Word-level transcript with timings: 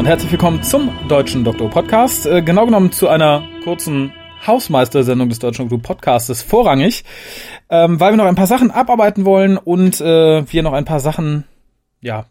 Und 0.00 0.06
herzlich 0.06 0.32
willkommen 0.32 0.62
zum 0.62 0.90
Deutschen 1.08 1.44
Doktor 1.44 1.68
Podcast. 1.68 2.24
Äh, 2.24 2.40
genau 2.40 2.64
genommen 2.64 2.90
zu 2.90 3.08
einer 3.08 3.46
kurzen 3.64 4.14
Hausmeistersendung 4.46 5.28
des 5.28 5.40
Deutschen 5.40 5.68
Doktor 5.68 5.94
Podcastes 5.94 6.40
vorrangig, 6.40 7.04
ähm, 7.68 8.00
weil 8.00 8.14
wir 8.14 8.16
noch 8.16 8.24
ein 8.24 8.34
paar 8.34 8.46
Sachen 8.46 8.70
abarbeiten 8.70 9.26
wollen 9.26 9.58
und 9.58 10.00
äh, 10.00 10.50
wir 10.50 10.62
noch 10.62 10.72
ein 10.72 10.86
paar 10.86 11.00
Sachen 11.00 11.44
ja 12.00 12.24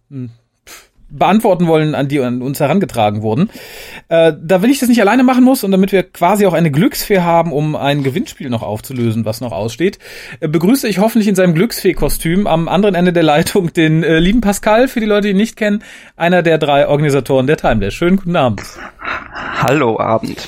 beantworten 1.10 1.68
wollen, 1.68 1.96
an 1.96 2.08
die 2.08 2.20
an 2.20 2.42
uns 2.42 2.60
herangetragen 2.60 3.22
wurden. 3.22 3.50
Äh, 4.10 4.34
da 4.42 4.62
will 4.62 4.70
ich 4.70 4.80
das 4.80 4.90
nicht 4.90 5.02
alleine 5.02 5.24
machen 5.24 5.44
muss 5.44 5.64
und 5.64 5.72
damit 5.72 5.92
wir 5.92 6.04
quasi 6.04 6.46
auch 6.46 6.54
eine 6.54 6.72
Glücksfee 6.72 7.20
haben, 7.20 7.52
um 7.52 7.76
ein 7.76 8.04
Gewinnspiel 8.04 8.50
noch 8.50 8.62
aufzulösen, 8.62 9.26
was 9.26 9.42
noch 9.42 9.52
aussteht, 9.52 10.00
äh, 10.40 10.48
begrüße 10.48 10.88
ich 10.88 11.00
hoffentlich 11.00 11.28
in 11.28 11.36
seinem 11.36 11.56
Glücksfee-Kostüm 11.56 12.48
am 12.48 12.68
anderen 12.68 12.96
Ende 12.96 13.14
der 13.14 13.24
Leitung 13.24 13.74
den 13.74 14.04
äh, 14.04 14.20
lieben 14.20 14.42
Pascal, 14.42 14.88
für 14.88 15.00
die 15.00 15.06
Leute, 15.06 15.28
die 15.28 15.30
ihn 15.32 15.38
nicht 15.38 15.56
kennen, 15.56 15.84
einer 16.16 16.44
der 16.44 16.58
drei 16.58 16.88
Organisatoren 16.88 17.48
der 17.48 17.58
Timeless. 17.58 17.94
Schönen 17.94 18.18
guten 18.18 18.36
Abend. 18.36 18.62
Hallo 19.62 20.00
Abend. 20.00 20.48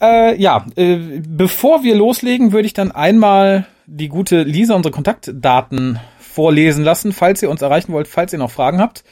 Äh, 0.00 0.40
ja, 0.40 0.66
äh, 0.76 0.98
bevor 1.26 1.82
wir 1.82 1.96
loslegen, 1.96 2.52
würde 2.52 2.66
ich 2.66 2.74
dann 2.74 2.92
einmal 2.92 3.66
die 3.86 4.08
gute 4.08 4.42
Lisa 4.42 4.74
unsere 4.74 4.92
Kontaktdaten 4.92 5.98
vorlesen 6.18 6.84
lassen, 6.84 7.12
falls 7.12 7.42
ihr 7.42 7.50
uns 7.50 7.62
erreichen 7.62 7.92
wollt, 7.92 8.08
falls 8.08 8.32
ihr 8.32 8.38
noch 8.38 8.50
Fragen 8.50 8.80
habt 8.80 9.04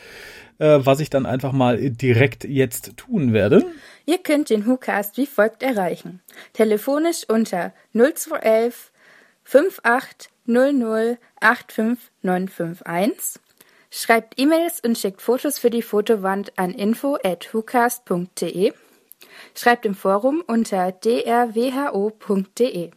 äh, 0.58 0.80
was 0.80 1.00
ich 1.00 1.10
dann 1.10 1.26
einfach 1.26 1.52
mal 1.52 1.90
direkt 1.90 2.44
jetzt 2.44 2.96
tun 2.96 3.32
werde. 3.32 3.66
Ihr 4.06 4.18
könnt 4.18 4.50
den 4.50 4.66
WhoCast 4.66 5.16
wie 5.16 5.26
folgt 5.26 5.62
erreichen. 5.62 6.20
Telefonisch 6.52 7.24
unter 7.28 7.72
0211 7.92 8.90
5800 9.44 11.18
85951. 11.40 13.40
Schreibt 13.90 14.40
E-Mails 14.40 14.80
und 14.80 14.98
schickt 14.98 15.22
Fotos 15.22 15.58
für 15.58 15.70
die 15.70 15.82
Fotowand 15.82 16.58
an 16.58 16.72
info 16.72 17.16
at 17.22 17.54
whocast.de. 17.54 18.72
Schreibt 19.54 19.86
im 19.86 19.94
Forum 19.94 20.42
unter 20.46 20.92
drwho.de 20.92 22.90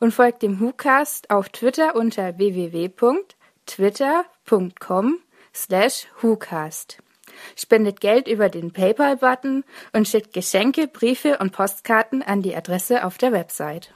und 0.00 0.12
folgt 0.12 0.42
dem 0.42 0.60
WhoCast 0.60 1.30
auf 1.30 1.50
Twitter 1.50 1.94
unter 1.94 2.36
www.twitter.com 2.38 5.18
slash 5.64 6.06
WhoCast. 6.20 6.98
Spendet 7.56 8.00
Geld 8.00 8.28
über 8.28 8.48
den 8.48 8.72
PayPal-Button 8.72 9.64
und 9.92 10.08
schickt 10.08 10.32
Geschenke, 10.32 10.88
Briefe 10.88 11.38
und 11.38 11.52
Postkarten 11.52 12.22
an 12.22 12.42
die 12.42 12.54
Adresse 12.54 13.04
auf 13.04 13.18
der 13.18 13.32
Website. 13.32 13.92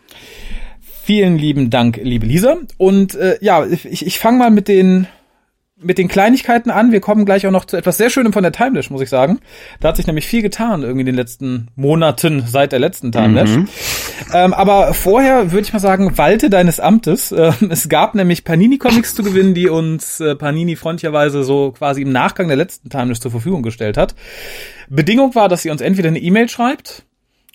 Vielen 0.80 1.38
lieben 1.38 1.70
Dank, 1.70 1.98
liebe 2.02 2.26
Lisa. 2.26 2.58
Und 2.78 3.14
äh, 3.14 3.38
ja, 3.40 3.66
ich, 3.66 4.06
ich 4.06 4.18
fange 4.18 4.38
mal 4.38 4.50
mit 4.50 4.68
den 4.68 5.08
mit 5.82 5.98
den 5.98 6.08
Kleinigkeiten 6.08 6.70
an. 6.70 6.92
Wir 6.92 7.00
kommen 7.00 7.24
gleich 7.24 7.46
auch 7.46 7.50
noch 7.50 7.64
zu 7.64 7.76
etwas 7.76 7.96
sehr 7.96 8.10
Schönem 8.10 8.32
von 8.32 8.42
der 8.42 8.52
Timelash, 8.52 8.90
muss 8.90 9.02
ich 9.02 9.08
sagen. 9.08 9.40
Da 9.80 9.88
hat 9.88 9.96
sich 9.96 10.06
nämlich 10.06 10.26
viel 10.26 10.42
getan 10.42 10.82
irgendwie 10.82 11.00
in 11.00 11.06
den 11.06 11.14
letzten 11.14 11.68
Monaten 11.76 12.44
seit 12.46 12.72
der 12.72 12.78
letzten 12.78 13.12
Timelash. 13.12 13.50
Mhm. 13.50 13.68
Ähm, 14.32 14.54
aber 14.54 14.94
vorher 14.94 15.52
würde 15.52 15.66
ich 15.66 15.72
mal 15.72 15.78
sagen, 15.78 16.16
walte 16.18 16.50
deines 16.50 16.80
Amtes. 16.80 17.32
Äh, 17.32 17.52
es 17.70 17.88
gab 17.88 18.14
nämlich 18.14 18.44
Panini-Comics 18.44 19.14
zu 19.14 19.22
gewinnen, 19.22 19.54
die 19.54 19.68
uns 19.68 20.20
äh, 20.20 20.34
Panini 20.34 20.76
freundlicherweise 20.76 21.44
so 21.44 21.72
quasi 21.72 22.02
im 22.02 22.12
Nachgang 22.12 22.48
der 22.48 22.56
letzten 22.56 22.90
Timelash 22.90 23.20
zur 23.20 23.30
Verfügung 23.30 23.62
gestellt 23.62 23.96
hat. 23.96 24.14
Bedingung 24.88 25.34
war, 25.34 25.48
dass 25.48 25.62
sie 25.62 25.70
uns 25.70 25.80
entweder 25.80 26.08
eine 26.08 26.20
E-Mail 26.20 26.48
schreibt 26.48 27.04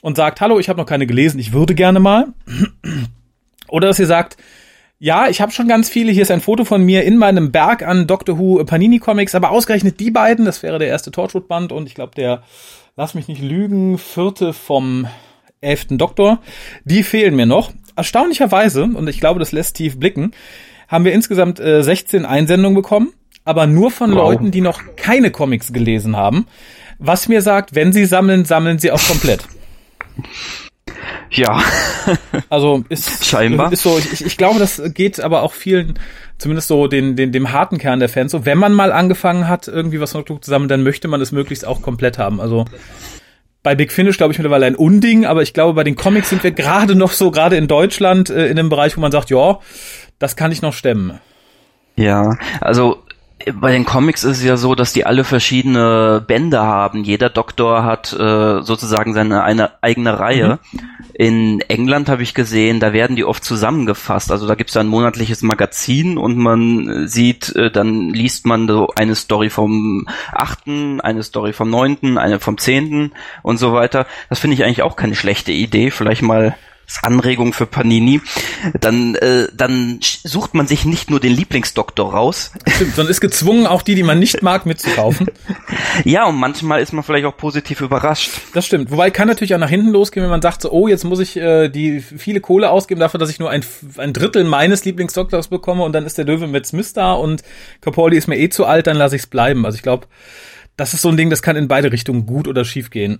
und 0.01 0.17
sagt, 0.17 0.41
hallo, 0.41 0.59
ich 0.59 0.69
habe 0.69 0.79
noch 0.79 0.85
keine 0.85 1.07
gelesen, 1.07 1.39
ich 1.39 1.53
würde 1.53 1.75
gerne 1.75 1.99
mal. 1.99 2.27
Oder 3.67 3.87
dass 3.87 3.97
sie 3.97 4.05
sagt, 4.05 4.37
ja, 4.99 5.27
ich 5.27 5.41
habe 5.41 5.51
schon 5.51 5.67
ganz 5.67 5.89
viele. 5.89 6.11
Hier 6.11 6.23
ist 6.23 6.31
ein 6.31 6.41
Foto 6.41 6.65
von 6.65 6.83
mir 6.83 7.03
in 7.03 7.17
meinem 7.17 7.51
Berg 7.51 7.83
an 7.83 8.07
Doctor 8.07 8.39
Who 8.39 8.63
Panini 8.65 8.99
Comics, 8.99 9.35
aber 9.35 9.51
ausgerechnet 9.51 9.99
die 9.99 10.11
beiden, 10.11 10.45
das 10.45 10.63
wäre 10.63 10.79
der 10.79 10.87
erste 10.87 11.11
Torchwood 11.11 11.47
Band 11.47 11.71
und 11.71 11.87
ich 11.87 11.95
glaube 11.95 12.13
der, 12.15 12.41
lass 12.95 13.13
mich 13.13 13.27
nicht 13.27 13.41
lügen, 13.41 13.97
vierte 13.97 14.53
vom 14.53 15.07
elften 15.61 15.97
Doktor, 15.97 16.39
die 16.83 17.03
fehlen 17.03 17.35
mir 17.35 17.45
noch. 17.45 17.71
Erstaunlicherweise, 17.95 18.83
und 18.83 19.07
ich 19.07 19.19
glaube, 19.19 19.39
das 19.39 19.51
lässt 19.51 19.75
tief 19.75 19.99
blicken, 19.99 20.31
haben 20.87 21.05
wir 21.05 21.13
insgesamt 21.13 21.59
äh, 21.59 21.83
16 21.83 22.25
Einsendungen 22.25 22.75
bekommen, 22.75 23.13
aber 23.43 23.67
nur 23.67 23.91
von 23.91 24.11
wow. 24.11 24.17
Leuten, 24.17 24.51
die 24.51 24.61
noch 24.61 24.81
keine 24.95 25.31
Comics 25.31 25.73
gelesen 25.73 26.15
haben. 26.15 26.47
Was 26.99 27.27
mir 27.27 27.41
sagt, 27.41 27.75
wenn 27.75 27.93
sie 27.93 28.05
sammeln, 28.05 28.45
sammeln 28.45 28.79
sie 28.79 28.91
auch 28.91 29.03
komplett. 29.07 29.45
Ja. 31.31 31.61
Also 32.49 32.85
ist 32.87 33.25
scheinbar 33.25 33.73
ist 33.73 33.83
so. 33.83 33.97
Ich, 33.97 34.23
ich 34.25 34.37
glaube, 34.37 34.59
das 34.59 34.81
geht 34.93 35.19
aber 35.19 35.43
auch 35.43 35.51
vielen, 35.51 35.99
zumindest 36.37 36.69
so 36.69 36.87
den, 36.87 37.17
den 37.17 37.33
dem 37.33 37.51
harten 37.51 37.77
Kern 37.77 37.99
der 37.99 38.07
Fans. 38.07 38.31
So, 38.31 38.45
wenn 38.45 38.57
man 38.57 38.73
mal 38.73 38.93
angefangen 38.93 39.49
hat, 39.49 39.67
irgendwie 39.67 39.99
was 39.99 40.13
noch 40.13 40.23
zusammen, 40.23 40.69
dann 40.69 40.83
möchte 40.83 41.09
man 41.09 41.19
es 41.19 41.33
möglichst 41.33 41.65
auch 41.65 41.81
komplett 41.81 42.17
haben. 42.17 42.39
Also 42.39 42.65
bei 43.63 43.75
Big 43.75 43.91
Finish 43.91 44.17
glaube 44.17 44.31
ich 44.31 44.39
mittlerweile 44.39 44.65
ein 44.65 44.75
Unding, 44.75 45.25
aber 45.25 45.41
ich 45.41 45.53
glaube, 45.53 45.73
bei 45.73 45.83
den 45.83 45.97
Comics 45.97 46.29
sind 46.29 46.43
wir 46.43 46.51
gerade 46.51 46.95
noch 46.95 47.11
so, 47.11 47.31
gerade 47.31 47.57
in 47.57 47.67
Deutschland, 47.67 48.29
äh, 48.29 48.47
in 48.47 48.57
einem 48.57 48.69
Bereich, 48.69 48.95
wo 48.95 49.01
man 49.01 49.11
sagt, 49.11 49.29
ja, 49.29 49.59
das 50.19 50.37
kann 50.37 50.53
ich 50.53 50.61
noch 50.61 50.73
stemmen. 50.73 51.19
Ja, 51.97 52.37
also 52.61 53.03
bei 53.53 53.71
den 53.71 53.85
Comics 53.85 54.23
ist 54.23 54.37
es 54.37 54.43
ja 54.43 54.57
so, 54.57 54.73
dass 54.73 54.93
die 54.93 55.05
alle 55.05 55.23
verschiedene 55.23 56.23
Bände 56.25 56.59
haben. 56.59 57.03
Jeder 57.03 57.29
Doktor 57.29 57.83
hat 57.83 58.11
äh, 58.13 58.61
sozusagen 58.61 59.13
seine 59.13 59.43
eine 59.43 59.71
eigene 59.81 60.19
Reihe. 60.19 60.59
Mhm. 60.71 60.79
In 61.13 61.61
England 61.61 62.09
habe 62.09 62.23
ich 62.23 62.33
gesehen, 62.33 62.79
da 62.79 62.93
werden 62.93 63.15
die 63.15 63.23
oft 63.23 63.43
zusammengefasst. 63.43 64.31
Also 64.31 64.47
da 64.47 64.55
gibt 64.55 64.71
es 64.71 64.77
ein 64.77 64.87
monatliches 64.87 65.43
Magazin 65.43 66.17
und 66.17 66.37
man 66.37 67.07
sieht, 67.07 67.55
äh, 67.55 67.71
dann 67.71 68.09
liest 68.09 68.45
man 68.45 68.67
so 68.67 68.89
eine 68.95 69.15
Story 69.15 69.49
vom 69.49 70.07
achten, 70.31 70.99
eine 70.99 71.23
Story 71.23 71.53
vom 71.53 71.69
neunten, 71.69 72.17
eine 72.17 72.39
vom 72.39 72.57
zehnten 72.57 73.11
und 73.43 73.57
so 73.57 73.71
weiter. 73.71 74.07
Das 74.29 74.39
finde 74.39 74.55
ich 74.55 74.63
eigentlich 74.63 74.81
auch 74.81 74.95
keine 74.95 75.15
schlechte 75.15 75.51
Idee. 75.51 75.91
Vielleicht 75.91 76.23
mal 76.23 76.55
Anregung 77.03 77.53
für 77.53 77.65
Panini, 77.65 78.21
dann, 78.79 79.15
äh, 79.15 79.47
dann 79.53 79.99
sucht 80.01 80.53
man 80.53 80.67
sich 80.67 80.85
nicht 80.85 81.09
nur 81.09 81.19
den 81.19 81.33
Lieblingsdoktor 81.33 82.13
raus. 82.13 82.51
Stimmt, 82.67 82.95
sondern 82.95 83.11
ist 83.11 83.21
gezwungen, 83.21 83.67
auch 83.67 83.81
die, 83.81 83.95
die 83.95 84.03
man 84.03 84.19
nicht 84.19 84.41
mag, 84.41 84.65
mitzukaufen. 84.65 85.27
ja, 86.05 86.25
und 86.25 86.37
manchmal 86.37 86.81
ist 86.81 86.93
man 86.93 87.03
vielleicht 87.03 87.25
auch 87.25 87.35
positiv 87.35 87.81
überrascht. 87.81 88.31
Das 88.53 88.65
stimmt. 88.65 88.89
Wobei 88.89 89.11
kann 89.11 89.27
natürlich 89.27 89.53
auch 89.53 89.59
nach 89.59 89.69
hinten 89.69 89.89
losgehen, 89.89 90.23
wenn 90.23 90.31
man 90.31 90.41
sagt 90.41 90.61
so, 90.61 90.71
oh, 90.71 90.87
jetzt 90.87 91.03
muss 91.03 91.19
ich 91.19 91.35
äh, 91.35 91.69
die 91.69 91.99
viele 91.99 92.39
Kohle 92.39 92.69
ausgeben 92.69 92.99
dafür, 92.99 93.19
dass 93.19 93.29
ich 93.29 93.39
nur 93.39 93.49
ein, 93.49 93.63
ein 93.97 94.13
Drittel 94.13 94.43
meines 94.43 94.85
Lieblingsdoktors 94.85 95.49
bekomme 95.49 95.83
und 95.83 95.93
dann 95.93 96.05
ist 96.05 96.17
der 96.17 96.25
Löwe 96.25 96.47
mit 96.47 96.65
Smith 96.65 96.93
da 96.93 97.13
und 97.13 97.43
Capaldi 97.81 98.17
ist 98.17 98.27
mir 98.27 98.37
eh 98.37 98.49
zu 98.49 98.65
alt, 98.65 98.87
dann 98.87 98.97
lasse 98.97 99.15
ich 99.15 99.23
es 99.23 99.27
bleiben. 99.27 99.65
Also 99.65 99.75
ich 99.75 99.83
glaube, 99.83 100.07
das 100.77 100.93
ist 100.93 101.01
so 101.01 101.09
ein 101.09 101.17
Ding, 101.17 101.29
das 101.29 101.41
kann 101.41 101.55
in 101.55 101.67
beide 101.67 101.91
Richtungen 101.91 102.25
gut 102.25 102.47
oder 102.47 102.63
schief 102.63 102.91
gehen. 102.91 103.19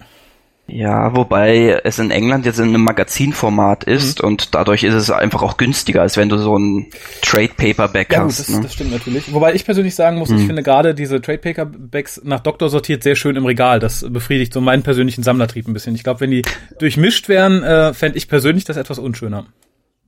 Ja, 0.70 1.16
wobei 1.16 1.80
es 1.86 1.98
in 1.98 2.12
England 2.12 2.46
jetzt 2.46 2.60
in 2.60 2.66
einem 2.66 2.84
Magazinformat 2.84 3.86
ist 3.86 4.22
mhm. 4.22 4.28
und 4.28 4.54
dadurch 4.54 4.84
ist 4.84 4.94
es 4.94 5.10
einfach 5.10 5.42
auch 5.42 5.56
günstiger, 5.56 6.02
als 6.02 6.18
wenn 6.18 6.28
du 6.28 6.38
so 6.38 6.58
ein 6.58 6.88
Trade 7.22 7.52
Paperback 7.56 8.12
ja, 8.12 8.24
hast. 8.24 8.38
Gut, 8.38 8.48
das, 8.48 8.56
ne? 8.56 8.64
das 8.64 8.74
stimmt 8.74 8.92
natürlich. 8.92 9.34
Wobei 9.34 9.54
ich 9.54 9.64
persönlich 9.64 9.96
sagen 9.96 10.18
muss, 10.18 10.30
mhm. 10.30 10.40
ich 10.40 10.46
finde 10.46 10.64
gerade 10.64 10.94
diese 10.94 11.22
Trade 11.22 11.38
Paperbacks 11.38 12.22
nach 12.26 12.42
Doktor 12.42 12.70
sortiert 12.70 13.02
sehr 13.02 13.16
schön 13.16 13.38
im 13.38 13.46
Regal. 13.46 13.80
Das 13.80 14.06
befriedigt 14.10 14.52
so 14.52 14.60
meinen 14.60 14.84
persönlichen 14.84 15.24
Sammlertrieb 15.24 15.68
ein 15.68 15.74
bisschen. 15.74 15.96
Ich 15.96 16.04
glaube, 16.04 16.20
wenn 16.20 16.32
die 16.32 16.42
durchmischt 16.80 17.30
wären, 17.30 17.64
äh, 17.64 17.94
fände 17.94 18.18
ich 18.18 18.28
persönlich 18.28 18.66
das 18.66 18.76
etwas 18.76 19.00
unschöner. 19.00 19.46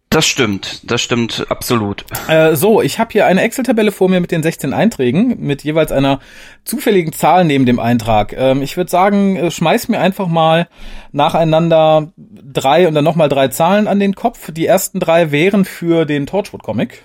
Das 0.09 0.25
stimmt, 0.25 0.89
das 0.89 1.01
stimmt 1.01 1.45
absolut. 1.49 2.03
Äh, 2.27 2.55
so, 2.55 2.81
ich 2.81 2.97
habe 2.97 3.11
hier 3.11 3.27
eine 3.27 3.43
Excel-Tabelle 3.43 3.91
vor 3.91 4.09
mir 4.09 4.19
mit 4.19 4.31
den 4.31 4.41
16 4.41 4.73
Einträgen, 4.73 5.39
mit 5.39 5.63
jeweils 5.63 5.91
einer 5.91 6.19
zufälligen 6.63 7.13
Zahl 7.13 7.45
neben 7.45 7.67
dem 7.67 7.79
Eintrag. 7.79 8.33
Ähm, 8.35 8.63
ich 8.63 8.75
würde 8.75 8.89
sagen, 8.89 9.35
äh, 9.35 9.51
schmeiß 9.51 9.87
mir 9.87 9.99
einfach 9.99 10.27
mal 10.27 10.67
nacheinander 11.11 12.11
drei 12.17 12.87
und 12.87 12.95
dann 12.95 13.03
nochmal 13.03 13.29
drei 13.29 13.49
Zahlen 13.49 13.87
an 13.87 13.99
den 13.99 14.15
Kopf. 14.15 14.51
Die 14.51 14.65
ersten 14.65 14.99
drei 14.99 15.31
wären 15.31 15.63
für 15.63 16.05
den 16.05 16.25
Torchwood-Comic. 16.25 17.03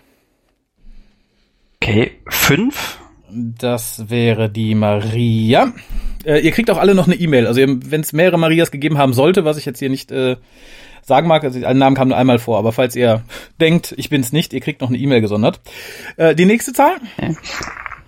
Okay, 1.83 2.13
fünf. 2.27 3.01
Das 3.29 4.09
wäre 4.09 4.49
die 4.49 4.75
Maria. 4.75 5.75
Äh, 6.25 6.39
ihr 6.39 6.53
kriegt 6.53 6.71
auch 6.71 6.79
alle 6.79 6.95
noch 6.95 7.07
eine 7.07 7.17
E-Mail. 7.17 7.47
Also 7.47 7.61
wenn 7.61 8.01
es 8.01 8.15
mehrere 8.15 8.39
Marias 8.39 8.71
gegeben 8.71 8.97
haben 8.97 9.13
sollte, 9.13 9.45
was 9.45 9.59
ich 9.59 9.67
jetzt 9.67 9.81
hier 9.81 9.91
nicht 9.91 10.11
äh, 10.11 10.37
sagen 11.05 11.29
mag, 11.29 11.45
also 11.45 11.65
ein 11.65 11.79
Namen 11.79 11.97
kam 11.97 12.09
nur 12.09 12.17
einmal 12.17 12.39
vor, 12.39 12.59
aber 12.59 12.73
falls 12.73 12.97
ihr 12.97 13.23
denkt, 13.61 13.95
ich 13.97 14.11
bin's 14.11 14.33
nicht, 14.33 14.53
ihr 14.53 14.61
kriegt 14.61 14.81
noch 14.81 14.89
eine 14.89 14.99
E-Mail 14.99 15.21
gesondert. 15.21 15.61
Äh, 16.17 16.35
die 16.35 16.47
nächste 16.47 16.73
Zahl? 16.73 16.97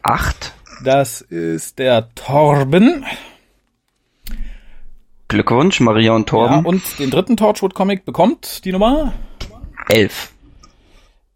Acht. 0.02 0.52
Das 0.84 1.20
ist 1.22 1.78
der 1.78 2.14
Torben. 2.14 3.04
Glückwunsch, 5.28 5.80
Maria 5.80 6.12
und 6.12 6.28
Torben. 6.28 6.58
Ja, 6.58 6.62
und 6.64 6.98
den 6.98 7.10
dritten 7.10 7.36
Torchwood-Comic 7.36 8.04
bekommt 8.04 8.64
die 8.64 8.72
Nummer? 8.72 9.12
Elf. 9.88 10.32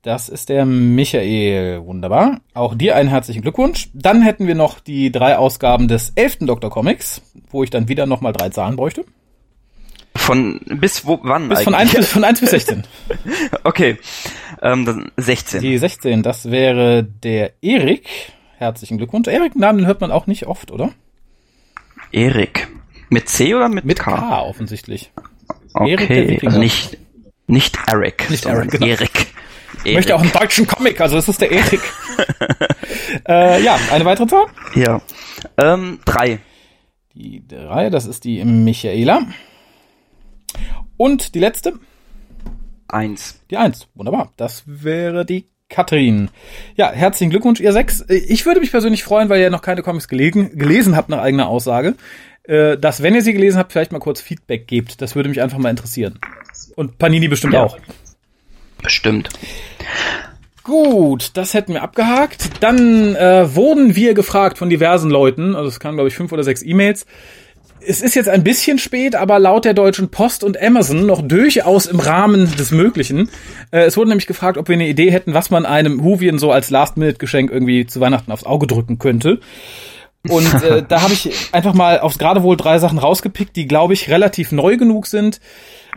Das 0.02 0.30
ist 0.30 0.48
der 0.48 0.64
Michael. 0.64 1.84
Wunderbar. 1.84 2.40
Auch 2.54 2.74
dir 2.74 2.96
einen 2.96 3.08
herzlichen 3.08 3.42
Glückwunsch. 3.42 3.90
Dann 3.92 4.22
hätten 4.22 4.46
wir 4.46 4.54
noch 4.54 4.80
die 4.80 5.12
drei 5.12 5.36
Ausgaben 5.36 5.88
des 5.88 6.12
elften 6.14 6.46
Doktor 6.46 6.70
Comics, 6.70 7.20
wo 7.50 7.64
ich 7.64 7.70
dann 7.70 7.88
wieder 7.88 8.06
nochmal 8.06 8.32
drei 8.32 8.48
Zahlen 8.48 8.76
bräuchte. 8.76 9.04
Von 10.30 10.60
bis 10.64 11.04
wo 11.04 11.18
wann 11.24 11.48
bis 11.48 11.62
Von 11.62 11.74
1 11.74 11.92
bis, 11.92 12.08
von 12.12 12.22
1 12.22 12.38
bis 12.38 12.50
16. 12.50 12.84
okay. 13.64 13.98
Ähm, 14.62 14.84
dann 14.84 15.10
16. 15.16 15.60
Die 15.60 15.76
16, 15.76 16.22
das 16.22 16.52
wäre 16.52 17.02
der 17.02 17.54
Erik. 17.64 18.06
Herzlichen 18.56 18.98
Glückwunsch. 18.98 19.26
Erik 19.26 19.56
Namen 19.56 19.88
hört 19.88 20.00
man 20.00 20.12
auch 20.12 20.28
nicht 20.28 20.46
oft, 20.46 20.70
oder? 20.70 20.92
Erik. 22.12 22.68
Mit 23.08 23.28
C 23.28 23.56
oder 23.56 23.68
mit, 23.68 23.84
Mit 23.84 23.98
K? 23.98 24.14
K 24.18 24.42
offensichtlich. 24.42 25.10
Erik 25.74 26.02
Okay, 26.02 26.28
Wikinger. 26.28 26.52
also 26.52 26.60
nicht, 26.60 26.96
nicht 27.48 27.76
Eric, 27.88 28.30
Nicht 28.30 28.46
Eric, 28.46 28.70
genau. 28.70 28.86
Erik. 28.86 29.26
Ich 29.82 29.94
möchte 29.94 30.14
auch 30.14 30.22
einen 30.22 30.30
deutschen 30.30 30.68
Comic, 30.68 31.00
also 31.00 31.18
es 31.18 31.26
ist 31.26 31.40
der 31.40 31.50
Erik. 31.50 31.80
äh, 33.28 33.60
ja, 33.64 33.80
eine 33.90 34.04
weitere 34.04 34.28
Zahl? 34.28 34.46
Ja. 34.76 35.00
Ähm, 35.56 35.98
drei. 36.04 36.38
Die 37.16 37.42
drei, 37.48 37.90
das 37.90 38.06
ist 38.06 38.22
die 38.22 38.44
Michaela. 38.44 39.22
Und 40.96 41.34
die 41.34 41.38
letzte, 41.40 41.74
Eins. 42.88 43.40
die 43.50 43.56
eins. 43.56 43.86
Wunderbar. 43.94 44.32
Das 44.36 44.64
wäre 44.66 45.24
die 45.24 45.46
Katrin. 45.68 46.28
Ja, 46.74 46.90
herzlichen 46.90 47.30
Glückwunsch, 47.30 47.60
ihr 47.60 47.72
sechs. 47.72 48.04
Ich 48.08 48.44
würde 48.46 48.58
mich 48.60 48.72
persönlich 48.72 49.04
freuen, 49.04 49.28
weil 49.28 49.40
ihr 49.40 49.50
noch 49.50 49.62
keine 49.62 49.82
Comics 49.82 50.08
gelegen, 50.08 50.58
gelesen 50.58 50.96
habt 50.96 51.08
nach 51.08 51.18
eigener 51.20 51.46
Aussage, 51.46 51.94
äh, 52.42 52.76
dass, 52.76 53.02
wenn 53.02 53.14
ihr 53.14 53.22
sie 53.22 53.32
gelesen 53.32 53.58
habt, 53.58 53.70
vielleicht 53.72 53.92
mal 53.92 54.00
kurz 54.00 54.20
Feedback 54.20 54.66
gebt. 54.66 55.00
Das 55.00 55.14
würde 55.14 55.28
mich 55.28 55.40
einfach 55.40 55.58
mal 55.58 55.70
interessieren. 55.70 56.18
Und 56.74 56.98
Panini 56.98 57.28
bestimmt 57.28 57.54
Ja. 57.54 57.62
auch. 57.62 57.78
Bestimmt. 58.82 59.28
Gut, 60.64 61.30
das 61.34 61.54
hätten 61.54 61.72
wir 61.74 61.82
abgehakt. 61.82 62.50
Dann 62.60 63.14
äh, 63.16 63.54
wurden 63.54 63.94
wir 63.96 64.14
gefragt 64.14 64.58
von 64.58 64.68
diversen 64.68 65.10
Leuten, 65.10 65.54
also 65.54 65.68
es 65.68 65.80
kamen 65.80 65.96
glaube 65.96 66.08
ich 66.08 66.14
fünf 66.14 66.32
oder 66.32 66.42
sechs 66.44 66.62
E-Mails. 66.62 67.06
Es 67.86 68.02
ist 68.02 68.14
jetzt 68.14 68.28
ein 68.28 68.44
bisschen 68.44 68.78
spät, 68.78 69.14
aber 69.14 69.38
laut 69.38 69.64
der 69.64 69.74
Deutschen 69.74 70.10
Post 70.10 70.44
und 70.44 70.60
Amazon 70.60 71.06
noch 71.06 71.22
durchaus 71.22 71.86
im 71.86 71.98
Rahmen 71.98 72.54
des 72.56 72.70
Möglichen. 72.70 73.30
Äh, 73.70 73.80
es 73.84 73.96
wurde 73.96 74.10
nämlich 74.10 74.26
gefragt, 74.26 74.58
ob 74.58 74.68
wir 74.68 74.74
eine 74.74 74.88
Idee 74.88 75.10
hätten, 75.10 75.34
was 75.34 75.50
man 75.50 75.64
einem 75.64 76.02
Huvien 76.02 76.38
so 76.38 76.52
als 76.52 76.70
Last-Minute-Geschenk 76.70 77.50
irgendwie 77.50 77.86
zu 77.86 78.00
Weihnachten 78.00 78.32
aufs 78.32 78.44
Auge 78.44 78.66
drücken 78.66 78.98
könnte. 78.98 79.40
Und 80.28 80.62
äh, 80.62 80.82
da 80.88 81.02
habe 81.02 81.14
ich 81.14 81.30
einfach 81.52 81.74
mal 81.74 82.00
aufs 82.00 82.18
gerade 82.18 82.42
wohl 82.42 82.56
drei 82.56 82.78
Sachen 82.78 82.98
rausgepickt, 82.98 83.56
die, 83.56 83.66
glaube 83.66 83.94
ich, 83.94 84.10
relativ 84.10 84.52
neu 84.52 84.76
genug 84.76 85.06
sind 85.06 85.40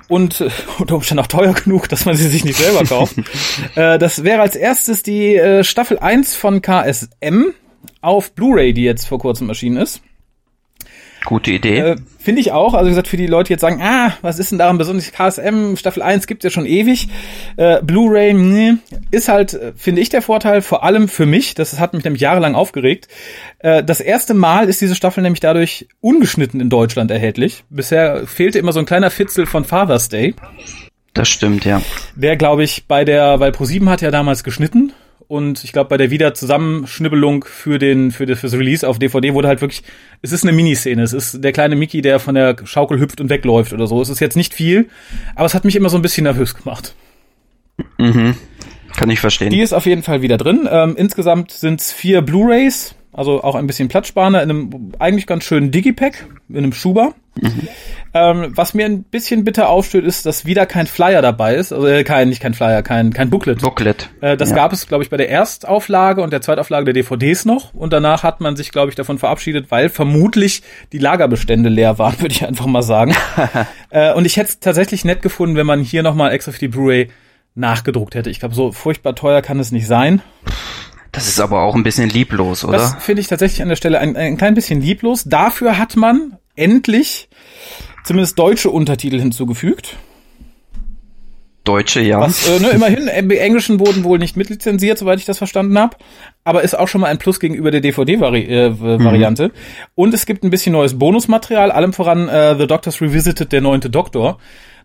und 0.07 0.41
äh, 0.41 0.50
unter 0.80 0.95
Umständen 0.95 1.24
auch 1.24 1.27
teuer 1.27 1.53
genug, 1.53 1.89
dass 1.89 2.06
man 2.06 2.15
sie 2.15 2.27
sich 2.27 2.45
nicht 2.45 2.57
selber 2.57 2.83
kauft. 2.83 3.15
äh, 3.75 3.97
das 4.00 4.24
wäre 4.24 4.41
als 4.41 4.56
erstes 4.56 5.03
die 5.03 5.35
äh, 5.35 5.63
Staffel 5.63 6.00
1 6.00 6.35
von 6.35 6.62
KSM 6.62 7.53
auf 8.01 8.31
Blu-ray, 8.31 8.74
die 8.74 8.83
jetzt 8.83 9.07
vor 9.07 9.19
kurzem 9.19 9.50
erschienen 9.50 9.77
ist. 9.77 10.01
Gute 11.25 11.52
Idee. 11.52 11.78
Äh, 11.78 11.96
Finde 12.20 12.42
ich 12.42 12.52
auch. 12.52 12.74
Also 12.74 12.86
wie 12.86 12.92
gesagt, 12.92 13.08
für 13.08 13.18
die 13.18 13.28
Leute, 13.28 13.48
die 13.48 13.54
jetzt 13.54 13.62
sagen, 13.62 13.81
ah, 13.81 14.14
was 14.22 14.40
ist 14.40 14.52
denn 14.52 14.60
daran 14.60 14.78
besonders? 14.78 15.12
KSM 15.12 15.75
Staffel 15.75 16.02
1 16.02 16.28
gibt's 16.28 16.44
ja 16.44 16.50
schon 16.50 16.66
ewig. 16.66 17.08
Äh, 17.58 17.81
Blu-ray, 17.81 18.34
nee, 18.34 18.74
ist 19.12 19.28
halt, 19.30 19.54
äh, 19.54 19.74
finde 19.75 20.02
ich, 20.02 20.10
der 20.10 20.22
Vorteil, 20.22 20.62
vor 20.62 20.84
allem 20.84 21.08
für 21.08 21.25
mich, 21.25 21.54
das 21.54 21.80
hat 21.80 21.94
mich 21.94 22.04
nämlich 22.04 22.22
jahrelang 22.22 22.56
aufgeregt. 22.56 23.08
Äh, 23.60 23.84
das 23.84 24.00
erste 24.00 24.34
Mal 24.34 24.68
ist 24.68 24.81
diese 24.81 24.96
Staffel 24.96 25.24
nämlich 25.24 25.40
dadurch 25.40 25.88
ungeschnitten 26.02 26.60
in 26.60 26.70
Deutschland 26.70 27.12
erhältlich. 27.12 27.64
Bisher 27.69 28.28
fehlte 28.28 28.60
immer 28.60 28.74
so 28.74 28.80
ein 28.80 28.86
kleiner 28.86 29.10
Fitzel 29.10 29.46
von 29.46 29.64
Father's 29.66 30.10
Day. 30.10 30.36
das 31.14 31.30
stimmt, 31.30 31.66
ja. 31.66 31.81
Der, 32.16 32.38
glaube 32.38 32.64
ich, 32.64 32.86
bei 32.88 33.06
der, 33.06 33.40
weil 33.40 33.52
Pro7 33.52 33.90
hat 33.90 34.02
ja 34.02 34.12
damals 34.12 34.44
geschnitten 34.44 34.94
und 35.28 35.64
ich 35.64 35.72
glaube, 35.72 35.90
bei 35.90 35.98
der 35.98 36.12
Wiederzusammenschnibbelung 36.12 37.44
für 37.44 37.80
den, 37.80 38.12
für 38.12 38.25
das, 38.25 38.40
fürs 38.40 38.54
Release 38.54 38.88
auf 38.88 39.00
DVD 39.00 39.34
wurde 39.34 39.48
halt 39.48 39.62
wirklich, 39.62 39.84
es 40.22 40.31
ist 40.31 40.44
eine 40.44 40.52
Miniszene. 40.52 41.02
Es 41.02 41.14
ist 41.14 41.44
der 41.44 41.52
kleine 41.52 41.75
Mickey, 41.75 42.02
der 42.02 42.20
von 42.20 42.36
der 42.36 42.56
Schaukel 42.66 43.00
hüpft 43.00 43.22
und 43.22 43.30
wegläuft 43.30 43.74
oder 43.74 43.88
so. 43.88 44.02
Es 44.02 44.10
ist 44.10 44.20
jetzt 44.20 44.36
nicht 44.36 44.54
viel, 44.54 44.90
aber 45.36 45.46
es 45.46 45.54
hat 45.54 45.66
mich 45.66 45.75
immer 45.75 45.90
so 45.90 45.98
ein 45.98 46.02
bisschen 46.02 46.24
nervös 46.24 46.56
gemacht. 46.56 46.96
Mhm. 47.98 48.36
Kann 48.96 49.10
ich 49.10 49.20
verstehen. 49.20 49.50
Die 49.50 49.62
ist 49.62 49.74
auf 49.74 49.86
jeden 49.86 50.04
Fall 50.04 50.22
wieder 50.22 50.38
drin. 50.38 50.68
Ähm, 50.70 50.96
insgesamt 50.98 51.52
sind 51.52 51.81
es 51.81 51.92
vier 51.92 52.22
Blu-Rays, 52.22 52.96
also 53.12 53.44
auch 53.44 53.56
ein 53.56 53.68
bisschen 53.68 53.88
Platzsparender 53.88 54.44
in 54.44 54.50
einem 54.50 54.92
eigentlich 55.00 55.26
ganz 55.26 55.44
schönen 55.44 55.72
Digipack, 55.72 56.28
in 56.50 56.58
einem 56.58 56.74
Schuber. 56.74 57.16
Ähm, 58.15 58.51
was 58.56 58.75
mir 58.75 58.86
ein 58.86 59.04
bisschen 59.04 59.44
bitter 59.44 59.69
aufstößt, 59.69 60.06
ist, 60.06 60.25
dass 60.27 60.45
wieder 60.45 60.68
kein 60.68 60.86
Flyer 60.86 61.24
dabei 61.24 61.56
ist. 61.56 61.74
Also 61.74 61.88
äh, 61.88 62.04
kein, 62.04 62.30
nicht 62.30 62.42
kein 62.42 62.54
Flyer, 62.54 62.83
kein, 62.83 63.12
kein 63.12 63.31
Booklet. 63.31 63.62
Booklet. 63.62 64.10
Äh, 64.21 64.38
das 64.38 64.51
ja. 64.51 64.56
gab 64.56 64.71
es, 64.71 64.88
glaube 64.88 65.04
ich, 65.04 65.10
bei 65.10 65.18
der 65.18 65.30
Erstauflage 65.30 66.21
und 66.21 66.31
der 66.31 66.42
Zweitauflage 66.42 66.86
der 66.86 66.94
DVDs 66.94 67.45
noch. 67.45 67.74
Und 67.74 67.92
danach 67.92 68.21
hat 68.21 68.39
man 68.39 68.56
sich, 68.56 68.71
glaube 68.71 68.89
ich, 68.89 68.95
davon 68.95 69.18
verabschiedet, 69.18 69.71
weil 69.71 69.89
vermutlich 69.89 70.62
die 70.92 71.00
Lagerbestände 71.00 71.69
leer 71.69 71.98
waren, 71.98 72.13
würde 72.19 72.33
ich 72.33 72.45
einfach 72.45 72.68
mal 72.68 72.83
sagen. 72.83 73.15
äh, 73.89 74.13
und 74.13 74.25
ich 74.25 74.38
hätte 74.38 74.50
es 74.50 74.59
tatsächlich 74.59 75.06
nett 75.06 75.24
gefunden, 75.24 75.56
wenn 75.56 75.66
man 75.66 75.81
hier 75.81 76.04
nochmal 76.04 76.31
extra 76.33 76.51
für 76.51 76.59
die 76.59 76.68
Blu-ray 76.68 77.09
nachgedruckt 77.56 78.13
hätte. 78.13 78.30
Ich 78.30 78.39
glaube, 78.39 78.54
so 78.54 78.71
furchtbar 78.71 79.16
teuer 79.16 79.42
kann 79.42 79.59
es 79.59 79.71
nicht 79.71 79.88
sein. 79.88 80.21
Das 81.12 81.27
ist 81.27 81.39
aber 81.39 81.62
auch 81.62 81.75
ein 81.75 81.83
bisschen 81.83 82.09
lieblos, 82.09 82.63
oder? 82.66 82.77
Das 82.77 82.95
finde 82.95 83.21
ich 83.21 83.27
tatsächlich 83.27 83.62
an 83.62 83.69
der 83.69 83.75
Stelle 83.75 84.00
ein, 84.00 84.16
ein 84.18 84.38
klein 84.38 84.56
bisschen 84.56 84.81
lieblos. 84.81 85.24
Dafür 85.24 85.77
hat 85.77 85.95
man 85.95 86.38
endlich 86.56 87.30
zumindest 88.04 88.38
deutsche 88.38 88.70
Untertitel 88.70 89.20
hinzugefügt. 89.20 89.98
Deutsche, 91.64 92.02
ja. 92.02 92.20
Was, 92.20 92.48
äh, 92.48 92.60
ne, 92.60 92.70
immerhin, 92.72 93.08
äh, 93.08 93.26
die 93.26 93.38
englischen 93.38 93.80
wurden 93.80 94.04
wohl 94.04 94.20
nicht 94.20 94.36
mitlizenziert, 94.36 94.98
soweit 94.98 95.20
ich 95.20 95.26
das 95.26 95.38
verstanden 95.38 95.78
habe. 95.80 95.96
Aber 96.44 96.62
ist 96.62 96.78
auch 96.78 96.90
schon 96.90 97.00
mal 97.00 97.08
ein 97.08 97.20
Plus 97.20 97.40
gegenüber 97.40 97.72
der 97.72 97.80
DVD-Variante. 97.80 99.46
Äh, 99.46 99.50
Und 99.96 100.14
es 100.14 100.26
gibt 100.26 100.44
ein 100.44 100.50
bisschen 100.50 100.74
neues 100.74 101.00
Bonusmaterial, 101.00 101.72
allem 101.72 101.94
voran 101.94 102.28
äh, 102.28 102.58
The 102.58 102.68
Doctors 102.68 103.02
Revisited, 103.02 103.54
der 103.54 103.62
neunte 103.62 103.90
Doktor. 103.90 104.40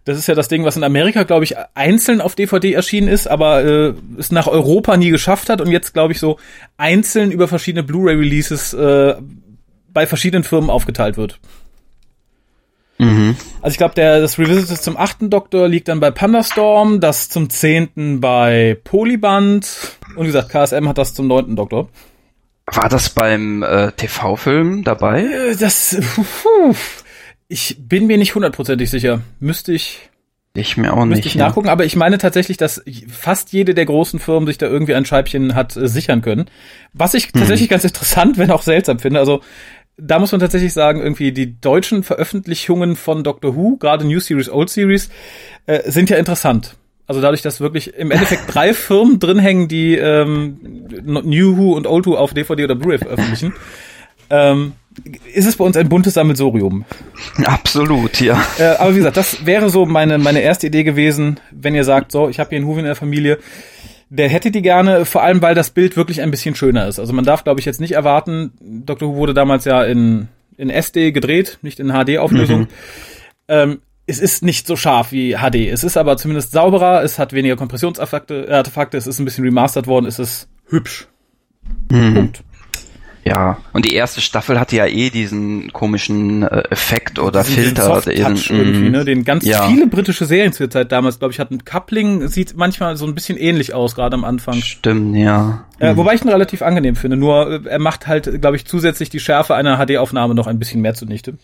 Das 0.05 0.17
ist 0.17 0.29
ja 0.29 0.37
das 0.37 0.47
Ding, 0.47 0.65
was 0.65 0.76
in 0.76 0.85
Amerika, 0.85 1.25
glaube 1.25 1.43
ich, 1.43 1.56
einzeln 1.75 2.20
auf 2.20 2.37
DVD 2.37 2.73
erschienen 2.73 3.09
ist, 3.09 3.26
aber 3.26 3.65
äh, 3.65 3.94
es 4.17 4.31
nach 4.31 4.47
Europa 4.47 4.97
nie 4.97 5.11
geschafft 5.11 5.50
hat 5.50 5.61
und 5.61 5.73
jetzt, 5.73 5.94
glaube 5.94 6.12
ich, 6.12 6.20
so 6.20 6.38
einzeln 6.76 7.32
über 7.32 7.49
verschiedene 7.49 7.82
Blu-ray-Releases 7.82 8.73
äh, 8.75 9.17
bei 9.93 10.06
verschiedenen 10.06 10.44
Firmen 10.44 10.70
aufgeteilt 10.70 11.17
wird. 11.17 11.41
Mhm. 12.98 13.36
Also 13.62 13.72
ich 13.74 13.78
glaube, 13.78 13.94
der 13.94 14.20
das 14.20 14.38
Revisited 14.38 14.82
zum 14.82 14.96
achten 14.96 15.31
Doktor 15.31 15.69
liegt 15.69 15.88
dann 15.88 16.00
bei 16.00 16.10
Pandastorm, 16.10 17.00
das 17.00 17.28
zum 17.28 17.48
zehnten 17.50 18.20
bei 18.20 18.76
Polyband 18.84 19.96
und 20.17 20.22
wie 20.24 20.26
gesagt, 20.26 20.48
KSM 20.50 20.88
hat 20.88 20.98
das 20.98 21.14
zum 21.14 21.26
neunten 21.28 21.55
Doktor. 21.56 21.88
War 22.67 22.88
das 22.88 23.10
beim 23.10 23.62
äh, 23.62 23.93
TV-Film 23.93 24.84
dabei? 24.84 25.22
Äh, 25.22 25.56
Das, 25.56 25.96
puh, 26.14 26.74
ich 27.48 27.76
bin 27.78 28.06
mir 28.06 28.19
nicht 28.19 28.34
hundertprozentig 28.34 28.90
sicher. 28.90 29.22
Müsste 29.40 29.72
ich, 29.72 30.10
Ich 30.55 30.76
mir 30.76 30.93
auch 30.93 31.05
müsste 31.06 31.20
nicht. 31.24 31.26
ich 31.26 31.34
ja. 31.34 31.46
nachgucken, 31.46 31.69
aber 31.70 31.86
ich 31.86 31.96
meine 31.96 32.19
tatsächlich, 32.19 32.58
dass 32.58 32.82
fast 33.10 33.52
jede 33.52 33.74
der 33.74 33.86
großen 33.86 34.19
Firmen 34.19 34.46
sich 34.46 34.58
da 34.58 34.67
irgendwie 34.67 34.94
ein 34.94 35.06
Scheibchen 35.06 35.55
hat 35.55 35.76
äh, 35.76 35.88
sichern 35.88 36.20
können. 36.20 36.50
Was 36.93 37.14
ich 37.14 37.32
tatsächlich 37.32 37.70
ganz 37.70 37.84
interessant, 37.84 38.36
wenn 38.38 38.50
auch 38.50 38.62
seltsam 38.62 38.98
finde. 38.98 39.20
Also 39.20 39.40
da 39.98 40.19
muss 40.19 40.32
man 40.32 40.40
tatsächlich 40.40 40.72
sagen, 40.72 41.00
irgendwie 41.00 41.32
die 41.32 41.60
deutschen 41.60 42.02
Veröffentlichungen 42.02 42.96
von 42.96 43.24
Doctor 43.24 43.56
Who, 43.56 43.76
gerade 43.76 44.06
New 44.06 44.20
Series, 44.20 44.48
Old 44.48 44.70
Series, 44.70 45.10
äh, 45.67 45.90
sind 45.90 46.08
ja 46.08 46.17
interessant. 46.17 46.76
Also 47.06 47.20
dadurch, 47.20 47.43
dass 47.43 47.60
wirklich 47.60 47.94
im 47.94 48.10
Endeffekt 48.10 48.43
drei 48.55 48.74
Firmen 48.74 49.19
drin 49.19 49.38
hängen, 49.38 49.67
die 49.67 49.96
ähm, 49.96 50.58
New 51.05 51.56
Who 51.56 51.74
und 51.74 51.86
Old 51.86 52.06
Who 52.06 52.17
auf 52.17 52.32
DVD 52.32 52.64
oder 52.64 52.74
Blu-ray 52.76 52.98
veröffentlichen, 52.98 53.55
ähm, 54.31 54.72
ist 55.32 55.46
es 55.46 55.56
bei 55.56 55.64
uns 55.64 55.76
ein 55.76 55.88
buntes 55.88 56.14
Sammelsurium. 56.14 56.84
Absolut, 57.44 58.20
ja. 58.20 58.40
Äh, 58.58 58.76
aber 58.78 58.93
wie 58.93 58.98
gesagt, 58.98 59.17
das 59.17 59.46
wäre 59.46 59.70
so 59.70 59.86
meine, 59.86 60.19
meine 60.19 60.40
erste 60.40 60.67
Idee 60.67 60.84
gewesen, 60.84 61.40
wenn 61.50 61.74
ihr 61.74 61.84
sagt, 61.84 62.12
so, 62.12 62.28
ich 62.28 62.38
habe 62.38 62.50
hier 62.50 62.58
einen 62.58 62.67
Huvi 62.67 62.81
in 62.81 62.86
der 62.86 62.96
Familie, 62.96 63.38
der 64.10 64.29
hätte 64.29 64.50
die 64.50 64.62
gerne, 64.62 65.05
vor 65.05 65.22
allem 65.22 65.43
weil 65.43 65.55
das 65.55 65.70
Bild 65.70 65.96
wirklich 65.96 66.22
ein 66.22 66.31
bisschen 66.31 66.55
schöner 66.55 66.86
ist. 66.86 66.98
Also 66.98 67.12
man 67.12 67.24
darf, 67.24 67.44
glaube 67.44 67.60
ich, 67.60 67.67
jetzt 67.67 67.81
nicht 67.81 67.93
erwarten, 67.93 68.53
Dr. 68.60 69.08
Who 69.08 69.17
wurde 69.17 69.34
damals 69.34 69.65
ja 69.65 69.82
in, 69.84 70.29
in 70.56 70.70
SD 70.70 71.12
gedreht, 71.12 71.58
nicht 71.62 71.81
in 71.81 71.93
HD-Auflösung. 71.93 72.60
Mhm. 72.60 72.69
Ähm, 73.48 73.79
es 74.06 74.19
ist 74.19 74.43
nicht 74.43 74.67
so 74.67 74.77
scharf 74.77 75.12
wie 75.12 75.36
HD. 75.36 75.56
Es 75.70 75.84
ist 75.84 75.98
aber 75.98 76.17
zumindest 76.17 76.53
sauberer, 76.53 77.03
es 77.03 77.19
hat 77.19 77.34
weniger 77.34 77.56
Kompressionsartefakte, 77.56 78.48
Artefakte, 78.50 78.96
es 78.96 79.06
ist 79.06 79.19
ein 79.19 79.27
bisschen 79.27 79.44
remastert 79.44 79.86
worden, 79.86 80.06
es 80.06 80.19
ist 80.19 80.48
hübsch. 80.69 81.08
Mhm. 81.91 82.15
Punkt. 82.15 82.44
Ja. 83.29 83.58
Und 83.73 83.85
die 83.85 83.94
erste 83.94 84.20
Staffel 84.20 84.58
hatte 84.58 84.77
ja 84.77 84.87
eh 84.87 85.11
diesen 85.11 85.73
komischen 85.73 86.43
äh, 86.43 86.63
Effekt 86.70 87.19
oder 87.19 87.43
Diesen- 87.43 87.63
Filter. 87.65 87.85
Soft-Touch 87.85 88.15
diesen- 88.49 88.56
irgendwie, 88.56 88.85
mhm. 88.87 88.91
ne? 88.91 89.05
Den 89.05 89.25
ganz 89.25 89.44
Ja. 89.44 89.69
viele 89.69 89.87
britische 89.87 90.25
Serien 90.25 90.53
zur 90.53 90.70
Zeit 90.70 90.91
damals, 90.93 91.19
glaube 91.19 91.32
ich, 91.32 91.41
hatten. 91.41 91.65
Coupling 91.65 92.29
sieht 92.29 92.56
manchmal 92.56 92.97
so 92.97 93.06
ein 93.06 93.15
bisschen 93.15 93.37
ähnlich 93.39 93.75
aus, 93.75 93.94
gerade 93.94 94.15
am 94.15 94.25
Anfang. 94.25 94.55
Stimmt, 94.63 95.17
ja. 95.17 95.65
Äh, 95.79 95.97
wobei 95.97 96.15
ich 96.15 96.23
ihn 96.25 96.29
relativ 96.29 96.63
angenehm 96.63 96.97
finde. 96.97 97.17
Nur 97.17 97.51
äh, 97.65 97.69
er 97.69 97.79
macht 97.79 98.06
halt, 98.06 98.41
glaube 98.41 98.56
ich, 98.56 98.65
zusätzlich 98.67 99.11
die 99.11 99.20
Schärfe 99.20 99.55
einer 99.55 99.77
HD-Aufnahme 99.79 100.35
noch 100.35 100.47
ein 100.47 100.58
bisschen 100.58 100.81
mehr 100.81 100.94
zunichte. 100.94 101.35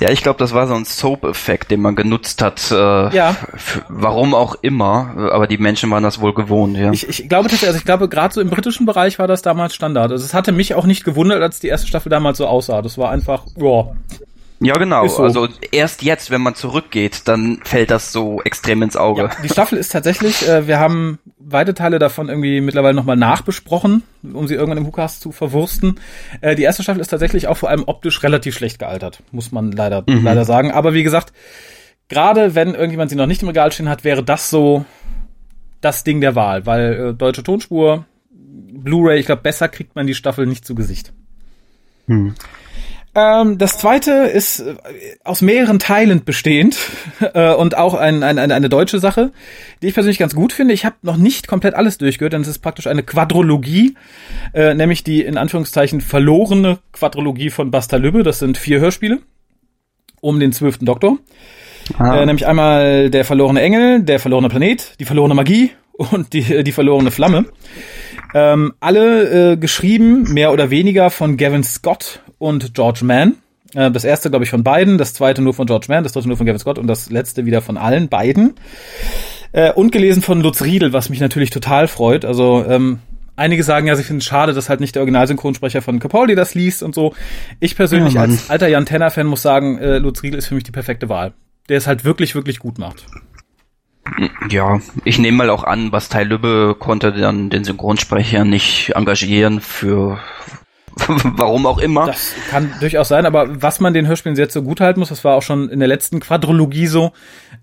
Ja, 0.00 0.10
ich 0.10 0.22
glaube, 0.22 0.38
das 0.38 0.54
war 0.54 0.66
so 0.66 0.74
ein 0.74 0.84
Soap-Effekt, 0.84 1.70
den 1.70 1.80
man 1.80 1.96
genutzt 1.96 2.42
hat. 2.42 2.70
Äh, 2.70 2.74
Ja. 3.14 3.36
Warum 3.88 4.34
auch 4.34 4.56
immer, 4.62 5.30
aber 5.32 5.46
die 5.46 5.58
Menschen 5.58 5.90
waren 5.90 6.02
das 6.02 6.20
wohl 6.20 6.34
gewohnt, 6.34 6.76
ja. 6.76 6.92
Ich, 6.92 7.08
ich 7.08 7.28
glaube 7.28 7.44
tatsächlich, 7.48 7.68
also 7.68 7.78
ich 7.78 7.84
glaube, 7.84 8.08
gerade 8.08 8.32
so 8.34 8.40
im 8.40 8.50
britischen 8.50 8.86
Bereich 8.86 9.18
war 9.18 9.26
das 9.26 9.42
damals 9.42 9.74
Standard. 9.74 10.12
Also 10.12 10.24
es 10.24 10.34
hatte 10.34 10.52
mich 10.52 10.74
auch 10.74 10.84
nicht 10.86 11.04
gewundert, 11.04 11.42
als 11.42 11.58
die 11.60 11.68
erste 11.68 11.86
Staffel 11.88 12.10
damals 12.10 12.38
so 12.38 12.46
aussah. 12.46 12.82
Das 12.82 12.98
war 12.98 13.10
einfach, 13.10 13.44
ja. 13.56 13.88
Ja, 14.60 14.74
genau. 14.74 15.06
So. 15.06 15.22
Also 15.22 15.48
erst 15.70 16.02
jetzt, 16.02 16.30
wenn 16.30 16.40
man 16.40 16.54
zurückgeht, 16.56 17.22
dann 17.28 17.60
fällt 17.64 17.90
das 17.92 18.12
so 18.12 18.42
extrem 18.42 18.82
ins 18.82 18.96
Auge. 18.96 19.22
Ja, 19.22 19.30
die 19.42 19.48
Staffel 19.48 19.78
ist 19.78 19.90
tatsächlich, 19.92 20.48
äh, 20.48 20.66
wir 20.66 20.80
haben 20.80 21.18
weite 21.38 21.74
Teile 21.74 21.98
davon 22.00 22.28
irgendwie 22.28 22.60
mittlerweile 22.60 22.94
nochmal 22.94 23.16
nachbesprochen, 23.16 24.02
um 24.22 24.48
sie 24.48 24.54
irgendwann 24.54 24.78
im 24.78 24.86
Hookast 24.86 25.20
zu 25.20 25.30
verwursten. 25.30 26.00
Äh, 26.40 26.56
die 26.56 26.64
erste 26.64 26.82
Staffel 26.82 27.00
ist 27.00 27.08
tatsächlich 27.08 27.46
auch 27.46 27.56
vor 27.56 27.68
allem 27.70 27.84
optisch 27.86 28.22
relativ 28.24 28.56
schlecht 28.56 28.80
gealtert, 28.80 29.22
muss 29.30 29.52
man 29.52 29.70
leider, 29.70 30.02
Mhm. 30.08 30.24
leider 30.24 30.44
sagen. 30.44 30.72
Aber 30.72 30.92
wie 30.92 31.04
gesagt, 31.04 31.32
gerade 32.08 32.56
wenn 32.56 32.74
irgendjemand 32.74 33.10
sie 33.10 33.16
noch 33.16 33.26
nicht 33.26 33.42
im 33.42 33.48
Regal 33.48 33.70
stehen 33.70 33.88
hat, 33.88 34.02
wäre 34.02 34.24
das 34.24 34.50
so 34.50 34.84
das 35.80 36.02
Ding 36.02 36.20
der 36.20 36.34
Wahl, 36.34 36.66
weil 36.66 37.10
äh, 37.10 37.14
deutsche 37.14 37.44
Tonspur, 37.44 38.06
Blu-ray, 38.30 39.20
ich 39.20 39.26
glaube, 39.26 39.42
besser 39.42 39.68
kriegt 39.68 39.94
man 39.94 40.08
die 40.08 40.14
Staffel 40.14 40.46
nicht 40.46 40.64
zu 40.64 40.74
Gesicht. 40.74 41.12
Hm. 42.08 42.34
Ähm, 43.14 43.58
das 43.58 43.78
zweite 43.78 44.12
ist 44.12 44.60
äh, 44.60 44.76
aus 45.24 45.42
mehreren 45.42 45.78
Teilen 45.78 46.24
bestehend 46.24 46.78
äh, 47.34 47.54
und 47.54 47.76
auch 47.76 47.94
ein, 47.94 48.22
ein, 48.22 48.38
eine, 48.38 48.54
eine 48.54 48.68
deutsche 48.68 48.98
Sache, 48.98 49.32
die 49.82 49.88
ich 49.88 49.94
persönlich 49.94 50.18
ganz 50.18 50.34
gut 50.34 50.52
finde. 50.52 50.74
Ich 50.74 50.84
habe 50.84 50.96
noch 51.02 51.16
nicht 51.16 51.48
komplett 51.48 51.74
alles 51.74 51.98
durchgehört, 51.98 52.32
denn 52.32 52.42
es 52.42 52.48
ist 52.48 52.58
praktisch 52.58 52.86
eine 52.86 53.02
Quadrologie, 53.02 53.94
äh, 54.54 54.74
nämlich 54.74 55.04
die 55.04 55.22
in 55.22 55.36
Anführungszeichen 55.36 56.00
verlorene 56.00 56.78
Quadrologie 56.92 57.50
von 57.50 57.70
Basta 57.70 57.96
Lübbe. 57.96 58.22
Das 58.22 58.38
sind 58.38 58.58
vier 58.58 58.80
Hörspiele 58.80 59.18
um 60.20 60.40
den 60.40 60.52
zwölften 60.52 60.84
Doktor. 60.84 61.18
Ah. 61.96 62.18
Äh, 62.18 62.26
nämlich 62.26 62.46
einmal 62.46 63.10
der 63.10 63.24
verlorene 63.24 63.62
Engel, 63.62 64.02
der 64.02 64.20
verlorene 64.20 64.48
Planet, 64.48 64.94
die 65.00 65.04
verlorene 65.04 65.34
Magie 65.34 65.70
und 65.98 66.32
die, 66.32 66.62
die 66.64 66.72
verlorene 66.72 67.10
Flamme. 67.10 67.44
Ähm, 68.34 68.72
alle 68.80 69.52
äh, 69.52 69.56
geschrieben, 69.56 70.32
mehr 70.32 70.52
oder 70.52 70.70
weniger, 70.70 71.10
von 71.10 71.36
Gavin 71.36 71.64
Scott 71.64 72.20
und 72.38 72.74
George 72.74 73.00
Mann. 73.04 73.34
Äh, 73.74 73.90
das 73.90 74.04
erste, 74.04 74.30
glaube 74.30 74.44
ich, 74.44 74.50
von 74.50 74.62
beiden, 74.62 74.96
das 74.96 75.12
zweite 75.12 75.42
nur 75.42 75.54
von 75.54 75.66
George 75.66 75.86
Mann, 75.88 76.04
das 76.04 76.12
dritte 76.12 76.28
nur 76.28 76.36
von 76.36 76.46
Gavin 76.46 76.60
Scott 76.60 76.78
und 76.78 76.86
das 76.86 77.10
letzte 77.10 77.46
wieder 77.46 77.60
von 77.60 77.76
allen 77.76 78.08
beiden. 78.08 78.54
Äh, 79.52 79.72
und 79.72 79.90
gelesen 79.90 80.22
von 80.22 80.40
Lutz 80.40 80.62
Riedel, 80.62 80.92
was 80.92 81.10
mich 81.10 81.20
natürlich 81.20 81.50
total 81.50 81.88
freut. 81.88 82.24
Also 82.24 82.64
ähm, 82.68 83.00
einige 83.34 83.64
sagen 83.64 83.88
ja, 83.88 83.96
sie 83.96 84.04
finden 84.04 84.20
es 84.20 84.26
schade, 84.26 84.52
dass 84.52 84.68
halt 84.68 84.80
nicht 84.80 84.94
der 84.94 85.02
Originalsynchronsprecher 85.02 85.82
von 85.82 85.98
Capaldi 85.98 86.36
das 86.36 86.54
liest 86.54 86.82
und 86.82 86.94
so. 86.94 87.14
Ich 87.58 87.74
persönlich 87.74 88.14
Ja, 88.14 88.22
als 88.22 88.50
alter 88.50 88.68
Jan 88.68 88.86
Tenner-Fan 88.86 89.26
muss 89.26 89.42
sagen, 89.42 89.78
äh, 89.78 89.98
Lutz 89.98 90.22
Riedel 90.22 90.38
ist 90.38 90.46
für 90.46 90.54
mich 90.54 90.64
die 90.64 90.72
perfekte 90.72 91.08
Wahl. 91.08 91.32
Der 91.68 91.76
es 91.76 91.86
halt 91.86 92.04
wirklich, 92.04 92.34
wirklich 92.34 92.60
gut 92.60 92.78
macht. 92.78 93.04
Ja, 94.48 94.80
ich 95.04 95.18
nehme 95.18 95.38
mal 95.38 95.50
auch 95.50 95.64
an, 95.64 95.90
Bastei 95.90 96.24
Lübbe 96.24 96.76
konnte 96.78 97.12
dann 97.12 97.50
den 97.50 97.64
Synchronsprecher 97.64 98.44
nicht 98.44 98.92
engagieren 98.94 99.60
für 99.60 100.18
warum 101.36 101.66
auch 101.66 101.78
immer. 101.78 102.06
Das 102.06 102.34
kann 102.50 102.72
durchaus 102.80 103.08
sein, 103.08 103.26
aber 103.26 103.62
was 103.62 103.80
man 103.80 103.94
den 103.94 104.06
Hörspielen 104.06 104.36
sehr 104.36 104.48
zugute 104.48 104.84
halten 104.84 105.00
muss, 105.00 105.10
das 105.10 105.24
war 105.24 105.36
auch 105.36 105.42
schon 105.42 105.68
in 105.68 105.78
der 105.78 105.88
letzten 105.88 106.20
Quadrologie 106.20 106.86
so, 106.86 107.12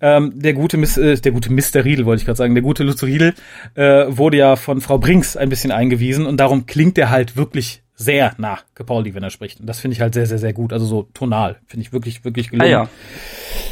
ähm, 0.01 0.33
der 0.35 0.53
gute 0.53 0.77
Miss, 0.77 0.97
äh, 0.97 1.15
der 1.15 1.31
gute 1.31 1.51
Mr. 1.51 1.83
Riedel, 1.83 2.05
wollte 2.05 2.21
ich 2.21 2.25
gerade 2.25 2.37
sagen, 2.37 2.55
der 2.55 2.63
gute 2.63 2.83
Lutz 2.83 3.03
Riedel 3.03 3.33
äh, 3.75 4.05
wurde 4.07 4.37
ja 4.37 4.55
von 4.55 4.81
Frau 4.81 4.97
Brinks 4.97 5.37
ein 5.37 5.49
bisschen 5.49 5.71
eingewiesen 5.71 6.25
und 6.25 6.37
darum 6.37 6.65
klingt 6.65 6.97
er 6.97 7.09
halt 7.09 7.35
wirklich 7.35 7.83
sehr 7.95 8.33
nach 8.37 8.65
Capaldi, 8.75 9.15
wenn 9.15 9.23
er 9.23 9.29
spricht. 9.29 9.61
Und 9.61 9.67
das 9.67 9.79
finde 9.79 9.95
ich 9.95 10.01
halt 10.01 10.13
sehr, 10.13 10.25
sehr, 10.25 10.37
sehr 10.37 10.51
gut. 10.51 10.73
Also 10.73 10.85
so 10.85 11.07
tonal. 11.13 11.61
Finde 11.65 11.85
ich 11.85 11.93
wirklich, 11.93 12.25
wirklich 12.25 12.47
ah 12.47 12.51
gelungen. 12.51 12.71
ja, 12.71 12.89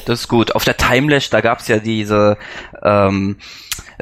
das 0.10 0.22
ist 0.22 0.28
gut. 0.28 0.54
Auf 0.56 0.64
der 0.64 0.78
Timelash, 0.78 1.30
da 1.30 1.42
gab's 1.42 1.68
ja 1.68 1.80
diese 1.80 2.38
ähm, 2.82 3.38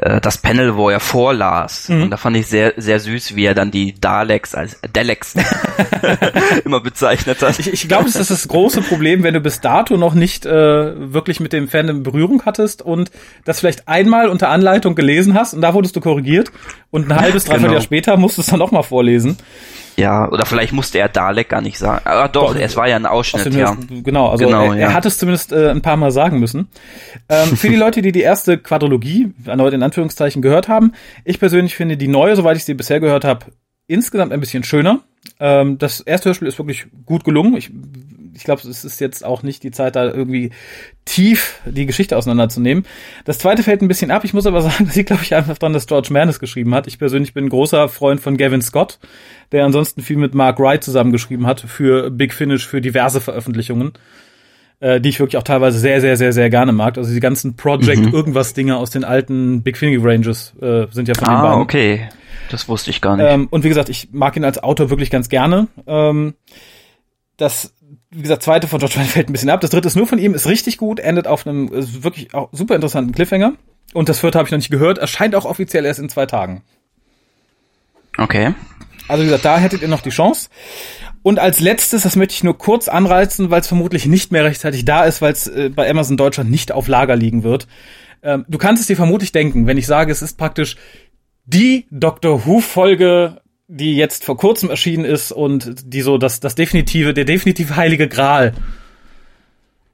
äh, 0.02 0.20
das 0.20 0.38
Panel, 0.38 0.76
wo 0.76 0.90
er 0.90 1.00
vorlas. 1.00 1.88
Mhm. 1.88 2.02
Und 2.02 2.10
da 2.10 2.16
fand 2.16 2.36
ich 2.36 2.46
sehr, 2.46 2.74
sehr 2.76 3.00
süß, 3.00 3.36
wie 3.36 3.44
er 3.44 3.54
dann 3.54 3.70
die 3.70 3.94
Daleks 3.98 4.54
als 4.54 4.78
Daleks 4.92 5.34
immer 6.64 6.80
bezeichnet 6.80 7.40
hat. 7.42 7.58
Ich, 7.58 7.72
ich 7.72 7.88
glaube, 7.88 8.04
das 8.04 8.16
ist 8.16 8.30
das 8.30 8.48
große 8.48 8.82
Problem, 8.82 9.22
wenn 9.22 9.34
du 9.34 9.40
bis 9.40 9.60
dato 9.60 9.96
noch 9.96 10.14
nicht 10.14 10.44
äh, 10.46 11.12
wirklich 11.12 11.40
mit 11.40 11.52
dem 11.52 11.68
Fandom 11.68 11.98
in 11.98 12.02
Berührung 12.02 12.42
hattest 12.44 12.82
und 12.82 13.10
das 13.44 13.60
vielleicht 13.60 13.88
einmal 13.88 14.28
unter 14.28 14.48
Anleitung 14.48 14.94
gelesen 14.94 15.34
hast 15.34 15.54
und 15.54 15.60
da 15.62 15.74
wurdest 15.74 15.96
du 15.96 16.00
korrigiert 16.00 16.50
und 16.90 17.10
ein 17.10 17.20
halbes, 17.20 17.44
dreiviertel 17.44 17.62
Genau. 17.62 17.72
Jahr 17.74 17.82
später 17.82 18.16
musst 18.16 18.36
du 18.38 18.42
es 18.42 18.48
dann 18.48 18.58
noch 18.58 18.72
mal 18.72 18.82
vorlesen. 18.82 19.36
Ja, 19.96 20.28
oder 20.30 20.46
vielleicht 20.46 20.72
musste 20.72 20.98
er 20.98 21.08
Dalek 21.08 21.50
gar 21.50 21.60
nicht 21.60 21.78
sagen. 21.78 22.00
Aber 22.06 22.28
doch, 22.28 22.54
Doch, 22.54 22.60
es 22.60 22.76
war 22.76 22.88
ja 22.88 22.96
ein 22.96 23.06
Aus 23.06 23.34
Ausschnitt, 23.34 23.54
ja. 23.54 23.76
Genau, 24.02 24.30
also 24.30 24.44
Genau, 24.44 24.72
er, 24.72 24.78
ja. 24.78 24.86
er 24.88 24.94
hat 24.94 25.04
es 25.04 25.18
zumindest 25.18 25.52
äh, 25.52 25.70
ein 25.70 25.82
paar 25.82 25.96
Mal 25.96 26.10
sagen 26.10 26.40
müssen. 26.40 26.68
Ähm, 27.28 27.56
für 27.56 27.68
die 27.68 27.76
Leute, 27.76 28.00
die 28.02 28.10
die 28.10 28.22
erste 28.22 28.56
Quadrologie, 28.58 29.32
erneut 29.46 29.74
in 29.74 29.82
Anführungszeichen, 29.92 30.40
gehört 30.40 30.68
haben, 30.68 30.92
ich 31.24 31.38
persönlich 31.38 31.76
finde 31.76 31.98
die 31.98 32.08
neue, 32.08 32.34
soweit 32.34 32.56
ich 32.56 32.64
sie 32.64 32.74
bisher 32.74 32.98
gehört 32.98 33.24
habe, 33.24 33.46
insgesamt 33.86 34.32
ein 34.32 34.40
bisschen 34.40 34.64
schöner. 34.64 35.00
Ähm, 35.38 35.76
das 35.76 36.00
erste 36.00 36.30
Hörspiel 36.30 36.48
ist 36.48 36.58
wirklich 36.58 36.86
gut 37.04 37.24
gelungen. 37.24 37.54
Ich, 37.56 37.70
ich 38.34 38.44
glaube, 38.44 38.66
es 38.66 38.84
ist 38.84 39.00
jetzt 39.00 39.22
auch 39.22 39.42
nicht 39.42 39.62
die 39.62 39.70
Zeit, 39.70 39.94
da 39.94 40.04
irgendwie 40.04 40.50
tief 41.04 41.60
die 41.66 41.84
Geschichte 41.84 42.16
auseinanderzunehmen. 42.16 42.86
Das 43.26 43.38
zweite 43.38 43.62
fällt 43.62 43.82
ein 43.82 43.88
bisschen 43.88 44.10
ab. 44.10 44.24
Ich 44.24 44.32
muss 44.32 44.46
aber 44.46 44.62
sagen, 44.62 44.86
das 44.86 44.96
liegt, 44.96 45.08
glaube 45.08 45.24
ich, 45.24 45.34
einfach 45.34 45.58
daran, 45.58 45.74
dass 45.74 45.86
George 45.86 46.08
Mann 46.10 46.28
es 46.28 46.40
geschrieben 46.40 46.74
hat. 46.74 46.86
Ich 46.86 46.98
persönlich 46.98 47.34
bin 47.34 47.44
ein 47.44 47.50
großer 47.50 47.88
Freund 47.90 48.20
von 48.20 48.38
Gavin 48.38 48.62
Scott, 48.62 48.98
der 49.52 49.66
ansonsten 49.66 50.00
viel 50.00 50.16
mit 50.16 50.34
Mark 50.34 50.58
Wright 50.58 50.82
zusammengeschrieben 50.82 51.46
hat 51.46 51.60
für 51.60 52.10
Big 52.10 52.32
Finish, 52.32 52.66
für 52.66 52.80
diverse 52.80 53.20
Veröffentlichungen, 53.20 53.92
äh, 54.82 55.00
die 55.00 55.08
ich 55.08 55.18
wirklich 55.20 55.38
auch 55.38 55.44
teilweise 55.44 55.78
sehr, 55.78 56.00
sehr, 56.00 56.16
sehr, 56.16 56.32
sehr 56.32 56.50
gerne 56.50 56.72
mag. 56.72 56.98
Also 56.98 57.14
die 57.14 57.20
ganzen 57.20 57.56
Project 57.56 58.12
irgendwas 58.12 58.52
Dinge 58.52 58.76
aus 58.76 58.90
den 58.90 59.04
alten 59.04 59.62
Big 59.62 59.78
Finish 59.78 60.02
Ranges 60.04 60.52
äh, 60.60 60.86
sind 60.90 61.08
ja 61.08 61.14
von 61.14 61.24
den 61.24 61.34
Ah, 61.34 61.42
beiden. 61.42 61.60
okay. 61.62 62.08
Das 62.50 62.68
wusste 62.68 62.90
ich 62.90 63.00
gar 63.00 63.16
nicht. 63.16 63.26
Ähm, 63.26 63.46
und 63.50 63.64
wie 63.64 63.68
gesagt, 63.68 63.88
ich 63.88 64.08
mag 64.12 64.36
ihn 64.36 64.44
als 64.44 64.62
Autor 64.62 64.90
wirklich 64.90 65.08
ganz 65.08 65.28
gerne. 65.28 65.68
Ähm, 65.86 66.34
das, 67.36 67.72
wie 68.10 68.22
gesagt, 68.22 68.42
zweite 68.42 68.66
von 68.66 68.80
George 68.80 68.96
Mann 68.98 69.06
fällt 69.06 69.28
ein 69.30 69.32
bisschen 69.32 69.50
ab. 69.50 69.60
Das 69.60 69.70
dritte 69.70 69.86
ist 69.88 69.96
nur 69.96 70.06
von 70.06 70.18
ihm, 70.18 70.34
ist 70.34 70.48
richtig 70.48 70.76
gut, 70.78 70.98
endet 71.00 71.26
auf 71.28 71.46
einem 71.46 71.70
wirklich 71.70 72.34
auch 72.34 72.48
super 72.52 72.74
interessanten 72.74 73.12
Cliffhanger. 73.12 73.52
Und 73.94 74.08
das 74.08 74.18
vierte 74.20 74.38
habe 74.38 74.48
ich 74.48 74.52
noch 74.52 74.58
nicht 74.58 74.70
gehört, 74.70 74.98
erscheint 74.98 75.34
auch 75.36 75.44
offiziell 75.44 75.84
erst 75.86 76.00
in 76.00 76.08
zwei 76.08 76.26
Tagen. 76.26 76.62
Okay. 78.18 78.54
Also 79.12 79.22
wie 79.22 79.26
gesagt, 79.26 79.44
da 79.44 79.58
hättet 79.58 79.82
ihr 79.82 79.88
noch 79.88 80.00
die 80.00 80.10
Chance. 80.10 80.48
Und 81.22 81.38
als 81.38 81.60
letztes, 81.60 82.02
das 82.02 82.16
möchte 82.16 82.34
ich 82.34 82.42
nur 82.42 82.58
kurz 82.58 82.88
anreizen, 82.88 83.50
weil 83.50 83.60
es 83.60 83.68
vermutlich 83.68 84.06
nicht 84.06 84.32
mehr 84.32 84.44
rechtzeitig 84.44 84.84
da 84.84 85.04
ist, 85.04 85.22
weil 85.22 85.32
es 85.32 85.46
äh, 85.46 85.68
bei 85.68 85.88
Amazon 85.88 86.16
Deutschland 86.16 86.50
nicht 86.50 86.72
auf 86.72 86.88
Lager 86.88 87.14
liegen 87.14 87.44
wird. 87.44 87.68
Ähm, 88.22 88.44
du 88.48 88.58
kannst 88.58 88.80
es 88.80 88.88
dir 88.88 88.96
vermutlich 88.96 89.30
denken, 89.30 89.66
wenn 89.66 89.78
ich 89.78 89.86
sage, 89.86 90.10
es 90.10 90.22
ist 90.22 90.36
praktisch 90.36 90.76
die 91.44 91.86
Doctor 91.90 92.46
Who-Folge, 92.46 93.40
die 93.68 93.96
jetzt 93.96 94.24
vor 94.24 94.36
kurzem 94.36 94.70
erschienen 94.70 95.04
ist 95.04 95.30
und 95.30 95.92
die 95.92 96.02
so 96.02 96.18
das, 96.18 96.40
das 96.40 96.54
definitive, 96.54 97.14
der 97.14 97.24
definitive 97.24 97.76
heilige 97.76 98.08
Gral. 98.08 98.52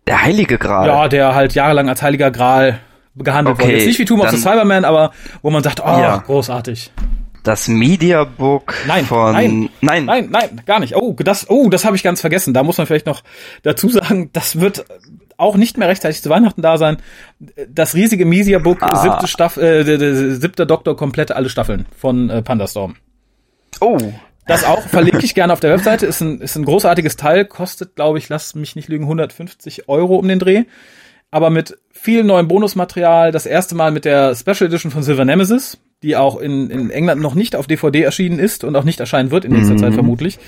Der 0.07 0.23
Heilige 0.23 0.57
Gral. 0.59 0.87
Ja, 0.87 1.09
der 1.09 1.35
halt 1.35 1.55
jahrelang 1.55 1.89
als 1.89 2.01
heiliger 2.03 2.31
Gral 2.31 2.79
gehandelt 3.15 3.57
Okay, 3.57 3.65
wurde. 3.65 3.77
Jetzt 3.77 3.87
nicht 3.87 3.99
wie 3.99 4.05
Tomb 4.07 4.23
of 4.23 4.31
the 4.31 4.37
Cyberman, 4.39 4.85
aber 4.85 5.13
wo 5.43 5.51
man 5.51 5.63
sagt, 5.63 5.81
oh, 5.81 5.87
Ja. 5.87 6.17
großartig. 6.19 6.91
Das 7.45 7.69
Mediabook 7.69 8.75
Nein, 8.87 9.05
von 9.07 9.33
nein, 9.33 9.69
nein, 9.81 10.05
nein, 10.05 10.29
nein, 10.31 10.63
gar 10.67 10.81
nicht. 10.81 10.97
Oh, 10.97 11.15
das, 11.19 11.49
oh, 11.49 11.69
das 11.71 11.85
habe 11.85 11.97
ich 11.97 12.03
ganz 12.03 12.21
vergessen. 12.21 12.53
Da 12.53 12.63
muss 12.63 12.79
man 12.79 12.87
vielleicht 12.87 13.07
noch 13.07 13.23
dazu 13.63 13.89
sagen, 13.89 14.31
das 14.33 14.61
wird 14.61 14.85
auch 15.37 15.57
nicht 15.57 15.79
mehr 15.79 15.89
rechtzeitig 15.89 16.21
zu 16.23 16.31
Weihnachten 16.31 16.63
da 16.63 16.77
sein. 16.79 16.99
Das 17.69 17.95
riesige 17.95 18.27
Mesia 18.27 18.59
Book, 18.59 18.79
Ah. 18.83 18.97
siebte 19.03 19.29
Staffel, 19.29 19.63
äh, 19.89 20.35
siebter 20.41 20.67
Doktor, 20.67 20.97
komplette 20.97 21.37
alle 21.37 21.49
Staffeln 21.49 21.87
von 21.97 22.29
äh, 22.29 22.43
Pandastorm. 22.43 22.97
Oh, 23.81 23.99
Das 24.47 24.65
auch 24.65 24.83
verlinke 24.89 25.25
ich 25.25 25.35
gerne 25.35 25.53
auf 25.53 25.61
der 25.61 25.71
Webseite. 25.73 26.07
Ist 26.07 26.21
ein, 26.21 26.41
ist 26.41 26.57
ein 26.57 26.65
großartiges 26.65 27.17
Teil, 27.17 27.45
kostet, 27.45 27.95
glaube 27.95 28.19
ich, 28.19 28.29
lass 28.29 28.55
mich 28.57 28.75
nicht 28.77 28.89
lügen, 28.89 29.05
150 29.05 29.89
Euro 29.89 30.17
um 30.17 30.27
den 30.27 30.39
Dreh. 30.41 30.65
Aber 31.31 31.51
mit 31.51 31.77
viel 31.93 32.25
neuem 32.25 32.49
Bonusmaterial. 32.49 33.31
Das 33.31 33.45
erste 33.47 33.75
Mal 33.75 33.91
mit 33.93 34.07
der 34.07 34.35
Special 34.35 34.67
Edition 34.69 34.91
von 34.91 35.03
Silver 35.03 35.27
Nemesis, 35.27 35.79
die 36.03 36.17
auch 36.17 36.39
in, 36.39 36.71
in 36.71 36.91
England 36.91 37.21
noch 37.21 37.35
nicht 37.35 37.57
auf 37.57 37.67
DVD 37.67 38.03
erschienen 38.03 38.39
ist 38.39 38.63
und 38.63 38.77
auch 38.77 38.85
nicht 38.85 39.01
erscheinen 39.01 39.31
wird 39.33 39.45
in 39.45 39.53
nächster 39.53 39.77
Zeit 39.77 39.95
vermutlich. 39.95 40.39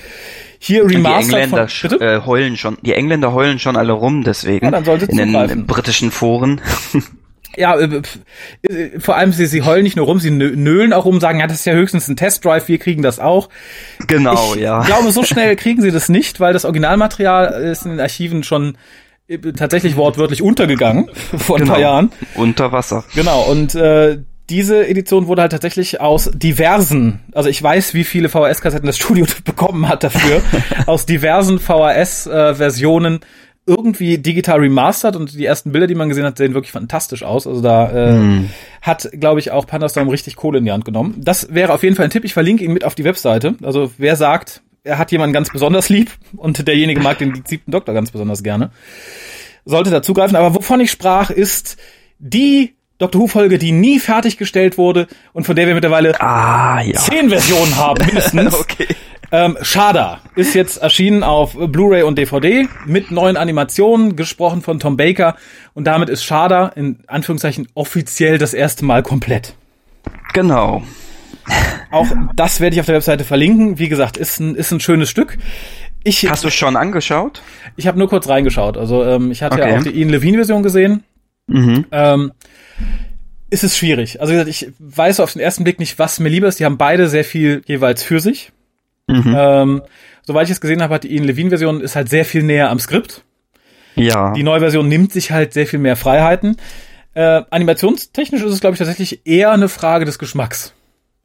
Hier 0.59 0.87
die 0.87 0.95
remastered 0.95 1.43
Engländer 1.51 1.67
von, 1.67 2.01
äh, 2.01 2.21
heulen 2.25 2.55
schon. 2.55 2.77
Die 2.83 2.93
Engländer 2.93 3.33
heulen 3.33 3.59
schon 3.59 3.75
alle 3.75 3.91
rum, 3.91 4.23
deswegen 4.23 4.65
Ja, 4.65 4.71
dann 4.71 4.85
sollte 4.85 5.05
in 5.05 5.17
den 5.17 5.29
zugreifen. 5.31 5.65
britischen 5.65 6.11
Foren. 6.11 6.61
Ja, 7.57 7.77
äh, 7.77 8.01
äh, 8.61 8.97
vor 8.99 9.17
allem 9.17 9.33
sie, 9.33 9.45
sie 9.45 9.61
heulen 9.63 9.83
nicht 9.83 9.97
nur 9.97 10.05
rum, 10.05 10.19
sie 10.19 10.29
nö- 10.29 10.55
nölen 10.55 10.93
auch 10.93 11.03
rum, 11.03 11.19
sagen, 11.19 11.41
ja, 11.41 11.47
das 11.47 11.57
ist 11.57 11.65
ja 11.65 11.73
höchstens 11.73 12.07
ein 12.07 12.15
Testdrive, 12.15 12.69
wir 12.69 12.77
kriegen 12.77 13.01
das 13.01 13.19
auch. 13.19 13.49
genau, 14.07 14.53
ich 14.55 14.61
ja. 14.61 14.83
glaube, 14.83 15.11
so 15.11 15.23
schnell 15.25 15.57
kriegen 15.57 15.81
sie 15.81 15.91
das 15.91 16.07
nicht, 16.07 16.39
weil 16.39 16.53
das 16.53 16.63
Originalmaterial 16.63 17.61
ist 17.63 17.83
in 17.83 17.91
den 17.91 17.99
Archiven 17.99 18.43
schon 18.43 18.77
äh, 19.27 19.37
tatsächlich 19.51 19.97
wortwörtlich 19.97 20.41
untergegangen 20.41 21.09
vor 21.37 21.57
ein 21.57 21.63
genau. 21.63 21.73
paar 21.73 21.81
Jahren. 21.81 22.11
Unter 22.35 22.71
Wasser. 22.71 23.03
Genau, 23.15 23.41
und 23.51 23.75
äh, 23.75 24.19
diese 24.49 24.87
Edition 24.87 25.27
wurde 25.27 25.43
halt 25.43 25.51
tatsächlich 25.51 26.01
aus 26.01 26.29
diversen, 26.33 27.21
also 27.33 27.49
ich 27.49 27.61
weiß, 27.61 27.93
wie 27.93 28.03
viele 28.03 28.29
VHS-Kassetten 28.29 28.85
das 28.85 28.97
Studio 28.97 29.25
bekommen 29.45 29.87
hat 29.87 30.03
dafür, 30.03 30.41
aus 30.85 31.05
diversen 31.05 31.59
VHS-Versionen 31.59 33.19
irgendwie 33.67 34.17
digital 34.17 34.59
remastered 34.59 35.15
und 35.15 35.33
die 35.33 35.45
ersten 35.45 35.71
Bilder, 35.71 35.87
die 35.87 35.95
man 35.95 36.09
gesehen 36.09 36.25
hat, 36.25 36.37
sehen 36.37 36.53
wirklich 36.53 36.71
fantastisch 36.71 37.23
aus. 37.23 37.45
Also 37.45 37.61
da 37.61 37.91
äh, 37.91 38.43
hat, 38.81 39.09
glaube 39.13 39.39
ich, 39.39 39.51
auch 39.51 39.67
Pandastorm 39.67 40.09
richtig 40.09 40.35
Kohle 40.35 40.57
in 40.57 40.65
die 40.65 40.71
Hand 40.71 40.83
genommen. 40.83 41.15
Das 41.19 41.53
wäre 41.53 41.71
auf 41.71 41.83
jeden 41.83 41.95
Fall 41.95 42.05
ein 42.05 42.11
Tipp. 42.11 42.25
Ich 42.25 42.33
verlinke 42.33 42.63
ihn 42.63 42.73
mit 42.73 42.83
auf 42.83 42.95
die 42.95 43.03
Webseite. 43.03 43.55
Also 43.61 43.91
wer 43.97 44.15
sagt, 44.15 44.63
er 44.83 44.97
hat 44.97 45.11
jemanden 45.11 45.33
ganz 45.33 45.51
besonders 45.51 45.89
lieb 45.89 46.11
und 46.35 46.67
derjenige 46.67 47.01
mag 47.01 47.19
den 47.19 47.43
siebten 47.45 47.71
Doktor 47.71 47.93
ganz 47.93 48.11
besonders 48.11 48.41
gerne. 48.41 48.71
Sollte 49.63 49.91
dazugreifen. 49.91 50.35
Aber 50.35 50.55
wovon 50.55 50.79
ich 50.79 50.89
sprach, 50.89 51.29
ist 51.29 51.77
die 52.17 52.73
Doctor 53.01 53.21
Who-Folge, 53.21 53.57
die 53.57 53.71
nie 53.71 53.99
fertiggestellt 53.99 54.77
wurde 54.77 55.07
und 55.33 55.45
von 55.45 55.55
der 55.55 55.67
wir 55.67 55.73
mittlerweile 55.73 56.19
Ah, 56.21 56.81
ja. 56.81 56.95
zehn 56.99 57.29
Versionen 57.29 57.75
haben, 57.75 58.05
mindestens. 58.05 58.53
okay. 58.53 58.87
Ähm, 59.33 59.57
Shada 59.61 60.19
ist 60.35 60.53
jetzt 60.55 60.77
erschienen 60.81 61.23
auf 61.23 61.55
Blu-ray 61.57 62.03
und 62.03 62.17
DVD 62.17 62.67
mit 62.85 63.11
neuen 63.11 63.37
Animationen, 63.37 64.15
gesprochen 64.17 64.61
von 64.61 64.79
Tom 64.79 64.97
Baker. 64.97 65.35
Und 65.73 65.85
damit 65.85 66.09
ist 66.09 66.23
Shada 66.25 66.67
in 66.75 66.99
Anführungszeichen 67.07 67.67
offiziell 67.73 68.37
das 68.37 68.53
erste 68.53 68.83
Mal 68.83 69.03
komplett. 69.03 69.55
Genau. 70.33 70.83
Auch 71.91 72.07
das 72.35 72.59
werde 72.59 72.73
ich 72.75 72.79
auf 72.81 72.85
der 72.85 72.95
Webseite 72.95 73.23
verlinken. 73.23 73.79
Wie 73.79 73.89
gesagt, 73.89 74.17
ist 74.17 74.39
ein, 74.39 74.55
ist 74.55 74.71
ein 74.71 74.79
schönes 74.79 75.09
Stück. 75.09 75.37
Ich, 76.03 76.29
Hast 76.29 76.43
du 76.43 76.49
schon 76.49 76.75
angeschaut? 76.77 77.41
ich 77.77 77.87
habe 77.87 77.97
nur 77.99 78.09
kurz 78.09 78.27
reingeschaut. 78.27 78.75
Also 78.77 79.03
ähm, 79.05 79.31
ich 79.31 79.43
hatte 79.43 79.59
ja 79.59 79.65
Okay. 79.65 79.77
auch 79.77 79.83
die 79.83 79.91
Ian 79.91 80.09
Levine-Version 80.09 80.63
gesehen. 80.63 81.03
Mhm. 81.53 81.85
Ähm, 81.91 82.31
ist 83.49 83.63
es 83.63 83.77
schwierig. 83.77 84.21
Also 84.21 84.31
wie 84.31 84.37
gesagt, 84.37 84.49
ich 84.49 84.71
weiß 84.79 85.19
auf 85.19 85.33
den 85.33 85.41
ersten 85.41 85.63
Blick 85.63 85.79
nicht, 85.79 85.99
was 85.99 86.19
mir 86.19 86.29
lieber 86.29 86.47
ist. 86.47 86.59
Die 86.59 86.65
haben 86.65 86.77
beide 86.77 87.09
sehr 87.09 87.25
viel 87.25 87.61
jeweils 87.65 88.01
für 88.01 88.19
sich. 88.19 88.51
Mhm. 89.07 89.35
Ähm, 89.37 89.81
soweit 90.23 90.45
ich 90.47 90.51
es 90.51 90.61
gesehen 90.61 90.81
habe, 90.81 90.93
hat 90.95 91.03
die 91.03 91.13
Ian 91.13 91.25
Levine-Version 91.25 91.81
ist 91.81 91.95
halt 91.95 92.09
sehr 92.09 92.25
viel 92.25 92.43
näher 92.43 92.69
am 92.69 92.79
Skript. 92.79 93.23
Ja. 93.95 94.31
Die 94.33 94.43
neue 94.43 94.61
Version 94.61 94.87
nimmt 94.87 95.11
sich 95.11 95.31
halt 95.31 95.51
sehr 95.53 95.67
viel 95.67 95.79
mehr 95.79 95.97
Freiheiten. 95.97 96.55
Äh, 97.13 97.41
animationstechnisch 97.49 98.41
ist 98.41 98.53
es, 98.53 98.61
glaube 98.61 98.75
ich, 98.75 98.79
tatsächlich 98.79 99.25
eher 99.25 99.51
eine 99.51 99.67
Frage 99.67 100.05
des 100.05 100.17
Geschmacks. 100.17 100.73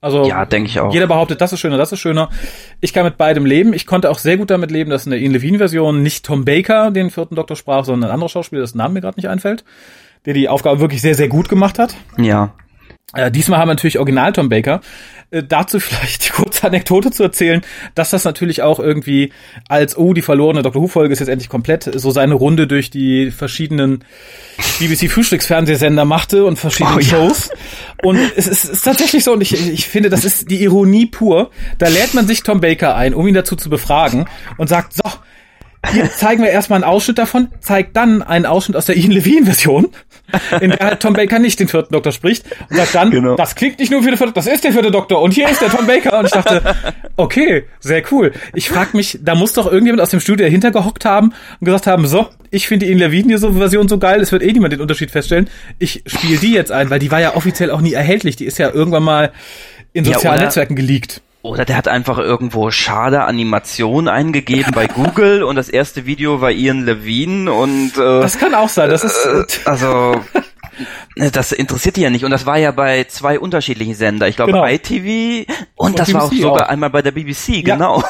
Also 0.01 0.25
Ja, 0.25 0.45
denke 0.45 0.69
ich 0.69 0.79
auch. 0.81 0.93
jeder 0.93 1.07
behauptet, 1.07 1.41
das 1.41 1.53
ist 1.53 1.61
schöner, 1.61 1.79
das 1.79 1.93
ist 1.93 2.01
schöner. 2.01 2.29
Ich 2.81 2.93
kann 2.93 3.05
mit 3.05 3.17
beidem 3.17 3.47
leben. 3.47 3.73
Ich 3.73 3.87
konnte 3.87 4.11
auch 4.11 4.19
sehr 4.19 4.37
gut 4.37 4.51
damit 4.51 4.71
leben, 4.71 4.91
dass 4.91 5.07
in 5.07 5.11
der 5.11 5.21
Ian 5.21 5.33
Levine-Version 5.33 6.03
nicht 6.03 6.25
Tom 6.25 6.45
Baker 6.45 6.91
den 6.91 7.11
vierten 7.11 7.37
Doktor 7.37 7.57
sprach, 7.57 7.85
sondern 7.85 8.11
ein 8.11 8.15
anderer 8.15 8.29
Schauspieler, 8.29 8.63
dessen 8.63 8.79
Name 8.79 8.95
mir 8.95 9.01
gerade 9.01 9.19
nicht 9.19 9.29
einfällt, 9.29 9.65
der 10.27 10.35
die 10.35 10.49
Aufgabe 10.49 10.81
wirklich 10.81 11.01
sehr, 11.01 11.15
sehr 11.15 11.29
gut 11.29 11.49
gemacht 11.49 11.79
hat. 11.79 11.95
Ja. 12.19 12.55
Äh, 13.15 13.31
diesmal 13.31 13.61
haben 13.61 13.69
wir 13.69 13.75
natürlich 13.75 13.99
Original 13.99 14.33
Tom 14.33 14.49
Baker. 14.49 14.81
Äh, 15.31 15.43
dazu 15.43 15.81
vielleicht 15.81 16.27
die 16.27 16.31
kurze 16.31 16.67
Anekdote 16.67 17.11
zu 17.11 17.23
erzählen, 17.23 17.63
dass 17.95 18.11
das 18.11 18.25
natürlich 18.25 18.63
auch 18.63 18.81
irgendwie 18.81 19.33
als, 19.69 19.97
oh, 19.97 20.13
die 20.13 20.23
verlorene 20.23 20.63
Dr. 20.63 20.83
Who-Folge 20.83 21.13
ist 21.13 21.21
jetzt 21.21 21.29
endlich 21.29 21.49
komplett, 21.49 21.85
so 21.85 22.11
seine 22.11 22.35
Runde 22.35 22.67
durch 22.67 22.91
die 22.91 23.31
verschiedenen 23.31 24.05
BBC-Frühstücksfernsehsender 24.81 26.05
machte 26.05 26.45
und 26.45 26.59
verschiedene 26.59 26.97
Oh, 26.97 27.01
ja. 27.01 27.07
Shows. 27.07 27.51
Und 28.03 28.19
es 28.37 28.47
ist, 28.47 28.65
es 28.65 28.71
ist 28.71 28.83
tatsächlich 28.85 29.25
so, 29.25 29.33
und 29.33 29.41
ich, 29.41 29.53
ich 29.53 29.87
finde, 29.87 30.11
das 30.11 30.25
ist 30.25 30.51
die 30.51 30.63
Ironie 30.63 31.07
pur. 31.07 31.51
Da 31.79 31.89
lädt 31.89 32.15
man 32.15 32.27
sich 32.27 32.43
Tom 32.43 32.61
Baker 32.61 32.97
ein, 32.97 33.15
um 33.15 33.27
ihn 33.27 33.35
dazu 33.35 33.57
zu 33.57 33.71
befragen 33.71 34.27
und 34.59 34.69
sagt, 34.69 34.93
so, 34.95 35.03
hier 35.93 36.11
zeigen 36.11 36.43
wir 36.43 36.51
erstmal 36.51 36.83
einen 36.83 36.91
Ausschnitt 36.91 37.19
davon, 37.19 37.49
zeigt 37.61 37.97
dann 37.97 38.23
einen 38.23 38.47
Ausschnitt 38.47 38.77
aus 38.77 38.87
der 38.87 38.97
Ian 38.97 39.13
Levine-Version, 39.13 39.89
in 40.61 40.71
der 40.71 40.79
halt 40.81 41.01
Tom 41.01 41.13
Baker 41.15 41.39
nicht 41.39 41.59
den 41.61 41.69
vierten 41.69 41.93
Doktor 41.93 42.13
spricht 42.13 42.45
und 42.71 42.77
sagt 42.77 42.95
dann, 42.95 43.11
Genau. 43.11 43.37
das 43.37 43.55
klingt 43.55 43.79
nicht 43.79 43.91
nur 43.91 44.03
für 44.03 44.11
den 44.11 44.17
vierten, 44.19 44.35
das 44.35 44.47
ist 44.47 44.65
der 44.65 44.73
vierte 44.73 44.91
Doktor 44.91 45.23
und 45.23 45.33
hier 45.33 45.49
ist 45.49 45.61
der 45.61 45.69
Tom 45.71 45.87
Baker 45.87 46.19
und 46.19 46.27
ich 46.27 46.33
dachte, 46.33 46.63
okay, 47.17 47.65
sehr 47.81 48.03
cool. 48.11 48.33
Ich 48.55 48.69
frag 48.69 48.95
mich, 48.95 49.19
da 49.23 49.35
muss 49.35 49.53
doch 49.53 49.67
irgendjemand 49.67 50.03
aus 50.03 50.11
dem 50.11 50.21
Studio 50.21 50.47
dahinter 50.47 50.71
gehockt 50.71 51.05
haben 51.05 51.33
und 51.61 51.65
gesagt 51.65 51.87
haben, 51.87 52.07
so, 52.07 52.27
ich 52.51 52.67
finde 52.69 52.87
die 52.87 52.93
Ian 52.93 53.01
Levine-Version 53.01 53.89
so 53.89 53.99
geil, 53.99 54.21
es 54.21 54.33
wird 54.33 54.43
eh 54.43 54.53
niemand 54.53 54.73
den 54.73 54.81
Unterschied 54.81 55.11
feststellen. 55.11 55.49
Ich 55.79 56.03
spiele 56.07 56.39
die 56.39 56.53
jetzt 56.53 56.73
ein, 56.73 56.91
weil 56.91 56.99
die 56.99 57.11
war 57.11 57.21
ja 57.21 57.35
offiziell 57.37 57.71
auch 57.71 57.81
nie 57.81 57.93
erhältlich, 57.93 58.37
die 58.37 58.45
ist 58.47 58.59
ja 58.59 58.71
irgendwann 58.71 59.03
mal 59.05 59.33
in 59.93 60.05
Ja, 60.05 60.15
sozialen 60.15 60.37
oder- 60.39 60.45
Netzwerken 60.47 60.77
geleakt. 60.77 61.23
Oder 61.47 61.65
der 61.65 61.77
hat 61.77 61.89
einfach 61.89 62.19
irgendwo 62.19 62.71
schade 62.71 63.23
Animation 63.25 64.09
eingegeben 64.09 64.73
bei 64.75 64.87
Google 64.87 65.43
und 65.43 65.57
das 65.57 65.69
erste 65.69 66.07
Video 66.07 66.41
war 66.41 66.51
Ian 66.51 66.85
Levine 66.85 67.53
und 67.53 67.93
äh, 67.97 68.21
Das 68.21 68.39
kann 68.39 68.55
auch 68.55 68.69
sein, 68.69 68.91
das 68.91 69.05
ist... 69.05 69.25
äh, 69.27 69.45
also 69.69 70.21
ne, 71.17 71.31
das 71.31 71.53
interessiert 71.53 71.97
die 71.97 72.03
ja 72.03 72.11
nicht 72.11 72.25
und 72.25 72.31
das 72.31 72.47
war 72.47 72.59
ja 72.59 72.71
bei 72.73 73.05
zwei 73.05 73.39
unterschiedlichen 73.39 73.95
Sender. 73.95 74.29
Ich 74.29 74.37
glaube 74.37 74.53
Genau. 74.53 74.67
ITV 74.67 75.49
und, 75.77 75.91
Und 75.91 75.99
das 75.99 76.13
war 76.13 76.25
auch 76.25 76.31
BBC 76.31 76.43
sogar 76.43 76.67
auch. 76.67 76.69
einmal 76.69 76.91
bei 76.91 77.03
der 77.03 77.13
BBC, 77.13 77.49
Ja. 77.67 77.75
genau. 77.77 78.03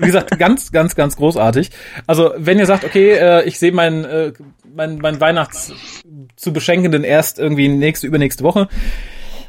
Wie 0.00 0.06
gesagt, 0.06 0.38
ganz, 0.38 0.72
ganz, 0.72 0.94
ganz 0.94 1.16
großartig. 1.16 1.70
Also, 2.06 2.32
wenn 2.38 2.58
ihr 2.58 2.64
sagt, 2.64 2.82
okay, 2.84 3.10
äh, 3.12 3.42
ich 3.44 3.58
sehe 3.58 3.72
mein, 3.72 4.04
äh, 4.06 4.32
mein, 4.74 4.96
mein 4.98 5.20
Weihnachts 5.20 5.70
zu 6.36 6.52
beschenkenden 6.54 7.04
erst 7.04 7.38
irgendwie 7.38 7.68
nächste, 7.68 8.06
übernächste 8.06 8.42
Woche, 8.42 8.68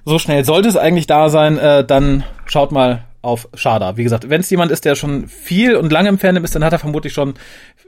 so 0.04 0.20
schnell 0.20 0.44
sollte 0.44 0.68
es 0.68 0.76
eigentlich 0.76 1.08
da 1.08 1.30
sein, 1.30 1.58
äh, 1.58 1.86
dann 1.86 2.26
schaut 2.46 2.74
mal 2.74 3.06
auf 3.24 3.48
Shada. 3.56 3.96
Wie 3.96 4.04
gesagt, 4.04 4.30
wenn 4.30 4.42
es 4.42 4.50
jemand 4.50 4.72
ist, 4.72 4.84
der 4.84 4.96
schon 4.96 5.28
viel 5.28 5.76
und 5.76 5.92
lange 5.92 6.10
im 6.10 6.20
Fandom 6.20 6.44
ist, 6.44 6.54
dann 6.56 6.64
hat 6.64 6.74
er 6.74 6.80
vermutlich 6.80 7.14
schon 7.14 7.36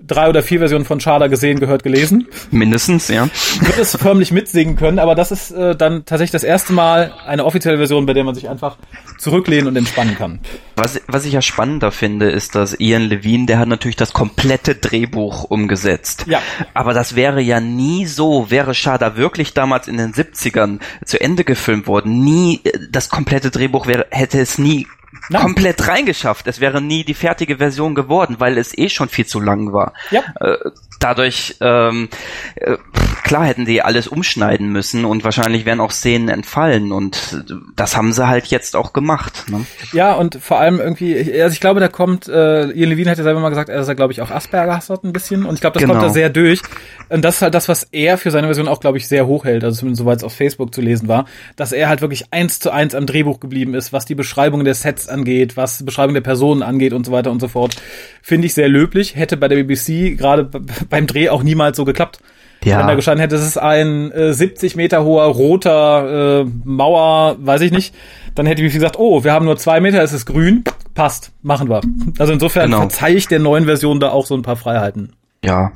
drei 0.02 0.30
oder 0.30 0.42
vier 0.42 0.60
Versionen 0.60 0.86
von 0.86 1.02
Shada 1.02 1.28
gesehen, 1.28 1.60
gehört, 1.60 1.84
gelesen. 1.84 2.28
Mindestens, 2.52 3.10
ja. 3.10 3.28
Wird 3.60 3.78
es 3.78 3.98
förmlich 3.98 4.32
mitsingen 4.32 4.78
können, 4.78 4.98
aber 4.98 5.14
das 5.14 5.32
ist 5.32 5.52
äh, 5.52 5.76
dann 5.76 6.06
tatsächlich 6.06 6.32
das 6.32 6.44
erste 6.44 6.72
Mal 6.72 7.14
eine 7.26 7.44
offizielle 7.44 7.78
Version, 7.78 8.06
bei 8.06 8.14
der 8.14 8.24
man 8.24 8.34
sich 8.34 8.48
einfach 8.48 8.78
zurücklehnen 9.18 9.68
und 9.68 9.76
entspannen 9.76 10.16
kann. 10.16 10.40
Was, 10.78 11.02
was 11.08 11.26
ich 11.26 11.34
ja 11.34 11.42
spannender 11.42 11.92
finde, 11.92 12.30
ist, 12.30 12.56
dass 12.56 12.80
Ian 12.80 13.04
Levine, 13.04 13.46
der 13.46 13.60
hat 13.60 13.68
natürlich 13.68 13.96
das 13.98 14.14
komplette 14.14 14.76
Drehbuch 14.76 15.44
umgesetzt. 15.44 16.26
Ja. 16.28 16.42
Aber 16.74 16.94
das 16.94 17.16
wäre 17.16 17.42
ja 17.42 17.60
nie 17.60 18.06
so, 18.06 18.50
wäre 18.50 18.74
Shada 18.74 19.18
wirklich 19.18 19.54
damals 19.54 19.90
in 19.90 19.98
den 19.98 20.14
70ern 20.14 20.80
zu 21.04 21.20
Ende 21.20 21.44
gefilmt 21.44 21.88
worden, 21.88 22.24
nie, 22.24 22.62
äh, 22.64 22.72
das 22.90 23.10
komplette 23.10 23.52
Drehbuch 23.52 23.86
wäre, 23.86 24.08
hätte 24.12 24.40
es 24.40 24.58
nie 24.58 24.88
Nein. 25.30 25.42
komplett 25.42 25.88
reingeschafft. 25.88 26.48
Es 26.48 26.60
wäre 26.60 26.82
nie 26.82 27.04
die 27.04 27.14
fertige 27.14 27.58
Version 27.58 27.96
geworden, 27.96 28.36
weil 28.40 28.58
es 28.58 28.78
eh 28.78 28.90
schon 28.90 29.10
viel 29.10 29.26
zu 29.26 29.40
lang 29.40 29.74
war. 29.74 29.94
Ja. 30.12 30.24
Äh, 30.40 30.58
dadurch, 31.06 31.56
ähm, 31.62 32.10
äh, 32.56 32.78
klar 33.24 33.46
hätten 33.46 33.66
die 33.66 33.82
alles 33.84 34.08
umschneiden 34.08 34.72
müssen 34.72 35.06
und 35.06 35.24
wahrscheinlich 35.24 35.66
wären 35.66 35.80
auch 35.80 35.92
Szenen 35.92 36.30
entfallen 36.30 36.92
und 36.92 37.44
das 37.76 37.96
haben 37.96 38.12
sie 38.12 38.28
halt 38.28 38.48
jetzt 38.48 38.76
auch 38.76 38.92
gemacht. 38.92 39.46
Ne? 39.52 39.66
Ja, 39.94 40.14
und 40.14 40.36
vor 40.42 40.60
allem 40.60 40.80
irgendwie, 40.80 41.16
also 41.42 41.54
ich 41.54 41.60
glaube, 41.60 41.80
da 41.80 41.88
kommt, 41.88 42.28
äh, 42.28 42.72
Ian 42.72 42.90
Levine 42.90 43.12
hat 43.12 43.18
ja 43.20 43.24
selber 43.24 43.40
mal 43.40 43.50
gesagt, 43.50 43.70
dass 43.70 43.88
er, 43.88 43.96
glaube 43.96 44.14
ich, 44.14 44.22
auch 44.22 44.32
Asperger 44.32 44.76
hat 44.78 45.04
ein 45.04 45.14
bisschen. 45.14 45.46
Und 45.46 45.56
ich 45.56 45.62
glaube, 45.62 45.76
das 45.76 45.82
Genau. 45.82 45.94
kommt 45.94 46.06
da 46.06 46.10
sehr 46.10 46.30
durch. 46.30 46.62
Und 47.10 47.24
das 47.24 47.36
ist 47.36 47.42
halt 47.44 47.54
das, 47.54 47.70
was 47.70 47.84
er 47.92 48.18
für 48.18 48.32
seine 48.32 48.48
Version 48.48 48.68
auch, 48.68 48.80
glaube 48.80 48.98
ich, 48.98 49.08
sehr 49.08 49.28
hoch 49.28 49.46
hält, 49.46 49.64
also 49.64 49.78
zumindest 49.80 50.00
soweit 50.00 50.18
es 50.18 50.24
auf 50.24 50.34
Facebook 50.34 50.74
zu 50.74 50.82
lesen 50.82 51.08
war, 51.08 51.26
dass 51.56 51.72
er 51.72 51.88
halt 51.90 52.02
wirklich 52.02 52.26
eins 52.34 52.60
zu 52.60 52.72
eins 52.72 52.96
am 52.96 53.06
Drehbuch 53.06 53.40
geblieben 53.40 53.74
ist, 53.76 53.94
was 53.94 54.06
die 54.06 54.16
Beschreibung 54.16 54.64
der 54.64 54.74
Sets 54.74 55.08
angeht, 55.08 55.56
was 55.58 55.78
die 55.78 55.84
Beschreibung 55.84 56.14
der 56.16 56.22
Personen 56.22 56.64
angeht 56.64 56.94
und 56.94 57.06
so 57.06 57.12
weiter 57.12 57.30
und 57.32 57.40
so 57.40 57.48
fort. 57.48 57.76
Finde 58.24 58.48
ich 58.48 58.54
sehr 58.56 58.68
löblich. 58.70 59.16
Hätte 59.16 59.38
bei 59.38 59.48
der 59.48 59.58
BBC 59.64 60.16
gerade 60.18 60.44
b- 60.46 60.60
beim 60.96 61.08
Dreh 61.08 61.30
auch 61.30 61.44
niemals 61.44 61.78
so 61.78 61.86
geklappt. 61.86 62.20
Ja. 62.64 62.80
Wenn 62.80 62.88
da 62.88 62.96
gestanden 62.96 63.22
hätte, 63.22 63.36
es 63.36 63.44
ist 63.46 63.58
ein 63.58 64.12
äh, 64.12 64.34
70 64.34 64.76
Meter 64.76 65.04
hoher 65.04 65.26
roter 65.26 66.42
äh, 66.42 66.46
Mauer, 66.64 67.36
weiß 67.40 67.62
ich 67.62 67.72
nicht, 67.72 67.94
dann 68.34 68.46
hätte 68.48 68.64
ich 68.64 68.74
gesagt, 68.74 68.98
oh, 68.98 69.24
wir 69.24 69.34
haben 69.34 69.46
nur 69.46 69.58
zwei 69.58 69.80
Meter, 69.82 70.02
es 70.02 70.14
ist 70.14 70.26
grün, 70.26 70.64
passt, 70.96 71.32
machen 71.44 71.70
wir. 71.70 71.82
Also 72.18 72.34
insofern 72.34 72.66
Genau. 72.72 72.80
verzeih 72.80 73.14
ich 73.14 73.28
der 73.28 73.40
neuen 73.40 73.66
Version 73.66 74.00
da 74.00 74.10
auch 74.10 74.26
so 74.26 74.36
ein 74.36 74.42
paar 74.42 74.56
Freiheiten. 74.56 75.12
Ja, 75.44 75.74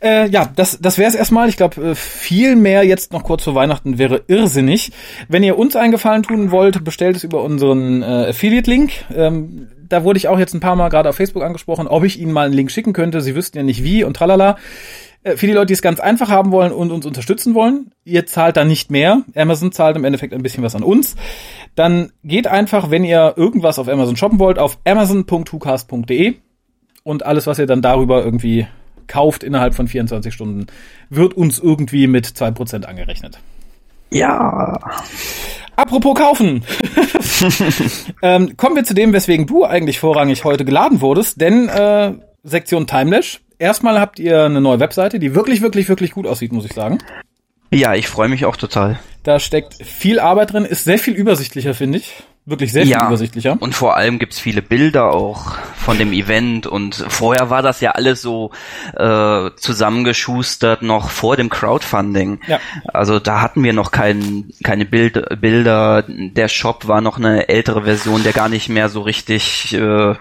Äh, 0.00 0.28
ja, 0.28 0.48
das, 0.54 0.78
das 0.80 0.96
wäre 0.96 1.08
es 1.08 1.16
erstmal. 1.16 1.48
Ich 1.48 1.56
glaube, 1.56 1.90
äh, 1.90 1.94
viel 1.96 2.54
mehr 2.54 2.84
jetzt 2.84 3.12
noch 3.12 3.24
kurz 3.24 3.42
vor 3.42 3.54
Weihnachten 3.56 3.98
wäre 3.98 4.22
irrsinnig. 4.28 4.92
Wenn 5.28 5.42
ihr 5.42 5.58
uns 5.58 5.74
einen 5.74 5.90
Gefallen 5.90 6.22
tun 6.22 6.52
wollt, 6.52 6.84
bestellt 6.84 7.16
es 7.16 7.24
über 7.24 7.42
unseren 7.42 8.02
äh, 8.02 8.26
Affiliate-Link. 8.30 8.90
Ähm, 9.14 9.66
da 9.88 10.04
wurde 10.04 10.18
ich 10.18 10.28
auch 10.28 10.38
jetzt 10.38 10.54
ein 10.54 10.60
paar 10.60 10.76
Mal 10.76 10.88
gerade 10.88 11.08
auf 11.08 11.16
Facebook 11.16 11.42
angesprochen, 11.42 11.86
ob 11.86 12.04
ich 12.04 12.18
Ihnen 12.20 12.32
mal 12.32 12.46
einen 12.46 12.54
Link 12.54 12.70
schicken 12.70 12.92
könnte. 12.92 13.20
Sie 13.20 13.34
wüssten 13.34 13.56
ja 13.58 13.64
nicht 13.64 13.82
wie 13.82 14.04
und 14.04 14.14
tralala. 14.14 14.56
Äh, 15.22 15.36
Für 15.36 15.46
die 15.46 15.52
Leute, 15.52 15.66
die 15.66 15.74
es 15.74 15.82
ganz 15.82 16.00
einfach 16.00 16.28
haben 16.28 16.52
wollen 16.52 16.72
und 16.72 16.90
uns 16.90 17.06
unterstützen 17.06 17.54
wollen, 17.54 17.92
ihr 18.04 18.26
zahlt 18.26 18.56
da 18.56 18.64
nicht 18.64 18.90
mehr. 18.90 19.22
Amazon 19.34 19.72
zahlt 19.72 19.96
im 19.96 20.04
Endeffekt 20.04 20.32
ein 20.32 20.42
bisschen 20.42 20.62
was 20.62 20.74
an 20.74 20.82
uns. 20.82 21.16
Dann 21.74 22.12
geht 22.24 22.46
einfach, 22.46 22.90
wenn 22.90 23.04
ihr 23.04 23.34
irgendwas 23.36 23.78
auf 23.78 23.88
Amazon 23.88 24.16
shoppen 24.16 24.38
wollt, 24.38 24.58
auf 24.58 24.78
amazon.hucast.de 24.84 26.34
und 27.04 27.24
alles, 27.26 27.46
was 27.46 27.58
ihr 27.58 27.66
dann 27.66 27.82
darüber 27.82 28.24
irgendwie 28.24 28.66
kauft 29.06 29.42
innerhalb 29.42 29.74
von 29.74 29.88
24 29.88 30.34
Stunden, 30.34 30.66
wird 31.08 31.34
uns 31.34 31.58
irgendwie 31.58 32.06
mit 32.06 32.26
2% 32.26 32.84
angerechnet. 32.84 33.38
ja, 34.10 34.78
Apropos 35.78 36.16
kaufen. 36.16 36.64
ähm, 38.22 38.56
kommen 38.56 38.74
wir 38.74 38.82
zu 38.82 38.94
dem, 38.94 39.12
weswegen 39.12 39.46
du 39.46 39.64
eigentlich 39.64 40.00
vorrangig 40.00 40.42
heute 40.42 40.64
geladen 40.64 41.00
wurdest, 41.00 41.40
denn 41.40 41.68
äh, 41.68 42.14
Sektion 42.42 42.88
Timelash. 42.88 43.40
Erstmal 43.60 44.00
habt 44.00 44.18
ihr 44.18 44.42
eine 44.42 44.60
neue 44.60 44.80
Webseite, 44.80 45.20
die 45.20 45.36
wirklich, 45.36 45.60
wirklich, 45.60 45.88
wirklich 45.88 46.10
gut 46.10 46.26
aussieht, 46.26 46.50
muss 46.50 46.64
ich 46.64 46.72
sagen. 46.72 46.98
ja, 47.70 47.94
ich 47.94 48.08
freue 48.08 48.28
mich 48.28 48.44
auch 48.44 48.56
total. 48.56 48.98
Da 49.22 49.38
steckt 49.38 49.74
viel 49.74 50.18
Arbeit 50.18 50.52
drin, 50.52 50.64
ist 50.64 50.82
sehr 50.82 50.98
viel 50.98 51.14
übersichtlicher, 51.14 51.74
finde 51.74 51.98
ich. 51.98 52.24
Wirklich 52.48 52.72
sehr 52.72 52.82
viel 52.82 52.92
ja, 52.92 53.06
übersichtlicher. 53.06 53.56
Und 53.60 53.74
vor 53.74 53.96
allem 53.96 54.18
gibt's 54.18 54.38
viele 54.38 54.62
Bilder 54.62 55.12
auch 55.12 55.56
von 55.76 55.98
dem 55.98 56.12
Event 56.12 56.66
und 56.66 57.04
vorher 57.08 57.50
war 57.50 57.62
das 57.62 57.80
ja 57.80 57.92
alles 57.92 58.22
so 58.22 58.50
äh, 58.96 59.50
zusammengeschustert 59.56 60.82
noch 60.82 61.10
vor 61.10 61.36
dem 61.36 61.48
Crowdfunding. 61.48 62.40
Ja. 62.46 62.60
Also 62.86 63.18
da 63.18 63.40
hatten 63.40 63.62
wir 63.62 63.72
noch 63.72 63.90
kein, 63.90 64.50
keine 64.62 64.84
Bild, 64.84 65.40
Bilder. 65.40 66.04
Der 66.06 66.48
Shop 66.48 66.88
war 66.88 67.00
noch 67.00 67.18
eine 67.18 67.48
ältere 67.48 67.84
Version, 67.84 68.22
der 68.22 68.32
gar 68.32 68.48
nicht 68.48 68.68
mehr 68.68 68.88
so 68.88 69.02
richtig, 69.02 69.74
äh, 69.74 70.14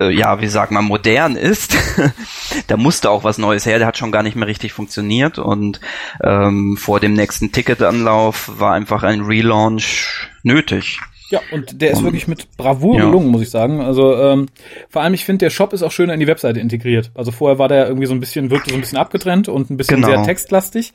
äh, 0.00 0.10
ja, 0.10 0.40
wie 0.40 0.48
sagt 0.48 0.72
man, 0.72 0.84
modern 0.84 1.36
ist. 1.36 1.76
da 2.66 2.76
musste 2.76 3.10
auch 3.10 3.24
was 3.24 3.38
Neues 3.38 3.66
her. 3.66 3.78
Der 3.78 3.86
hat 3.86 3.98
schon 3.98 4.12
gar 4.12 4.22
nicht 4.22 4.36
mehr 4.36 4.48
richtig 4.48 4.72
funktioniert 4.72 5.38
und 5.38 5.80
ähm, 6.22 6.76
vor 6.76 7.00
dem 7.00 7.12
nächsten 7.12 7.52
Ticketanlauf 7.52 8.50
war 8.58 8.72
einfach 8.72 9.02
ein 9.02 9.22
Relaunch 9.22 10.28
nötig. 10.42 11.00
Ja, 11.28 11.40
und 11.50 11.82
der 11.82 11.90
ist 11.90 12.04
wirklich 12.04 12.28
mit 12.28 12.56
Bravour 12.56 12.96
ja. 12.96 13.04
gelungen, 13.04 13.28
muss 13.28 13.42
ich 13.42 13.50
sagen. 13.50 13.80
Also 13.80 14.16
ähm, 14.16 14.46
vor 14.88 15.02
allem, 15.02 15.12
ich 15.12 15.24
finde, 15.24 15.46
der 15.46 15.50
Shop 15.50 15.72
ist 15.72 15.82
auch 15.82 15.90
schön 15.90 16.08
in 16.08 16.20
die 16.20 16.26
Webseite 16.28 16.60
integriert. 16.60 17.10
Also 17.14 17.32
vorher 17.32 17.58
war 17.58 17.68
der 17.68 17.88
irgendwie 17.88 18.06
so 18.06 18.14
ein 18.14 18.20
bisschen, 18.20 18.50
wirkte 18.50 18.70
so 18.70 18.76
ein 18.76 18.80
bisschen 18.80 18.98
abgetrennt 18.98 19.48
und 19.48 19.70
ein 19.70 19.76
bisschen 19.76 19.96
genau. 19.96 20.08
sehr 20.08 20.22
textlastig. 20.22 20.92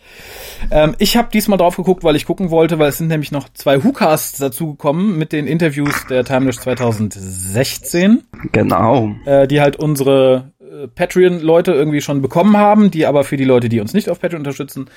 Ähm, 0.71 0.95
ich 0.99 1.17
habe 1.17 1.29
diesmal 1.33 1.57
drauf 1.57 1.75
geguckt, 1.75 2.05
weil 2.05 2.15
ich 2.15 2.25
gucken 2.25 2.49
wollte, 2.49 2.79
weil 2.79 2.89
es 2.89 2.97
sind 2.97 3.09
nämlich 3.09 3.31
noch 3.31 3.49
zwei 3.49 3.83
WhoCasts 3.83 4.37
dazugekommen 4.37 5.17
mit 5.17 5.33
den 5.33 5.47
Interviews 5.47 6.07
der 6.09 6.23
Timelash 6.23 6.59
2016. 6.59 8.23
Genau. 8.53 9.11
Äh, 9.25 9.47
die 9.47 9.59
halt 9.59 9.75
unsere 9.75 10.51
äh, 10.61 10.87
Patreon-Leute 10.87 11.73
irgendwie 11.73 12.01
schon 12.01 12.21
bekommen 12.21 12.55
haben, 12.55 12.89
die 12.89 13.05
aber 13.05 13.25
für 13.25 13.35
die 13.35 13.43
Leute, 13.43 13.67
die 13.67 13.81
uns 13.81 13.93
nicht 13.93 14.09
auf 14.09 14.21
Patreon 14.21 14.41
unterstützen, 14.41 14.89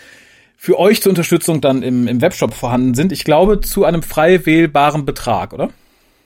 für 0.65 0.79
euch 0.79 1.03
zur 1.03 1.11
Unterstützung 1.11 1.61
dann 1.61 1.83
im, 1.83 2.09
im 2.09 2.23
Webshop 2.23 2.55
vorhanden 2.55 2.95
sind. 2.95 3.13
Ich 3.13 3.25
glaube, 3.25 3.61
zu 3.61 3.85
einem 3.85 4.03
frei 4.03 4.47
wählbaren 4.47 5.05
Betrag, 5.05 5.53
oder? 5.53 5.69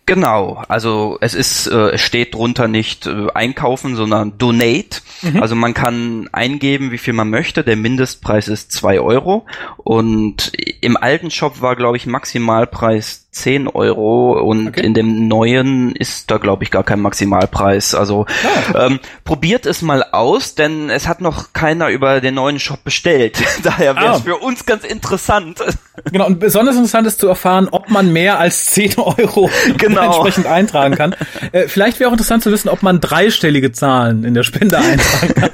Genau, 0.07 0.63
also 0.69 1.19
es 1.21 1.35
ist, 1.35 1.67
äh, 1.67 1.91
es 1.91 2.03
steht 2.03 2.35
drunter 2.35 2.69
nicht 2.69 3.07
äh, 3.09 3.27
einkaufen, 3.35 3.97
sondern 3.97 4.39
donate. 4.39 5.01
Mhm. 5.23 5.43
Also 5.43 5.57
man 5.57 5.75
kann 5.75 6.29
eingeben, 6.31 6.93
wie 6.93 6.99
viel 6.99 7.15
man 7.15 7.31
möchte. 7.31 7.65
Der 7.65 7.75
Mindestpreis 7.75 8.47
ist 8.47 8.71
zwei 8.71 9.01
Euro 9.01 9.45
und 9.77 10.53
im 10.83 10.97
alten 10.97 11.33
Shop 11.33 11.61
war, 11.61 11.75
glaube 11.75 11.97
ich, 11.97 12.07
Maximalpreis 12.07 13.28
10 13.39 13.69
Euro 13.69 14.33
und 14.33 14.69
okay. 14.69 14.85
in 14.85 14.95
dem 14.95 15.29
neuen 15.29 15.95
ist 15.95 16.31
da, 16.31 16.39
glaube 16.39 16.65
ich, 16.65 16.71
gar 16.71 16.85
kein 16.85 17.01
Maximalpreis. 17.01 17.95
Also 17.95 18.27
ah. 18.73 18.87
ähm, 18.87 19.01
probiert 19.25 19.67
es 19.67 19.83
mal 19.83 20.05
aus, 20.13 20.55
denn 20.55 20.91
es 20.91 21.07
hat 21.07 21.21
noch 21.21 21.53
keiner 21.53 21.89
über 21.89 22.21
den 22.21 22.35
neuen 22.35 22.59
Shop 22.59 22.83
bestellt. 22.85 23.39
Daher 23.63 23.97
wäre 23.97 24.13
es 24.13 24.21
ah. 24.21 24.25
für 24.25 24.37
uns 24.37 24.67
ganz 24.67 24.85
interessant. 24.85 25.63
Genau, 26.13 26.27
und 26.27 26.39
besonders 26.39 26.77
interessant 26.77 27.09
ist 27.09 27.19
zu 27.19 27.27
erfahren, 27.27 27.69
ob 27.73 27.91
man 27.91 28.13
mehr 28.13 28.39
als 28.39 28.67
10 28.67 28.99
Euro 28.99 29.51
genau. 29.79 30.05
entsprechend 30.07 30.47
eintragen 30.47 30.95
kann. 30.95 31.17
Äh, 31.51 31.67
vielleicht 31.67 31.99
wäre 31.99 32.09
auch 32.09 32.13
interessant 32.13 32.45
zu 32.45 32.53
wissen, 32.53 32.69
ob 32.69 32.85
man 32.85 33.01
dreistellige 33.01 33.73
Zahlen 33.73 34.23
in 34.23 34.33
der 34.33 34.45
Spende 34.45 34.79
eintragen 34.79 35.35
kann. 35.35 35.51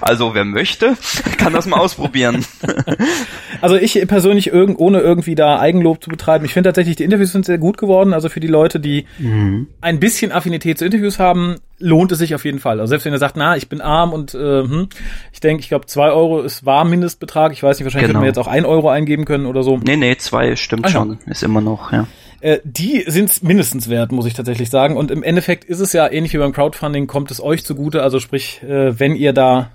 Also 0.00 0.34
wer 0.34 0.44
möchte, 0.44 0.96
kann 1.36 1.52
das 1.52 1.66
mal 1.66 1.78
ausprobieren. 1.78 2.44
Also 3.60 3.76
ich 3.76 4.06
persönlich 4.06 4.48
irgend, 4.48 4.78
ohne 4.78 5.00
irgendwie 5.00 5.34
da 5.34 5.58
Eigenlob 5.58 6.02
zu 6.02 6.10
betreiben, 6.10 6.44
ich 6.44 6.52
finde 6.52 6.68
tatsächlich, 6.68 6.96
die 6.96 7.04
Interviews 7.04 7.32
sind 7.32 7.44
sehr 7.44 7.58
gut 7.58 7.78
geworden. 7.78 8.12
Also 8.12 8.28
für 8.28 8.40
die 8.40 8.46
Leute, 8.46 8.80
die 8.80 9.06
mhm. 9.18 9.68
ein 9.80 10.00
bisschen 10.00 10.32
Affinität 10.32 10.78
zu 10.78 10.84
Interviews 10.84 11.18
haben, 11.18 11.56
lohnt 11.78 12.12
es 12.12 12.18
sich 12.18 12.34
auf 12.34 12.44
jeden 12.44 12.58
Fall. 12.58 12.80
Also 12.80 12.90
selbst 12.90 13.04
wenn 13.04 13.12
ihr 13.12 13.18
sagt, 13.18 13.36
na, 13.36 13.56
ich 13.56 13.68
bin 13.68 13.80
arm 13.80 14.12
und 14.12 14.34
äh, 14.34 14.62
hm, 14.62 14.88
ich 15.32 15.40
denke, 15.40 15.60
ich 15.60 15.68
glaube, 15.68 15.86
zwei 15.86 16.10
Euro 16.10 16.40
ist 16.40 16.66
war 16.66 16.84
Mindestbetrag. 16.84 17.52
Ich 17.52 17.62
weiß 17.62 17.78
nicht, 17.78 17.84
wahrscheinlich 17.84 18.08
genau. 18.08 18.20
hätten 18.20 18.24
wir 18.24 18.28
jetzt 18.28 18.38
auch 18.38 18.50
ein 18.50 18.64
Euro 18.64 18.88
eingeben 18.88 19.24
können 19.24 19.46
oder 19.46 19.62
so. 19.62 19.78
Nee, 19.78 19.96
nee, 19.96 20.16
zwei 20.16 20.56
stimmt 20.56 20.86
ah, 20.86 20.90
schon. 20.90 21.18
Ist 21.26 21.42
immer 21.42 21.60
noch, 21.60 21.92
ja 21.92 22.06
äh, 22.40 22.58
die 22.64 23.04
sind 23.08 23.42
mindestens 23.42 23.88
wert, 23.88 24.12
muss 24.12 24.26
ich 24.26 24.34
tatsächlich 24.34 24.70
sagen. 24.70 24.96
Und 24.96 25.10
im 25.10 25.22
Endeffekt 25.22 25.64
ist 25.64 25.80
es 25.80 25.92
ja 25.92 26.08
ähnlich 26.08 26.32
wie 26.34 26.38
beim 26.38 26.52
Crowdfunding, 26.52 27.06
kommt 27.06 27.30
es 27.30 27.42
euch 27.42 27.64
zugute. 27.64 28.02
Also 28.02 28.20
sprich, 28.20 28.62
äh, 28.62 28.98
wenn 28.98 29.16
ihr 29.16 29.32
da 29.32 29.70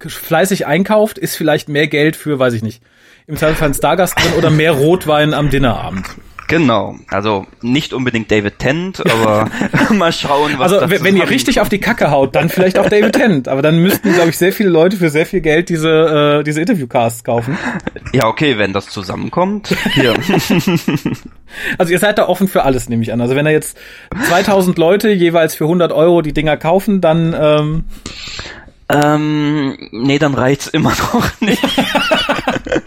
fleißig 0.00 0.66
einkauft, 0.66 1.18
ist 1.18 1.36
vielleicht 1.36 1.68
mehr 1.68 1.86
Geld 1.86 2.16
für, 2.16 2.38
weiß 2.38 2.54
ich 2.54 2.62
nicht, 2.62 2.82
im 3.26 3.36
ein 3.36 3.74
Stargast 3.74 4.18
drin 4.18 4.32
oder 4.36 4.50
mehr 4.50 4.72
Rotwein 4.72 5.34
am 5.34 5.50
Dinnerabend. 5.50 6.06
Genau, 6.50 6.96
also 7.06 7.46
nicht 7.62 7.92
unbedingt 7.92 8.28
David 8.28 8.58
Tennant, 8.58 9.00
aber 9.08 9.48
mal 9.94 10.12
schauen, 10.12 10.54
was 10.58 10.72
Also 10.72 11.04
wenn 11.04 11.16
ihr 11.16 11.30
richtig 11.30 11.60
auf 11.60 11.68
die 11.68 11.78
Kacke 11.78 12.10
haut, 12.10 12.34
dann 12.34 12.48
vielleicht 12.48 12.76
auch 12.76 12.88
David 12.88 13.12
Tennant, 13.12 13.46
aber 13.46 13.62
dann 13.62 13.78
müssten, 13.78 14.12
glaube 14.12 14.30
ich, 14.30 14.36
sehr 14.36 14.52
viele 14.52 14.68
Leute 14.68 14.96
für 14.96 15.10
sehr 15.10 15.26
viel 15.26 15.42
Geld 15.42 15.68
diese, 15.68 16.40
äh, 16.40 16.42
diese 16.42 16.60
Interviewcasts 16.60 17.22
kaufen. 17.22 17.56
Ja, 18.12 18.26
okay, 18.26 18.58
wenn 18.58 18.72
das 18.72 18.86
zusammenkommt. 18.86 19.76
Hier. 19.92 20.14
also 21.78 21.92
ihr 21.92 22.00
seid 22.00 22.18
da 22.18 22.26
offen 22.26 22.48
für 22.48 22.64
alles, 22.64 22.88
nehme 22.88 23.04
ich 23.04 23.12
an. 23.12 23.20
Also 23.20 23.36
wenn 23.36 23.44
da 23.44 23.52
jetzt 23.52 23.78
2000 24.26 24.76
Leute 24.76 25.10
jeweils 25.10 25.54
für 25.54 25.64
100 25.66 25.92
Euro 25.92 26.20
die 26.20 26.32
Dinger 26.32 26.56
kaufen, 26.56 27.00
dann... 27.00 27.32
Ähm 27.38 27.84
ähm, 28.92 29.76
nee, 29.92 30.18
dann 30.18 30.34
reicht's 30.34 30.66
immer 30.66 30.90
noch 30.90 31.40
nicht. 31.40 31.62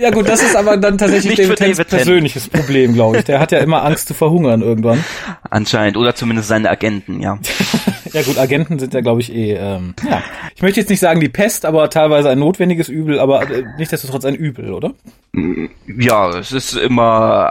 ja 0.00 0.10
gut, 0.10 0.28
das 0.28 0.42
ist 0.42 0.56
aber 0.56 0.76
dann 0.76 0.98
tatsächlich 0.98 1.36
David, 1.36 1.60
David 1.60 1.88
persönliches 1.88 2.48
Problem, 2.48 2.94
glaube 2.94 3.18
ich. 3.18 3.24
Der 3.24 3.40
hat 3.40 3.52
ja 3.52 3.58
immer 3.58 3.84
Angst 3.84 4.08
zu 4.08 4.14
verhungern 4.14 4.62
irgendwann. 4.62 5.04
Anscheinend, 5.50 5.96
oder 5.96 6.14
zumindest 6.14 6.48
seine 6.48 6.70
Agenten, 6.70 7.20
ja. 7.20 7.38
ja 8.12 8.22
gut, 8.22 8.38
Agenten 8.38 8.78
sind 8.78 8.94
ja, 8.94 9.00
glaube 9.00 9.20
ich, 9.20 9.34
eh, 9.34 9.54
ähm, 9.54 9.94
ja. 10.08 10.22
Ich 10.54 10.62
möchte 10.62 10.80
jetzt 10.80 10.90
nicht 10.90 11.00
sagen 11.00 11.20
die 11.20 11.28
Pest, 11.28 11.64
aber 11.64 11.90
teilweise 11.90 12.30
ein 12.30 12.38
notwendiges 12.38 12.88
Übel, 12.88 13.18
aber 13.20 13.50
äh, 13.50 13.64
nichtsdestotrotz 13.78 14.24
ein 14.24 14.34
Übel, 14.34 14.72
oder? 14.72 14.94
Ja, 15.86 16.30
es 16.38 16.52
ist 16.52 16.74
immer 16.76 17.50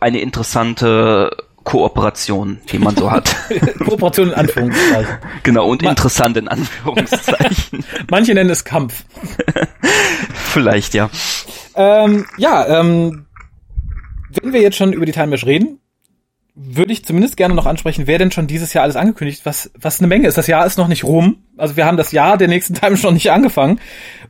eine 0.00 0.20
interessante 0.20 1.30
Kooperation, 1.68 2.60
die 2.72 2.78
man 2.78 2.96
so 2.96 3.10
hat. 3.10 3.36
Kooperation 3.84 4.28
in 4.28 4.34
Anführungszeichen. 4.34 5.18
Genau, 5.42 5.68
und 5.68 5.82
interessant 5.82 6.38
in 6.38 6.48
Anführungszeichen. 6.48 7.84
Manche 8.10 8.32
nennen 8.32 8.48
es 8.48 8.64
Kampf. 8.64 9.04
Vielleicht, 10.32 10.94
ja. 10.94 11.10
Ähm, 11.74 12.24
ja, 12.38 12.80
ähm, 12.80 13.26
wenn 14.30 14.54
wir 14.54 14.62
jetzt 14.62 14.78
schon 14.78 14.94
über 14.94 15.04
die 15.04 15.12
Time 15.12 15.26
Mesh 15.26 15.44
reden, 15.44 15.78
würde 16.54 16.92
ich 16.92 17.04
zumindest 17.04 17.36
gerne 17.36 17.54
noch 17.54 17.66
ansprechen, 17.66 18.06
wer 18.06 18.18
denn 18.18 18.32
schon 18.32 18.46
dieses 18.46 18.72
Jahr 18.72 18.84
alles 18.84 18.96
angekündigt, 18.96 19.42
was, 19.44 19.70
was 19.78 20.00
eine 20.00 20.08
Menge 20.08 20.26
ist. 20.26 20.38
Das 20.38 20.46
Jahr 20.46 20.64
ist 20.64 20.78
noch 20.78 20.88
nicht 20.88 21.04
rum. 21.04 21.44
Also 21.58 21.76
wir 21.76 21.84
haben 21.84 21.98
das 21.98 22.12
Jahr 22.12 22.38
der 22.38 22.48
nächsten 22.48 22.74
Time 22.74 22.96
schon 22.96 23.12
nicht 23.12 23.30
angefangen. 23.30 23.78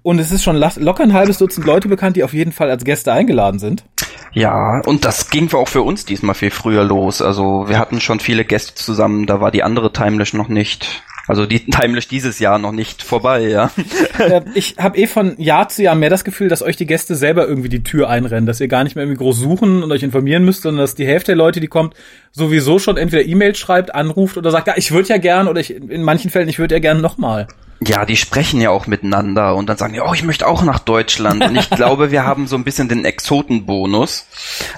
Und 0.02 0.18
es 0.18 0.32
ist 0.32 0.42
schon 0.42 0.56
locker 0.56 1.04
ein 1.04 1.12
halbes 1.12 1.38
Dutzend 1.38 1.66
Leute 1.66 1.86
bekannt, 1.86 2.16
die 2.16 2.24
auf 2.24 2.34
jeden 2.34 2.52
Fall 2.52 2.68
als 2.68 2.84
Gäste 2.84 3.12
eingeladen 3.12 3.60
sind. 3.60 3.84
Ja, 4.32 4.80
und 4.84 5.04
das 5.04 5.30
ging 5.30 5.52
auch 5.52 5.68
für 5.68 5.82
uns 5.82 6.04
diesmal 6.04 6.34
viel 6.34 6.50
früher 6.50 6.84
los. 6.84 7.22
Also 7.22 7.68
wir 7.68 7.78
hatten 7.78 8.00
schon 8.00 8.20
viele 8.20 8.44
Gäste 8.44 8.74
zusammen, 8.74 9.26
da 9.26 9.40
war 9.40 9.50
die 9.50 9.62
andere 9.62 9.92
Timelash 9.92 10.34
noch 10.34 10.48
nicht. 10.48 11.02
Also 11.28 11.44
die 11.44 11.66
Timelash 11.66 12.08
dieses 12.08 12.38
Jahr 12.38 12.58
noch 12.58 12.72
nicht 12.72 13.02
vorbei, 13.02 13.48
ja. 13.48 13.70
Äh, 14.18 14.40
ich 14.54 14.76
habe 14.78 14.98
eh 14.98 15.06
von 15.06 15.38
Jahr 15.38 15.68
zu 15.68 15.82
Jahr 15.82 15.94
mehr 15.94 16.10
das 16.10 16.24
Gefühl, 16.24 16.48
dass 16.48 16.62
euch 16.62 16.76
die 16.76 16.86
Gäste 16.86 17.14
selber 17.14 17.46
irgendwie 17.46 17.68
die 17.68 17.82
Tür 17.84 18.08
einrennen, 18.08 18.46
dass 18.46 18.60
ihr 18.60 18.66
gar 18.66 18.82
nicht 18.82 18.96
mehr 18.96 19.04
irgendwie 19.04 19.22
groß 19.22 19.38
suchen 19.38 19.82
und 19.82 19.92
euch 19.92 20.02
informieren 20.02 20.44
müsst, 20.44 20.62
sondern 20.62 20.82
dass 20.82 20.94
die 20.94 21.06
Hälfte 21.06 21.32
der 21.32 21.36
Leute, 21.36 21.60
die 21.60 21.68
kommt, 21.68 21.94
sowieso 22.32 22.78
schon 22.78 22.96
entweder 22.96 23.24
E-Mails 23.24 23.58
schreibt, 23.58 23.94
anruft 23.94 24.38
oder 24.38 24.50
sagt, 24.50 24.66
ja, 24.66 24.74
ich 24.76 24.90
würde 24.90 25.10
ja 25.10 25.18
gern 25.18 25.46
oder 25.46 25.60
ich 25.60 25.70
in 25.70 26.02
manchen 26.02 26.30
Fällen, 26.30 26.48
ich 26.48 26.58
würde 26.58 26.74
ja 26.74 26.80
gern 26.80 27.00
nochmal. 27.00 27.46
Ja, 27.80 28.04
die 28.04 28.16
sprechen 28.16 28.60
ja 28.60 28.70
auch 28.70 28.88
miteinander 28.88 29.54
und 29.54 29.68
dann 29.68 29.76
sagen 29.76 29.92
die, 29.92 30.00
oh, 30.00 30.12
ich 30.12 30.24
möchte 30.24 30.48
auch 30.48 30.62
nach 30.62 30.80
Deutschland. 30.80 31.44
Und 31.44 31.56
ich 31.56 31.70
glaube, 31.78 32.10
wir 32.10 32.24
haben 32.24 32.48
so 32.48 32.56
ein 32.56 32.64
bisschen 32.64 32.88
den 32.88 33.04
Exotenbonus. 33.04 34.26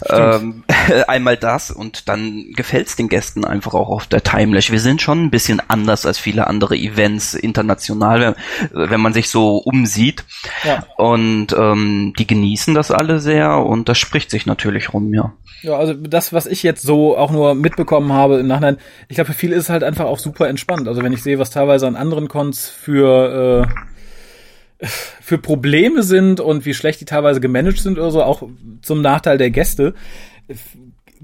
Ähm, 0.09 0.65
einmal 1.09 1.39
das 1.39 1.71
und 1.71 2.09
dann 2.09 2.53
gefällt's 2.55 2.97
den 2.97 3.09
Gästen 3.09 3.45
einfach 3.45 3.73
auch 3.73 3.89
auf 3.89 4.07
der 4.07 4.23
Timelash. 4.23 4.71
Wir 4.71 4.81
sind 4.81 5.01
schon 5.01 5.25
ein 5.25 5.31
bisschen 5.31 5.63
anders 5.69 6.05
als 6.05 6.19
viele 6.19 6.47
andere 6.47 6.77
Events 6.77 7.33
international, 7.35 8.37
wenn 8.73 9.01
man 9.01 9.15
sich 9.15 9.31
so 9.31 9.57
umsieht. 9.57 10.25
Ja. 10.65 10.85
Und 10.97 11.55
ähm, 11.57 12.13
die 12.19 12.27
genießen 12.27 12.75
das 12.75 12.91
alle 12.91 13.21
sehr 13.21 13.65
und 13.65 13.89
das 13.89 13.99
spricht 13.99 14.31
sich 14.31 14.45
natürlich 14.45 14.93
rum, 14.93 15.15
ja. 15.15 15.33
Ja, 15.63 15.77
also 15.77 15.93
das, 15.93 16.33
was 16.33 16.47
ich 16.47 16.63
jetzt 16.63 16.83
so 16.83 17.17
auch 17.17 17.31
nur 17.31 17.55
mitbekommen 17.55 18.13
habe 18.13 18.39
im 18.39 18.47
Nachhinein, 18.47 18.79
ich 19.09 19.17
glaube, 19.17 19.33
für 19.33 19.39
viele 19.39 19.57
ist 19.57 19.65
es 19.65 19.71
halt 19.71 19.85
einfach 19.85 20.07
auch 20.07 20.19
super 20.19 20.49
entspannt. 20.49 20.89
Also 20.89 21.03
wenn 21.03 21.13
ich 21.13 21.23
sehe, 21.23 21.39
was 21.39 21.51
teilweise 21.51 21.87
an 21.87 21.97
anderen 21.97 22.29
Cons 22.29 22.69
für 22.69 22.90
äh, 22.99 24.87
für 25.21 25.39
Probleme 25.39 26.03
sind 26.03 26.41
und 26.41 26.65
wie 26.65 26.75
schlecht 26.75 27.01
die 27.01 27.05
teilweise 27.05 27.41
gemanagt 27.41 27.79
sind 27.79 27.99
oder 27.99 28.11
so, 28.11 28.23
auch 28.23 28.43
zum 28.83 29.03
Nachteil 29.03 29.39
der 29.39 29.51
Gäste, 29.51 29.95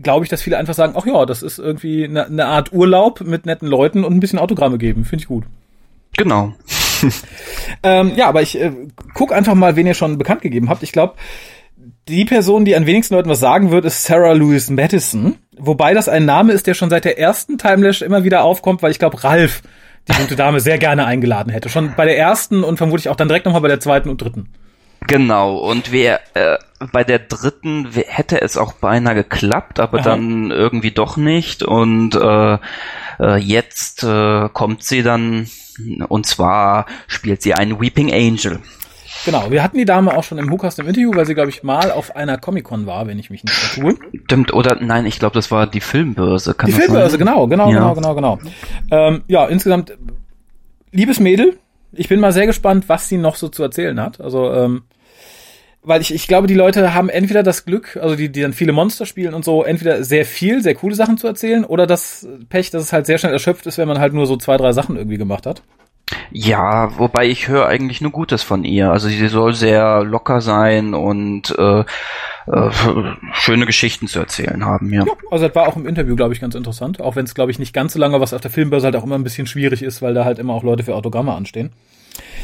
glaube 0.02 0.24
ich, 0.24 0.30
dass 0.30 0.42
viele 0.42 0.58
einfach 0.58 0.74
sagen, 0.74 0.94
ach 0.96 1.06
ja, 1.06 1.24
das 1.24 1.42
ist 1.42 1.58
irgendwie 1.58 2.04
eine, 2.04 2.26
eine 2.26 2.46
Art 2.46 2.72
Urlaub 2.72 3.22
mit 3.22 3.46
netten 3.46 3.68
Leuten 3.68 4.04
und 4.04 4.14
ein 4.14 4.20
bisschen 4.20 4.38
Autogramme 4.38 4.78
geben. 4.78 5.04
Finde 5.04 5.22
ich 5.22 5.28
gut. 5.28 5.44
Genau. 6.16 6.54
ähm, 7.82 8.12
ja, 8.16 8.28
aber 8.28 8.42
ich 8.42 8.60
äh, 8.60 8.72
guck 9.14 9.32
einfach 9.32 9.54
mal, 9.54 9.76
wen 9.76 9.86
ihr 9.86 9.94
schon 9.94 10.18
bekannt 10.18 10.42
gegeben 10.42 10.68
habt. 10.68 10.82
Ich 10.82 10.92
glaube, 10.92 11.14
die 12.08 12.24
Person, 12.24 12.64
die 12.64 12.76
an 12.76 12.86
wenigsten 12.86 13.14
Leuten 13.14 13.28
was 13.28 13.40
sagen 13.40 13.70
wird, 13.70 13.84
ist 13.84 14.04
Sarah 14.04 14.32
Louise 14.32 14.72
Madison. 14.72 15.36
Wobei 15.58 15.94
das 15.94 16.08
ein 16.08 16.24
Name 16.24 16.52
ist, 16.52 16.66
der 16.66 16.74
schon 16.74 16.90
seit 16.90 17.04
der 17.04 17.18
ersten 17.18 17.58
Timelash 17.58 18.02
immer 18.02 18.24
wieder 18.24 18.44
aufkommt, 18.44 18.82
weil 18.82 18.90
ich 18.90 18.98
glaube, 18.98 19.24
Ralf 19.24 19.62
die 20.08 20.14
gute 20.14 20.36
Dame 20.36 20.60
sehr 20.60 20.78
gerne 20.78 21.06
eingeladen 21.06 21.52
hätte. 21.52 21.68
Schon 21.68 21.94
bei 21.96 22.04
der 22.04 22.18
ersten 22.18 22.62
und 22.64 22.76
vermutlich 22.76 23.08
auch 23.08 23.16
dann 23.16 23.28
direkt 23.28 23.46
nochmal 23.46 23.62
bei 23.62 23.68
der 23.68 23.80
zweiten 23.80 24.08
und 24.08 24.20
dritten. 24.20 24.48
Genau, 25.06 25.56
und 25.58 25.92
wer 25.92 26.20
äh, 26.34 26.58
bei 26.92 27.04
der 27.04 27.20
dritten 27.20 27.88
hätte 27.92 28.40
es 28.40 28.56
auch 28.56 28.72
beinahe 28.72 29.14
geklappt, 29.14 29.78
aber 29.78 29.98
Aha. 29.98 30.04
dann 30.04 30.50
irgendwie 30.50 30.90
doch 30.90 31.16
nicht. 31.16 31.62
Und 31.62 32.14
äh, 32.16 32.58
äh, 33.20 33.36
jetzt 33.36 34.02
äh, 34.02 34.48
kommt 34.52 34.82
sie 34.82 35.02
dann, 35.02 35.48
und 36.08 36.26
zwar 36.26 36.86
spielt 37.06 37.42
sie 37.42 37.54
einen 37.54 37.80
Weeping 37.80 38.12
Angel. 38.12 38.60
Genau, 39.24 39.50
wir 39.50 39.62
hatten 39.62 39.76
die 39.76 39.84
Dame 39.84 40.16
auch 40.16 40.24
schon 40.24 40.38
im 40.38 40.50
Hookast 40.50 40.78
im 40.78 40.86
Interview, 40.86 41.12
weil 41.14 41.26
sie, 41.26 41.34
glaube 41.34 41.50
ich, 41.50 41.62
mal 41.62 41.90
auf 41.90 42.14
einer 42.14 42.38
Comic-Con 42.38 42.86
war, 42.86 43.06
wenn 43.06 43.18
ich 43.18 43.30
mich 43.30 43.42
nicht 43.42 43.56
vertue. 43.56 43.96
Stimmt, 44.24 44.52
oder 44.52 44.76
nein, 44.80 45.06
ich 45.06 45.18
glaube, 45.18 45.34
das 45.34 45.50
war 45.50 45.66
die 45.66 45.80
Filmbörse. 45.80 46.54
Kann 46.54 46.66
die 46.66 46.72
Filmbörse, 46.72 47.10
sein? 47.10 47.18
genau, 47.20 47.46
genau, 47.46 47.70
ja. 47.70 47.92
genau, 47.92 48.14
genau, 48.14 48.14
genau. 48.14 48.38
Ähm, 48.90 49.22
ja, 49.26 49.46
insgesamt, 49.46 49.96
liebes 50.92 51.20
Mädel, 51.20 51.58
ich 51.92 52.08
bin 52.08 52.20
mal 52.20 52.32
sehr 52.32 52.46
gespannt, 52.46 52.88
was 52.88 53.08
sie 53.08 53.16
noch 53.16 53.36
so 53.36 53.48
zu 53.48 53.62
erzählen 53.62 53.98
hat. 54.00 54.20
Also, 54.20 54.52
ähm, 54.52 54.82
weil 55.82 56.00
ich, 56.00 56.12
ich 56.12 56.26
glaube, 56.26 56.48
die 56.48 56.54
Leute 56.54 56.94
haben 56.94 57.08
entweder 57.08 57.44
das 57.44 57.64
Glück, 57.64 57.96
also 58.02 58.16
die, 58.16 58.30
die 58.30 58.42
dann 58.42 58.52
viele 58.52 58.72
Monster 58.72 59.06
spielen 59.06 59.34
und 59.34 59.44
so, 59.44 59.62
entweder 59.62 60.02
sehr 60.02 60.24
viel, 60.24 60.60
sehr 60.60 60.74
coole 60.74 60.96
Sachen 60.96 61.16
zu 61.16 61.28
erzählen 61.28 61.64
oder 61.64 61.86
das 61.86 62.26
Pech, 62.48 62.70
dass 62.70 62.82
es 62.82 62.92
halt 62.92 63.06
sehr 63.06 63.18
schnell 63.18 63.32
erschöpft 63.32 63.66
ist, 63.66 63.78
wenn 63.78 63.86
man 63.86 64.00
halt 64.00 64.12
nur 64.12 64.26
so 64.26 64.36
zwei, 64.36 64.56
drei 64.56 64.72
Sachen 64.72 64.96
irgendwie 64.96 65.16
gemacht 65.16 65.46
hat. 65.46 65.62
Ja, 66.30 66.98
wobei 66.98 67.26
ich 67.26 67.48
höre 67.48 67.66
eigentlich 67.66 68.00
nur 68.00 68.12
Gutes 68.12 68.42
von 68.42 68.64
ihr. 68.64 68.90
Also 68.92 69.08
sie 69.08 69.28
soll 69.28 69.54
sehr 69.54 70.04
locker 70.04 70.40
sein 70.40 70.94
und 70.94 71.54
äh, 71.58 71.80
äh, 71.80 72.70
schöne 73.32 73.66
Geschichten 73.66 74.06
zu 74.06 74.20
erzählen 74.20 74.64
haben, 74.64 74.92
ja. 74.92 75.04
ja. 75.04 75.12
Also 75.30 75.46
das 75.46 75.56
war 75.56 75.66
auch 75.66 75.76
im 75.76 75.86
Interview, 75.86 76.14
glaube 76.14 76.32
ich, 76.32 76.40
ganz 76.40 76.54
interessant. 76.54 77.00
Auch 77.00 77.16
wenn 77.16 77.24
es, 77.24 77.34
glaube 77.34 77.50
ich, 77.50 77.58
nicht 77.58 77.72
ganz 77.72 77.94
so 77.94 77.98
lange, 77.98 78.20
was 78.20 78.32
auf 78.32 78.40
der 78.40 78.52
Filmbörse 78.52 78.86
halt 78.86 78.96
auch 78.96 79.04
immer 79.04 79.16
ein 79.16 79.24
bisschen 79.24 79.46
schwierig 79.48 79.82
ist, 79.82 80.00
weil 80.00 80.14
da 80.14 80.24
halt 80.24 80.38
immer 80.38 80.54
auch 80.54 80.62
Leute 80.62 80.84
für 80.84 80.94
Autogramme 80.94 81.32
anstehen. 81.32 81.72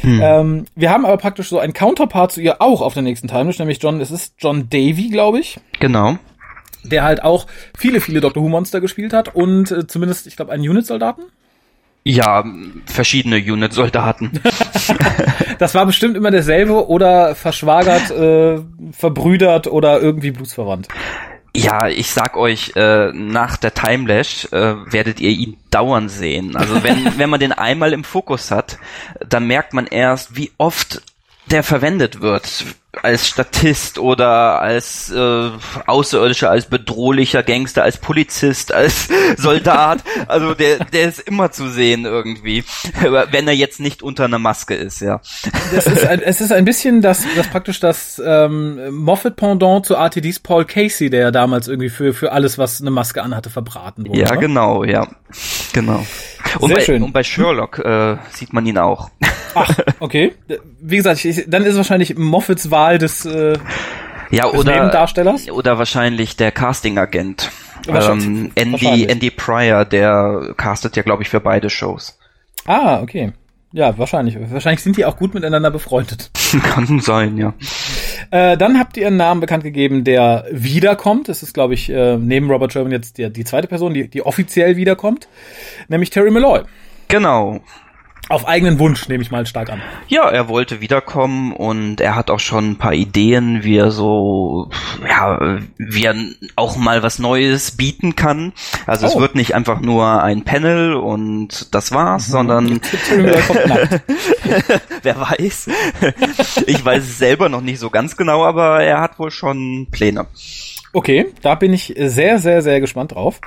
Hm. 0.01 0.19
Ähm, 0.21 0.65
wir 0.75 0.89
haben 0.89 1.05
aber 1.05 1.17
praktisch 1.17 1.47
so 1.47 1.59
einen 1.59 1.73
Counterpart 1.73 2.33
zu 2.33 2.41
ihr 2.41 2.61
auch 2.61 2.81
auf 2.81 2.93
der 2.93 3.03
nächsten 3.03 3.27
Timeless, 3.29 3.59
nämlich 3.59 3.81
John, 3.81 4.01
es 4.01 4.11
ist 4.11 4.35
John 4.39 4.69
Davy, 4.69 5.09
glaube 5.09 5.39
ich. 5.39 5.57
Genau. 5.79 6.17
Der 6.83 7.03
halt 7.03 7.23
auch 7.23 7.47
viele, 7.77 8.01
viele 8.01 8.19
Doctor 8.19 8.43
Who 8.43 8.49
Monster 8.49 8.81
gespielt 8.81 9.13
hat 9.13 9.33
und 9.33 9.71
äh, 9.71 9.87
zumindest, 9.87 10.27
ich 10.27 10.35
glaube, 10.35 10.51
einen 10.51 10.67
Unit-Soldaten. 10.67 11.23
Ja, 12.03 12.43
verschiedene 12.85 13.37
Unit-Soldaten. 13.37 14.31
das 15.57 15.73
war 15.73 15.85
bestimmt 15.85 16.17
immer 16.17 16.31
derselbe 16.31 16.89
oder 16.89 17.33
verschwagert, 17.33 18.11
äh, 18.11 18.61
verbrüdert 18.91 19.67
oder 19.67 20.01
irgendwie 20.01 20.31
blutsverwandt. 20.31 20.89
Ja, 21.55 21.87
ich 21.87 22.11
sag 22.11 22.35
euch, 22.35 22.73
äh, 22.75 23.11
nach 23.13 23.57
der 23.57 23.73
Timelash 23.73 24.45
äh, 24.51 24.75
werdet 24.91 25.21
ihr 25.21 25.29
ihn 25.29 25.57
dauernd 25.69 26.11
sehen. 26.11 26.55
Also 26.57 26.83
wenn, 26.83 27.13
wenn 27.17 27.29
man 27.29 27.39
den 27.39 27.53
einmal 27.53 27.93
im 27.93 28.03
Fokus 28.03 28.51
hat, 28.51 28.79
dann 29.25 29.47
merkt 29.47 29.73
man 29.73 29.87
erst, 29.87 30.35
wie 30.35 30.51
oft 30.57 31.01
der 31.51 31.63
verwendet 31.63 32.21
wird 32.21 32.65
als 33.01 33.27
Statist 33.27 33.97
oder 33.97 34.61
als 34.61 35.11
äh, 35.11 35.49
Außerirdischer, 35.87 36.51
als 36.51 36.65
bedrohlicher 36.65 37.41
Gangster, 37.41 37.83
als 37.83 37.97
Polizist, 37.97 38.71
als 38.71 39.09
Soldat. 39.37 40.03
Also 40.27 40.53
der, 40.53 40.85
der 40.85 41.09
ist 41.09 41.19
immer 41.21 41.51
zu 41.51 41.69
sehen 41.69 42.05
irgendwie, 42.05 42.63
wenn 43.31 43.47
er 43.47 43.55
jetzt 43.55 43.79
nicht 43.79 44.03
unter 44.03 44.25
einer 44.25 44.39
Maske 44.39 44.75
ist, 44.75 45.01
ja. 45.01 45.21
Das 45.73 45.87
ist 45.87 46.05
ein, 46.05 46.21
es 46.21 46.39
ist 46.39 46.51
ein 46.51 46.65
bisschen 46.65 47.01
das, 47.01 47.23
das 47.35 47.47
praktisch 47.47 47.79
das 47.79 48.21
ähm, 48.23 48.93
Moffat-Pendant 48.93 49.85
zu 49.85 49.95
RTDs 49.95 50.39
Paul 50.39 50.65
Casey, 50.65 51.09
der 51.09 51.21
ja 51.21 51.31
damals 51.31 51.67
irgendwie 51.67 51.89
für, 51.89 52.13
für 52.13 52.31
alles, 52.31 52.57
was 52.57 52.79
eine 52.79 52.91
Maske 52.91 53.23
anhatte, 53.23 53.49
verbraten 53.49 54.07
wurde. 54.07 54.19
Ja, 54.19 54.27
oder? 54.31 54.37
genau, 54.37 54.83
ja. 54.83 55.07
Genau. 55.73 56.05
Und 56.59 56.67
Sehr 56.69 56.77
bei, 56.77 56.83
schön. 56.83 57.03
Und 57.03 57.13
bei 57.13 57.23
Sherlock 57.23 57.79
äh, 57.79 58.17
sieht 58.31 58.53
man 58.53 58.65
ihn 58.65 58.77
auch. 58.77 59.09
Ach, 59.55 59.69
okay. 59.99 60.33
Wie 60.79 60.97
gesagt, 60.97 61.23
ich, 61.25 61.45
dann 61.47 61.63
ist 61.63 61.75
wahrscheinlich 61.75 62.17
Moffats 62.17 62.71
Wahl 62.71 62.97
des, 62.97 63.25
äh, 63.25 63.57
ja, 64.31 64.49
des 64.49 64.59
oder, 64.59 64.73
Nebendarstellers. 64.73 65.49
Oder 65.49 65.77
wahrscheinlich 65.77 66.35
der 66.35 66.51
Casting-Agent. 66.51 67.51
Ähm, 67.87 68.51
Andy, 68.55 69.05
Andy 69.05 69.29
Pryor, 69.29 69.85
der 69.85 70.53
castet 70.55 70.95
ja, 70.95 71.03
glaube 71.03 71.23
ich, 71.23 71.29
für 71.29 71.39
beide 71.41 71.69
Shows. 71.69 72.17
Ah, 72.65 73.01
okay. 73.01 73.33
Ja, 73.73 73.97
wahrscheinlich. 73.97 74.37
Wahrscheinlich 74.51 74.83
sind 74.83 74.97
die 74.97 75.05
auch 75.05 75.17
gut 75.17 75.33
miteinander 75.33 75.71
befreundet. 75.71 76.29
Kann 76.63 76.99
sein, 76.99 77.37
ja. 77.37 77.53
Äh, 78.31 78.57
dann 78.57 78.79
habt 78.79 78.97
ihr 78.97 79.07
einen 79.07 79.17
Namen 79.17 79.41
bekannt 79.41 79.63
gegeben, 79.63 80.03
der 80.03 80.45
wiederkommt. 80.51 81.29
Das 81.29 81.43
ist, 81.43 81.53
glaube 81.53 81.73
ich, 81.73 81.89
äh, 81.89 82.17
neben 82.17 82.49
Robert 82.49 82.73
Sherman 82.73 82.91
jetzt 82.91 83.17
die, 83.17 83.31
die 83.31 83.43
zweite 83.43 83.67
Person, 83.67 83.93
die, 83.93 84.07
die 84.07 84.25
offiziell 84.25 84.75
wiederkommt. 84.75 85.27
Nämlich 85.87 86.09
Terry 86.09 86.31
Malloy. 86.31 86.61
Genau. 87.07 87.61
Auf 88.29 88.47
eigenen 88.47 88.79
Wunsch, 88.79 89.09
nehme 89.09 89.21
ich 89.21 89.31
mal 89.31 89.45
stark 89.45 89.69
an. 89.69 89.81
Ja, 90.07 90.29
er 90.29 90.47
wollte 90.47 90.79
wiederkommen 90.79 91.51
und 91.51 91.99
er 91.99 92.15
hat 92.15 92.29
auch 92.29 92.39
schon 92.39 92.71
ein 92.71 92.77
paar 92.77 92.93
Ideen, 92.93 93.65
wie 93.65 93.75
er 93.75 93.91
so, 93.91 94.69
ja, 95.05 95.59
wie 95.77 96.05
er 96.05 96.15
auch 96.55 96.77
mal 96.77 97.03
was 97.03 97.19
Neues 97.19 97.71
bieten 97.71 98.15
kann. 98.15 98.53
Also 98.85 99.07
oh. 99.07 99.09
es 99.09 99.19
wird 99.19 99.35
nicht 99.35 99.55
einfach 99.55 99.81
nur 99.81 100.23
ein 100.23 100.45
Panel 100.45 100.93
und 100.93 101.75
das 101.75 101.91
war's, 101.91 102.29
mhm. 102.29 102.31
sondern 102.31 102.81
wer 105.01 105.19
weiß. 105.19 105.69
ich 106.65 106.85
weiß 106.85 107.03
es 107.03 107.17
selber 107.17 107.49
noch 107.49 107.61
nicht 107.61 107.79
so 107.79 107.89
ganz 107.89 108.15
genau, 108.15 108.45
aber 108.45 108.81
er 108.81 109.01
hat 109.01 109.19
wohl 109.19 109.31
schon 109.31 109.87
Pläne. 109.91 110.27
Okay, 110.93 111.33
da 111.41 111.55
bin 111.55 111.73
ich 111.73 111.93
sehr, 111.97 112.39
sehr, 112.39 112.61
sehr 112.61 112.79
gespannt 112.79 113.13
drauf. 113.13 113.41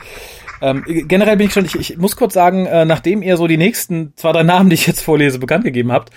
Ähm, 0.61 0.85
generell 0.87 1.37
bin 1.37 1.47
ich 1.47 1.53
schon, 1.53 1.65
ich, 1.65 1.79
ich 1.79 1.97
muss 1.97 2.17
kurz 2.17 2.35
sagen, 2.35 2.67
äh, 2.67 2.85
nachdem 2.85 3.23
ihr 3.23 3.37
so 3.37 3.47
die 3.47 3.57
nächsten 3.57 4.13
zwei, 4.17 4.33
drei 4.33 4.43
Namen, 4.43 4.71
die 4.71 4.75
ich 4.75 4.87
jetzt 4.87 5.01
vorlese, 5.01 5.39
bekannt 5.39 5.65
gegeben 5.65 5.93
habt, 5.93 6.11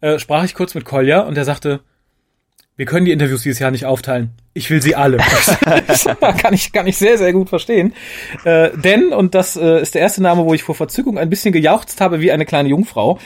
äh, 0.00 0.18
sprach 0.18 0.44
ich 0.44 0.54
kurz 0.54 0.74
mit 0.74 0.84
Kolja 0.84 1.20
und 1.20 1.36
der 1.36 1.44
sagte, 1.44 1.80
wir 2.76 2.86
können 2.86 3.06
die 3.06 3.12
Interviews 3.12 3.42
dieses 3.42 3.58
Jahr 3.58 3.72
nicht 3.72 3.86
aufteilen. 3.86 4.30
Ich 4.54 4.70
will 4.70 4.80
sie 4.80 4.94
alle. 4.94 5.18
kann 6.38 6.54
ich 6.54 6.72
kann 6.72 6.86
ich 6.86 6.96
sehr 6.96 7.18
sehr 7.18 7.32
gut 7.32 7.48
verstehen. 7.48 7.92
Äh, 8.44 8.70
denn 8.76 9.12
und 9.12 9.34
das 9.34 9.56
äh, 9.56 9.82
ist 9.82 9.96
der 9.96 10.02
erste 10.02 10.22
Name, 10.22 10.44
wo 10.44 10.54
ich 10.54 10.62
vor 10.62 10.76
Verzückung 10.76 11.18
ein 11.18 11.28
bisschen 11.28 11.52
gejauchzt 11.52 12.00
habe 12.00 12.20
wie 12.20 12.30
eine 12.30 12.46
kleine 12.46 12.68
Jungfrau. 12.68 13.18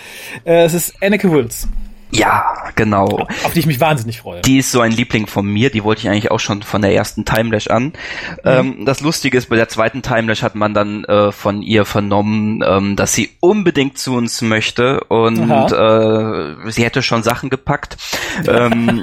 Äh, 0.44 0.64
es 0.64 0.72
ist 0.72 1.02
Anneke 1.02 1.30
Wills. 1.30 1.68
Ja, 2.14 2.54
genau. 2.74 3.26
Auf 3.44 3.52
die 3.54 3.60
ich 3.60 3.66
mich 3.66 3.80
wahnsinnig 3.80 4.20
freue. 4.20 4.42
Die 4.42 4.58
ist 4.58 4.70
so 4.70 4.82
ein 4.82 4.92
Liebling 4.92 5.26
von 5.26 5.46
mir, 5.46 5.70
die 5.70 5.82
wollte 5.82 6.02
ich 6.02 6.08
eigentlich 6.10 6.30
auch 6.30 6.40
schon 6.40 6.62
von 6.62 6.82
der 6.82 6.94
ersten 6.94 7.24
Timelash 7.24 7.68
an. 7.68 7.84
Mhm. 7.84 7.92
Ähm, 8.44 8.84
das 8.84 9.00
Lustige 9.00 9.38
ist, 9.38 9.48
bei 9.48 9.56
der 9.56 9.68
zweiten 9.68 10.02
Timelash 10.02 10.42
hat 10.42 10.54
man 10.54 10.74
dann 10.74 11.04
äh, 11.04 11.32
von 11.32 11.62
ihr 11.62 11.86
vernommen, 11.86 12.62
ähm, 12.66 12.96
dass 12.96 13.14
sie 13.14 13.30
unbedingt 13.40 13.96
zu 13.96 14.14
uns 14.14 14.42
möchte 14.42 15.04
und 15.04 15.50
äh, 15.72 16.70
sie 16.70 16.84
hätte 16.84 17.02
schon 17.02 17.22
Sachen 17.22 17.48
gepackt. 17.48 17.96
ähm, 18.46 19.02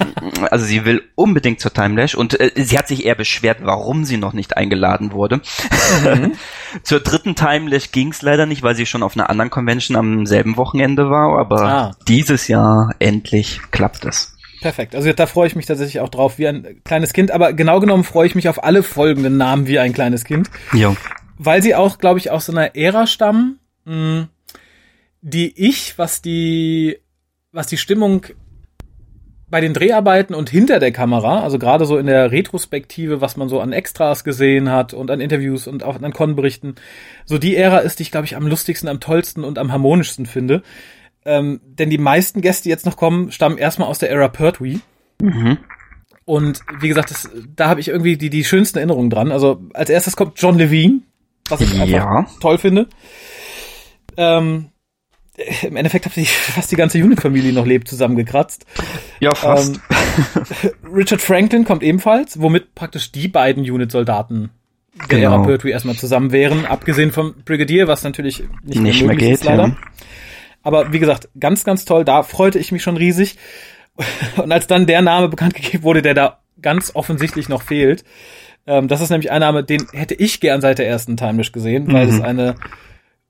also 0.52 0.66
sie 0.66 0.86
will 0.86 1.02
unbedingt 1.16 1.60
zur 1.60 1.74
Timelash 1.74 2.14
und 2.14 2.40
äh, 2.40 2.52
sie 2.56 2.78
hat 2.78 2.88
sich 2.88 3.06
eher 3.06 3.16
beschwert, 3.16 3.58
warum 3.64 4.06
sie 4.06 4.18
noch 4.18 4.34
nicht 4.34 4.56
eingeladen 4.56 5.14
wurde. 5.14 5.42
Mhm. 6.04 6.34
zur 6.84 7.00
dritten 7.00 7.34
Timelash 7.34 7.92
ging 7.92 8.10
es 8.10 8.22
leider 8.22 8.46
nicht, 8.46 8.62
weil 8.62 8.76
sie 8.76 8.86
schon 8.86 9.02
auf 9.02 9.16
einer 9.16 9.32
anderen 9.32 9.50
Convention 9.50 9.98
am 9.98 10.28
selben 10.28 10.58
Wochenende 10.58 11.10
war, 11.10 11.40
aber 11.40 11.62
ah. 11.62 11.92
dieses 12.08 12.48
Jahr 12.48 12.94
endlich 13.00 13.60
klappt 13.72 14.06
es. 14.06 14.36
Perfekt. 14.62 14.94
Also 14.96 15.12
da 15.14 15.26
freue 15.26 15.48
ich 15.48 15.56
mich 15.56 15.66
tatsächlich 15.66 16.02
auch 16.02 16.10
drauf, 16.10 16.38
wie 16.38 16.48
ein 16.48 16.82
kleines 16.84 17.14
Kind. 17.14 17.32
Aber 17.32 17.54
genau 17.54 17.80
genommen 17.80 18.04
freue 18.04 18.28
ich 18.28 18.36
mich 18.36 18.50
auf 18.50 18.64
alle 18.64 18.84
folgenden 18.84 19.38
Namen 19.38 19.68
wie 19.68 19.80
ein 19.80 19.94
kleines 19.94 20.26
Kind. 20.26 20.50
Ja. 20.74 20.96
Weil 21.38 21.64
sie 21.64 21.76
auch, 21.76 21.98
glaube 21.98 22.20
ich, 22.20 22.32
aus 22.32 22.48
so 22.48 22.52
einer 22.52 22.76
Ära 22.76 23.08
stammen, 23.08 23.60
mh, 23.86 24.28
die 25.22 25.54
ich, 25.68 25.98
was 25.98 26.22
die, 26.22 27.00
was 27.52 27.68
die 27.68 27.78
Stimmung 27.78 28.26
bei 29.50 29.62
den 29.62 29.74
Dreharbeiten 29.74 30.36
und 30.36 30.50
hinter 30.50 30.80
der 30.80 30.92
Kamera, 30.92 31.42
also 31.42 31.58
gerade 31.58 31.86
so 31.86 31.98
in 31.98 32.06
der 32.06 32.32
Retrospektive, 32.32 33.20
was 33.20 33.36
man 33.36 33.50
so 33.50 33.60
an 33.60 33.74
Extras 33.74 34.24
gesehen 34.24 34.70
hat 34.70 34.94
und 34.94 35.10
an 35.10 35.22
Interviews 35.22 35.68
und 35.68 35.84
auch 35.84 36.00
an 36.00 36.14
Con-Berichten, 36.14 36.76
so 37.26 37.38
die 37.38 37.56
Ära 37.56 37.80
ist, 37.80 38.00
die 38.00 38.04
ich, 38.04 38.12
glaube 38.12 38.26
ich, 38.26 38.36
am 38.36 38.46
lustigsten, 38.46 38.88
am 38.88 39.00
tollsten 39.00 39.44
und 39.44 39.58
am 39.58 39.72
harmonischsten 39.72 40.26
finde. 40.26 40.62
Ähm, 41.26 41.60
denn 41.64 41.90
die 41.90 41.98
meisten 41.98 42.42
Gäste, 42.42 42.64
die 42.64 42.70
jetzt 42.70 42.86
noch 42.86 42.98
kommen, 42.98 43.32
stammen 43.32 43.58
erstmal 43.58 43.88
aus 43.88 44.00
der 44.00 44.10
Era 44.10 44.28
Pertwee. 44.30 44.80
Mhm. 45.22 45.58
Und 46.26 46.62
wie 46.80 46.88
gesagt, 46.88 47.12
das, 47.12 47.30
da 47.56 47.70
habe 47.70 47.80
ich 47.80 47.88
irgendwie 47.88 48.16
die, 48.16 48.30
die 48.30 48.44
schönsten 48.44 48.78
Erinnerungen 48.78 49.10
dran. 49.10 49.32
Also 49.32 49.62
als 49.74 49.90
erstes 49.90 50.16
kommt 50.16 50.40
John 50.40 50.58
Levine, 50.58 51.02
was 51.50 51.62
ich 51.62 51.74
ja. 51.74 52.08
einfach 52.08 52.40
toll 52.40 52.58
finde. 52.58 52.88
Ähm, 54.16 54.70
Im 55.64 55.76
Endeffekt 55.76 56.06
habe 56.06 56.20
ich 56.20 56.32
fast 56.38 56.72
die 56.72 56.76
ganze 56.76 57.00
Unit-Familie 57.00 57.52
noch 57.52 57.66
lebt 57.66 57.88
zusammengekratzt. 57.88 58.66
Ja, 59.20 59.34
fast. 59.34 59.80
Ähm, 59.90 60.72
Richard 60.94 61.22
Franklin 61.22 61.66
kommt 61.66 61.84
ebenfalls, 61.84 62.40
womit 62.40 62.76
praktisch 62.76 63.12
die 63.12 63.28
beiden 63.28 63.64
Unit-Soldaten 63.64 64.52
der 65.10 65.20
genau. 65.20 65.36
Era 65.36 65.44
Pertwee 65.44 65.72
erstmal 65.72 65.96
zusammen 65.96 66.32
wären, 66.32 66.66
abgesehen 66.66 67.12
vom 67.12 67.36
Brigadier, 67.46 67.88
was 67.88 68.04
natürlich 68.04 68.44
nicht, 68.64 68.82
nicht 68.82 69.00
mehr, 69.00 69.08
mehr 69.10 69.18
geht, 69.18 69.34
ist, 69.34 69.44
leider. 69.46 69.68
Ja. 69.68 69.78
Aber 70.62 70.92
wie 70.94 71.00
gesagt, 71.00 71.30
ganz, 71.40 71.64
ganz 71.64 71.86
toll. 71.86 72.06
Da 72.06 72.24
freute 72.24 72.60
ich 72.60 72.72
mich 72.72 72.84
schon 72.84 72.98
riesig. 72.98 73.38
Und 74.38 74.52
als 74.52 74.68
dann 74.68 74.86
der 74.86 75.02
Name 75.02 75.30
bekannt 75.30 75.54
gegeben 75.56 75.84
wurde, 75.84 76.02
der 76.02 76.14
da 76.14 76.40
ganz 76.62 76.92
offensichtlich 76.96 77.50
noch 77.50 77.62
fehlt, 77.62 78.04
ähm, 78.68 78.88
das 78.88 79.02
ist 79.02 79.10
nämlich 79.10 79.32
ein 79.32 79.42
Name, 79.42 79.64
den 79.64 79.88
hätte 79.94 80.14
ich 80.14 80.40
gern 80.40 80.62
seit 80.62 80.80
der 80.80 80.88
ersten 80.88 81.18
Timelash 81.18 81.52
gesehen, 81.52 81.92
weil 81.92 82.08
mhm. 82.08 82.14
es 82.14 82.22
eine 82.22 82.56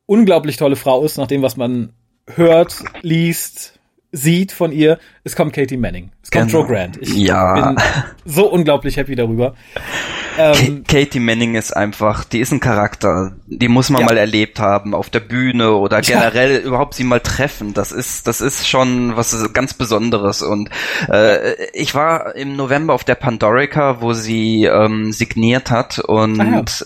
unglaublich 0.06 0.58
tolle 0.58 0.76
Frau 0.76 1.04
ist, 1.06 1.18
nach 1.18 1.28
dem, 1.28 1.42
was 1.42 1.56
man 1.56 1.94
hört, 2.28 2.84
liest, 3.02 3.79
sieht 4.12 4.52
von 4.52 4.72
ihr, 4.72 4.98
es 5.24 5.36
kommt 5.36 5.54
Katie 5.54 5.78
Manning, 5.78 6.10
es 6.24 6.32
kommt 6.32 6.48
Genau. 6.48 6.60
Joe 6.64 6.68
Grant. 6.68 6.98
Ich 7.02 7.14
Ja. 7.16 7.72
bin 7.74 7.84
so 8.26 8.48
unglaublich 8.52 8.98
happy 8.98 9.16
darüber. 9.16 9.54
Ähm, 10.38 10.84
Ka- 10.88 11.00
Katie 11.00 11.20
Manning 11.20 11.56
ist 11.56 11.76
einfach, 11.76 12.24
die 12.24 12.40
ist 12.40 12.52
ein 12.52 12.60
Charakter, 12.60 13.34
die 13.46 13.68
muss 13.68 13.90
man 13.90 14.02
Ja. 14.02 14.08
mal 14.08 14.18
erlebt 14.18 14.60
haben 14.60 14.96
auf 14.96 15.10
der 15.10 15.20
Bühne 15.20 15.74
oder 15.74 15.98
Ja. 16.02 16.18
generell 16.20 16.58
überhaupt 16.62 16.94
sie 16.96 17.04
mal 17.04 17.20
treffen. 17.20 17.74
Das 17.74 17.92
ist, 17.92 18.26
das 18.26 18.40
ist 18.42 18.68
schon 18.68 19.16
was 19.18 19.52
ganz 19.54 19.74
Besonderes. 19.74 20.42
Und 20.42 20.70
äh, 21.10 21.54
ich 21.74 21.94
war 21.94 22.36
im 22.36 22.56
November 22.56 22.94
auf 22.94 23.04
der 23.04 23.16
Pandorica, 23.16 24.02
wo 24.02 24.14
sie 24.14 24.64
ähm, 24.66 25.12
signiert 25.12 25.70
hat 25.72 26.00
und 26.00 26.40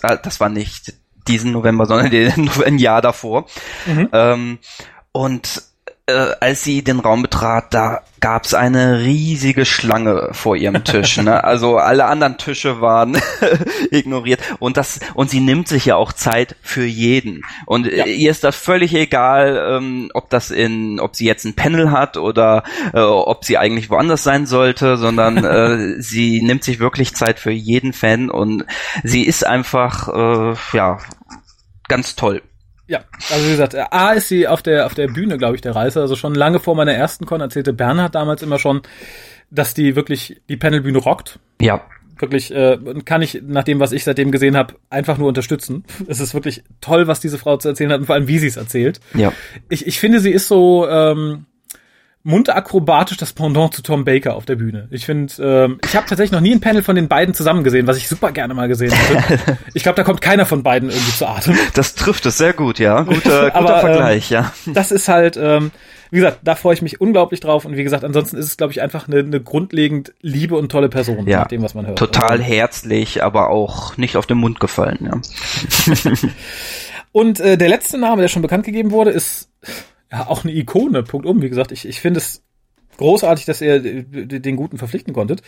Ah, 0.04 0.14
äh, 0.14 0.18
das 0.22 0.40
war 0.40 0.50
nicht 0.50 0.94
diesen 1.28 1.52
November, 1.54 1.86
sondern 1.86 2.10
den, 2.12 2.50
ein 2.66 2.78
Jahr 2.80 3.02
davor. 3.02 3.46
Mhm. 3.86 4.10
Ähm, 4.12 4.58
und 5.12 5.62
äh, 6.06 6.32
als 6.42 6.64
sie 6.64 6.84
den 6.84 7.00
Raum 7.00 7.22
betrat, 7.22 7.74
da 7.74 8.02
gab's 8.20 8.54
eine 8.54 9.00
riesige 9.00 9.66
Schlange 9.66 10.30
vor 10.34 10.56
ihrem 10.56 10.84
Tisch. 10.84 11.18
Ne? 11.18 11.44
Also 11.54 11.78
alle 11.78 12.06
anderen 12.06 12.38
Tische 12.38 12.82
waren 12.82 13.18
ignoriert 13.92 14.42
und 14.60 14.76
das 14.78 15.00
und 15.14 15.30
sie 15.30 15.40
nimmt 15.40 15.68
sich 15.68 15.86
ja 15.86 15.96
auch 15.96 16.12
Zeit 16.14 16.56
für 16.62 16.84
jeden. 16.86 17.44
Und 17.66 17.86
Ja. 17.86 18.06
äh, 18.06 18.12
ihr 18.14 18.32
ist 18.32 18.44
das 18.44 18.56
völlig 18.56 18.94
egal, 18.94 19.78
ähm, 19.78 20.10
ob 20.14 20.30
das 20.30 20.52
in, 20.52 21.00
ob 21.00 21.16
sie 21.16 21.26
jetzt 21.26 21.46
ein 21.46 21.56
Panel 21.56 21.92
hat 21.92 22.18
oder 22.18 22.64
äh, 22.94 23.00
ob 23.00 23.46
sie 23.46 23.58
eigentlich 23.58 23.90
woanders 23.90 24.24
sein 24.24 24.46
sollte, 24.46 24.98
sondern 24.98 25.38
äh, 25.44 26.02
sie 26.02 26.42
nimmt 26.42 26.64
sich 26.66 26.80
wirklich 26.80 27.14
Zeit 27.16 27.40
für 27.40 27.52
jeden 27.52 27.94
Fan 27.94 28.30
und 28.30 28.66
sie 29.04 29.24
ist 29.24 29.46
einfach 29.46 30.10
äh, 30.10 30.56
ja 30.78 30.98
ganz 31.88 32.16
toll. 32.16 32.42
Ja, 32.88 33.04
also 33.32 33.46
wie 33.46 33.52
gesagt, 33.52 33.76
A 33.76 34.12
ist 34.12 34.28
sie 34.28 34.48
auf 34.48 34.62
der 34.62 34.86
auf 34.86 34.94
der 34.94 35.08
Bühne, 35.08 35.38
glaube 35.38 35.56
ich, 35.56 35.62
der 35.62 35.76
Reise. 35.76 36.02
Also 36.02 36.16
schon 36.16 36.36
lange 36.36 36.60
vor 36.60 36.76
meiner 36.76 36.94
ersten 36.94 37.26
Con 37.26 37.42
erzählte 37.42 37.74
Bernhard 37.74 38.16
damals 38.16 38.42
immer 38.42 38.60
schon, 38.60 38.82
dass 39.50 39.74
die 39.74 39.96
wirklich 39.96 40.42
die 40.50 40.58
Panelbühne 40.58 40.98
rockt. 40.98 41.40
Ja, 41.62 41.82
Wirklich 42.20 42.54
äh, 42.54 42.78
kann 43.06 43.22
ich 43.22 43.42
nach 43.46 43.64
dem, 43.64 43.80
was 43.80 43.92
ich 43.92 44.04
seitdem 44.04 44.32
gesehen 44.32 44.56
habe, 44.56 44.76
einfach 44.90 45.18
nur 45.18 45.28
unterstützen. 45.28 45.84
Es 46.08 46.20
ist 46.20 46.34
wirklich 46.34 46.64
toll, 46.80 47.08
was 47.08 47.20
diese 47.20 47.38
Frau 47.38 47.58
zu 47.58 47.70
erzählen 47.70 47.92
hat 47.92 48.00
und 48.02 48.06
vor 48.06 48.16
allem, 48.16 48.28
wie 48.28 48.40
sie 48.40 48.48
es 48.48 48.58
erzählt. 48.58 49.00
ja. 49.14 49.34
Ich, 49.70 49.88
ich 49.88 50.00
finde, 50.00 50.20
sie 50.20 50.32
ist 50.32 50.48
so 50.48 50.88
ähm, 50.88 51.46
mundakrobatisch 52.24 53.18
das 53.18 53.34
Pendant 53.34 53.74
zu 53.74 53.82
Tom 53.82 54.06
Baker 54.06 54.36
auf 54.36 54.46
der 54.46 54.56
Bühne. 54.56 54.88
Ich 54.92 55.06
finde, 55.06 55.34
ähm, 55.40 55.80
ich 55.84 55.96
habe 55.96 56.08
tatsächlich 56.08 56.32
noch 56.32 56.40
nie 56.40 56.54
ein 56.54 56.62
Panel 56.62 56.82
von 56.82 56.96
den 56.96 57.10
beiden 57.10 57.34
zusammen 57.34 57.64
gesehen, 57.66 57.86
was 57.86 57.98
ich 57.98 58.08
super 58.08 58.32
gerne 58.32 58.54
mal 58.54 58.70
gesehen 58.70 58.92
hätte. 58.94 59.58
ich 59.74 59.84
glaube, 59.84 59.98
da 59.98 60.04
kommt 60.04 60.22
keiner 60.22 60.46
von 60.46 60.64
beiden 60.64 60.90
irgendwie 60.90 61.12
zu 61.12 61.28
Atem. 61.28 61.58
Das 61.74 61.96
trifft 61.96 62.26
es 62.26 62.38
sehr 62.38 62.54
gut, 62.54 62.80
ja. 62.80 63.02
Guter, 63.02 63.20
guter 63.52 63.56
Aber, 63.56 63.76
ähm, 63.76 63.82
Vergleich, 63.82 64.30
ja. 64.30 64.54
das 64.68 64.92
ist 64.92 65.10
halt, 65.10 65.36
ähm, 65.36 65.72
wie 66.12 66.18
gesagt, 66.18 66.40
da 66.44 66.56
freue 66.56 66.76
ich 66.76 66.82
mich 66.82 67.02
unglaublich 67.02 67.42
drauf. 67.42 67.66
Und 67.66 67.76
wie 67.76 67.84
gesagt, 67.84 68.06
ansonsten 68.06 68.38
ist 68.38 68.46
es, 68.46 68.56
glaube 68.56 68.72
ich, 68.72 68.82
einfach 68.82 69.10
eine, 69.10 69.20
eine 69.20 69.42
grundlegend 69.42 70.14
liebe 70.22 70.56
und 70.56 70.72
tolle 70.72 70.88
Person, 70.88 71.28
Ja, 71.28 71.40
nach 71.40 71.48
dem, 71.48 71.62
was 71.62 71.74
man 71.74 71.88
hört. 71.88 71.98
Total 71.98 72.32
Also, 72.32 72.44
herzlich, 72.44 73.22
aber 73.22 73.50
auch 73.50 73.98
nicht 73.98 74.16
auf 74.16 74.28
den 74.28 74.38
Mund 74.38 74.62
gefallen, 74.62 75.00
ja. 75.02 75.20
Und 77.12 77.40
äh, 77.40 77.58
der 77.58 77.70
letzte 77.70 78.00
Name, 78.00 78.22
der 78.22 78.28
schon 78.28 78.42
bekannt 78.42 78.66
gegeben 78.66 78.90
wurde, 78.90 79.12
ist 79.12 79.50
ja 80.14 80.28
auch 80.28 80.44
eine 80.44 80.54
Ikone. 80.54 81.04
Punkt 81.04 81.26
um. 81.26 81.42
Wie 81.42 81.50
gesagt, 81.50 81.72
ich, 81.72 81.88
ich 81.88 82.00
finde 82.00 82.20
es 82.20 82.42
großartig, 82.98 83.46
dass 83.46 83.62
ihr 83.62 83.84
äh, 83.84 84.04
den 84.04 84.56
Guten 84.56 84.78
verpflichten 84.78 85.14
konntet. 85.14 85.42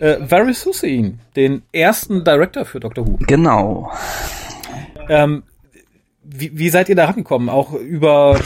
Äh, 0.00 0.16
Varys 0.20 0.64
Hussein, 0.66 1.20
den 1.36 1.62
ersten 1.72 2.24
Director 2.24 2.64
für 2.64 2.80
Doctor 2.80 3.06
Who. 3.06 3.18
Genau. 3.26 3.90
Ähm, 5.08 5.42
wie, 6.22 6.56
wie 6.56 6.68
seid 6.68 6.88
ihr 6.88 6.96
da 6.96 7.06
rangekommen? 7.06 7.48
Auch 7.48 7.72
über 7.72 8.38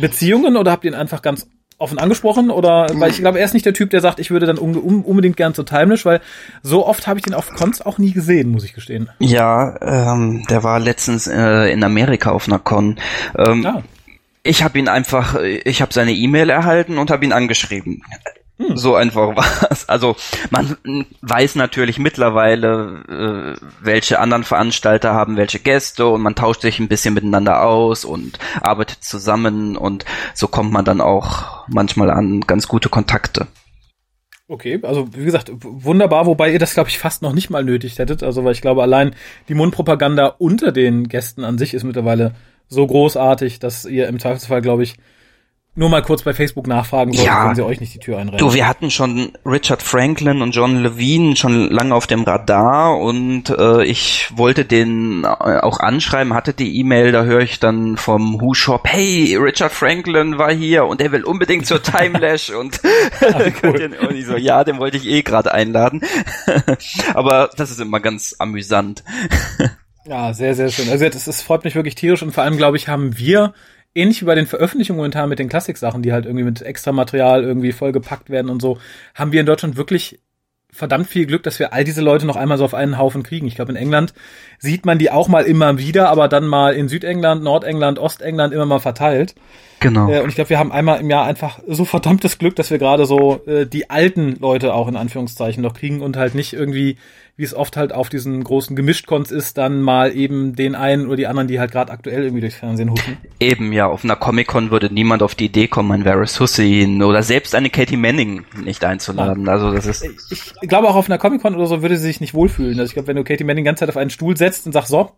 Beziehungen 0.00 0.56
oder 0.56 0.72
habt 0.72 0.84
ihr 0.84 0.90
ihn 0.90 0.96
einfach 0.96 1.22
ganz 1.22 1.46
offen 1.76 1.98
angesprochen? 1.98 2.50
Oder 2.50 2.88
weil 2.94 3.10
ich 3.10 3.18
glaube, 3.18 3.38
er 3.38 3.44
ist 3.44 3.54
nicht 3.54 3.66
der 3.66 3.74
Typ, 3.74 3.90
der 3.90 4.00
sagt, 4.00 4.18
ich 4.18 4.30
würde 4.32 4.46
dann 4.46 4.58
un 4.58 4.76
un 4.76 5.02
unbedingt 5.02 5.36
gern 5.36 5.54
zu 5.54 5.62
Timelash, 5.62 6.04
weil 6.04 6.20
so 6.62 6.86
oft 6.86 7.06
habe 7.06 7.20
ich 7.20 7.24
den 7.24 7.34
auf 7.34 7.50
Cons 7.50 7.82
auch 7.82 7.98
nie 7.98 8.12
gesehen, 8.12 8.50
muss 8.50 8.64
ich 8.64 8.72
gestehen. 8.74 9.10
Ja, 9.20 9.76
ähm, 9.80 10.44
der 10.50 10.64
war 10.64 10.80
letztens 10.80 11.28
äh, 11.28 11.70
in 11.70 11.84
Amerika 11.84 12.32
auf 12.32 12.48
einer 12.48 12.58
Con. 12.58 12.98
Ähm, 13.36 13.64
Ah. 13.64 13.82
Ich 14.42 14.62
habe 14.62 14.78
ihn 14.78 14.88
einfach, 14.88 15.36
ich 15.40 15.82
habe 15.82 15.92
seine 15.92 16.12
E-Mail 16.12 16.50
erhalten 16.50 16.98
und 16.98 17.10
habe 17.10 17.24
ihn 17.24 17.32
angeschrieben. 17.32 18.02
So 18.74 18.96
einfach 18.96 19.36
war's. 19.36 19.88
Also 19.88 20.16
man 20.50 20.76
weiß 21.22 21.54
natürlich 21.54 21.98
mittlerweile, 21.98 23.56
äh, 23.56 23.66
welche 23.80 24.18
anderen 24.18 24.44
Veranstalter 24.44 25.14
haben 25.14 25.36
welche 25.36 25.60
Gäste 25.60 26.06
und 26.06 26.22
man 26.22 26.34
tauscht 26.34 26.62
sich 26.62 26.78
ein 26.80 26.88
bisschen 26.88 27.14
miteinander 27.14 27.62
aus 27.62 28.04
und 28.04 28.38
arbeitet 28.60 29.04
zusammen 29.04 29.76
und 29.76 30.04
so 30.34 30.48
kommt 30.48 30.72
man 30.72 30.84
dann 30.84 31.00
auch 31.00 31.68
manchmal 31.68 32.10
an 32.10 32.40
ganz 32.40 32.66
gute 32.66 32.88
Kontakte. 32.88 33.46
Okay, 34.50 34.80
also 34.82 35.14
wie 35.14 35.26
gesagt, 35.26 35.52
wunderbar, 35.60 36.24
wobei 36.24 36.50
ihr 36.50 36.58
das, 36.58 36.72
glaube 36.72 36.88
ich, 36.88 36.98
fast 36.98 37.20
noch 37.20 37.34
nicht 37.34 37.50
mal 37.50 37.62
nötig 37.62 37.98
hättet. 37.98 38.22
Also, 38.22 38.44
weil 38.44 38.52
ich 38.52 38.62
glaube, 38.62 38.82
allein 38.82 39.14
die 39.48 39.54
Mundpropaganda 39.54 40.26
unter 40.38 40.72
den 40.72 41.06
Gästen 41.10 41.44
an 41.44 41.58
sich 41.58 41.74
ist 41.74 41.84
mittlerweile 41.84 42.34
so 42.68 42.86
großartig, 42.86 43.58
dass 43.58 43.84
ihr 43.84 44.08
im 44.08 44.18
Zweifelsfall, 44.18 44.60
glaube 44.62 44.82
ich, 44.82 44.94
nur 45.74 45.90
mal 45.90 46.02
kurz 46.02 46.22
bei 46.24 46.34
Facebook 46.34 46.66
nachfragen 46.66 47.12
solltet, 47.12 47.32
Ja. 47.32 47.46
wenn 47.46 47.54
sie 47.54 47.64
euch 47.64 47.78
nicht 47.78 47.94
die 47.94 48.00
Tür 48.00 48.18
einrennen. 48.18 48.38
Du, 48.38 48.52
wir 48.52 48.66
hatten 48.66 48.90
schon 48.90 49.30
Richard 49.46 49.80
Franklin 49.80 50.42
und 50.42 50.50
John 50.50 50.82
Levine 50.82 51.36
schon 51.36 51.70
lange 51.70 51.94
auf 51.94 52.08
dem 52.08 52.24
Radar 52.24 52.98
und 52.98 53.50
äh, 53.50 53.84
ich 53.84 54.28
wollte 54.34 54.64
den 54.64 55.22
äh, 55.22 55.26
auch 55.28 55.78
anschreiben, 55.78 56.34
hatte 56.34 56.52
die 56.52 56.80
E-Mail, 56.80 57.12
da 57.12 57.22
höre 57.22 57.42
ich 57.42 57.60
dann 57.60 57.96
vom 57.96 58.40
Who 58.40 58.54
Shop, 58.54 58.88
hey, 58.88 59.36
Richard 59.36 59.70
Franklin 59.70 60.36
war 60.36 60.52
hier 60.52 60.84
und 60.84 61.00
er 61.00 61.12
will 61.12 61.22
unbedingt 61.22 61.64
zur 61.66 61.80
Timelash 61.80 62.50
und, 62.50 62.80
cool. 63.62 63.90
und 64.00 64.16
ich 64.16 64.26
so, 64.26 64.36
ja, 64.36 64.64
den 64.64 64.80
wollte 64.80 64.96
ich 64.96 65.06
eh 65.06 65.22
gerade 65.22 65.54
einladen. 65.54 66.02
Aber 67.14 67.50
das 67.56 67.70
ist 67.70 67.78
immer 67.78 68.00
ganz 68.00 68.34
amüsant. 68.40 69.04
Ja, 70.08 70.32
sehr, 70.32 70.54
sehr 70.54 70.70
schön. 70.70 70.88
Also 70.88 71.08
das, 71.08 71.24
das 71.24 71.42
freut 71.42 71.64
mich 71.64 71.74
wirklich 71.74 71.94
tierisch 71.94 72.22
und 72.22 72.32
vor 72.32 72.44
allem, 72.44 72.56
glaube 72.56 72.76
ich, 72.76 72.88
haben 72.88 73.18
wir, 73.18 73.52
ähnlich 73.94 74.22
wie 74.22 74.26
bei 74.26 74.34
den 74.34 74.46
Veröffentlichungen 74.46 74.98
momentan 74.98 75.28
mit 75.28 75.38
den 75.38 75.48
Klassik-Sachen, 75.48 76.02
die 76.02 76.12
halt 76.12 76.24
irgendwie 76.24 76.44
mit 76.44 76.62
extra 76.62 76.92
Material 76.92 77.42
irgendwie 77.44 77.72
vollgepackt 77.72 78.30
werden 78.30 78.50
und 78.50 78.62
so, 78.62 78.78
haben 79.14 79.32
wir 79.32 79.40
in 79.40 79.46
Deutschland 79.46 79.76
wirklich 79.76 80.20
verdammt 80.70 81.08
viel 81.08 81.26
Glück, 81.26 81.42
dass 81.42 81.58
wir 81.58 81.72
all 81.72 81.84
diese 81.84 82.02
Leute 82.02 82.26
noch 82.26 82.36
einmal 82.36 82.58
so 82.58 82.64
auf 82.64 82.74
einen 82.74 82.98
Haufen 82.98 83.22
kriegen. 83.22 83.46
Ich 83.46 83.54
glaube, 83.54 83.72
in 83.72 83.76
England 83.76 84.12
sieht 84.58 84.84
man 84.84 84.98
die 84.98 85.10
auch 85.10 85.28
mal 85.28 85.44
immer 85.44 85.78
wieder, 85.78 86.10
aber 86.10 86.28
dann 86.28 86.46
mal 86.46 86.74
in 86.74 86.88
Südengland, 86.88 87.42
Nordengland, 87.42 87.98
Ostengland 87.98 88.52
immer 88.52 88.66
mal 88.66 88.78
verteilt. 88.78 89.34
Genau. 89.80 90.10
Äh, 90.10 90.20
und 90.20 90.28
ich 90.28 90.34
glaube, 90.34 90.50
wir 90.50 90.58
haben 90.58 90.70
einmal 90.70 91.00
im 91.00 91.08
Jahr 91.08 91.24
einfach 91.24 91.60
so 91.66 91.84
verdammtes 91.84 92.38
Glück, 92.38 92.54
dass 92.56 92.70
wir 92.70 92.78
gerade 92.78 93.06
so 93.06 93.44
äh, 93.46 93.66
die 93.66 93.88
alten 93.88 94.36
Leute 94.40 94.74
auch 94.74 94.88
in 94.88 94.96
Anführungszeichen 94.96 95.62
noch 95.62 95.74
kriegen 95.74 96.02
und 96.02 96.16
halt 96.16 96.34
nicht 96.34 96.52
irgendwie, 96.52 96.98
wie 97.38 97.44
es 97.44 97.54
oft 97.54 97.76
halt 97.76 97.92
auf 97.92 98.08
diesen 98.08 98.42
großen 98.42 98.74
Gemischtcons 98.74 99.30
ist, 99.30 99.58
dann 99.58 99.80
mal 99.80 100.14
eben 100.14 100.56
den 100.56 100.74
einen 100.74 101.06
oder 101.06 101.14
die 101.14 101.28
anderen, 101.28 101.46
die 101.46 101.60
halt 101.60 101.70
gerade 101.70 101.92
aktuell 101.92 102.24
irgendwie 102.24 102.40
durchs 102.40 102.56
Fernsehen 102.56 102.90
huschen. 102.90 103.16
Eben, 103.38 103.72
ja, 103.72 103.86
auf 103.86 104.02
einer 104.02 104.16
Comic-Con 104.16 104.72
würde 104.72 104.92
niemand 104.92 105.22
auf 105.22 105.36
die 105.36 105.44
Idee 105.44 105.68
kommen, 105.68 105.92
einen 105.92 106.04
Varys 106.04 106.40
Hussein 106.40 107.00
oder 107.00 107.22
selbst 107.22 107.54
eine 107.54 107.70
Katie 107.70 107.96
Manning 107.96 108.44
nicht 108.64 108.84
einzuladen. 108.84 109.48
Also 109.48 109.72
das 109.72 109.86
ist 109.86 110.04
Ich 110.32 110.68
glaube 110.68 110.88
auch 110.88 110.96
auf 110.96 111.08
einer 111.08 111.18
Comic-Con 111.18 111.54
oder 111.54 111.66
so 111.66 111.80
würde 111.80 111.96
sie 111.96 112.08
sich 112.08 112.20
nicht 112.20 112.34
wohlfühlen. 112.34 112.80
Also 112.80 112.90
ich 112.90 112.94
glaube, 112.94 113.06
wenn 113.06 113.16
du 113.16 113.22
Katie 113.22 113.44
Manning 113.44 113.62
die 113.62 113.68
ganze 113.68 113.80
Zeit 113.80 113.90
auf 113.90 113.96
einen 113.96 114.10
Stuhl 114.10 114.36
setzt 114.36 114.66
und 114.66 114.72
sagst, 114.72 114.88
so, 114.88 115.12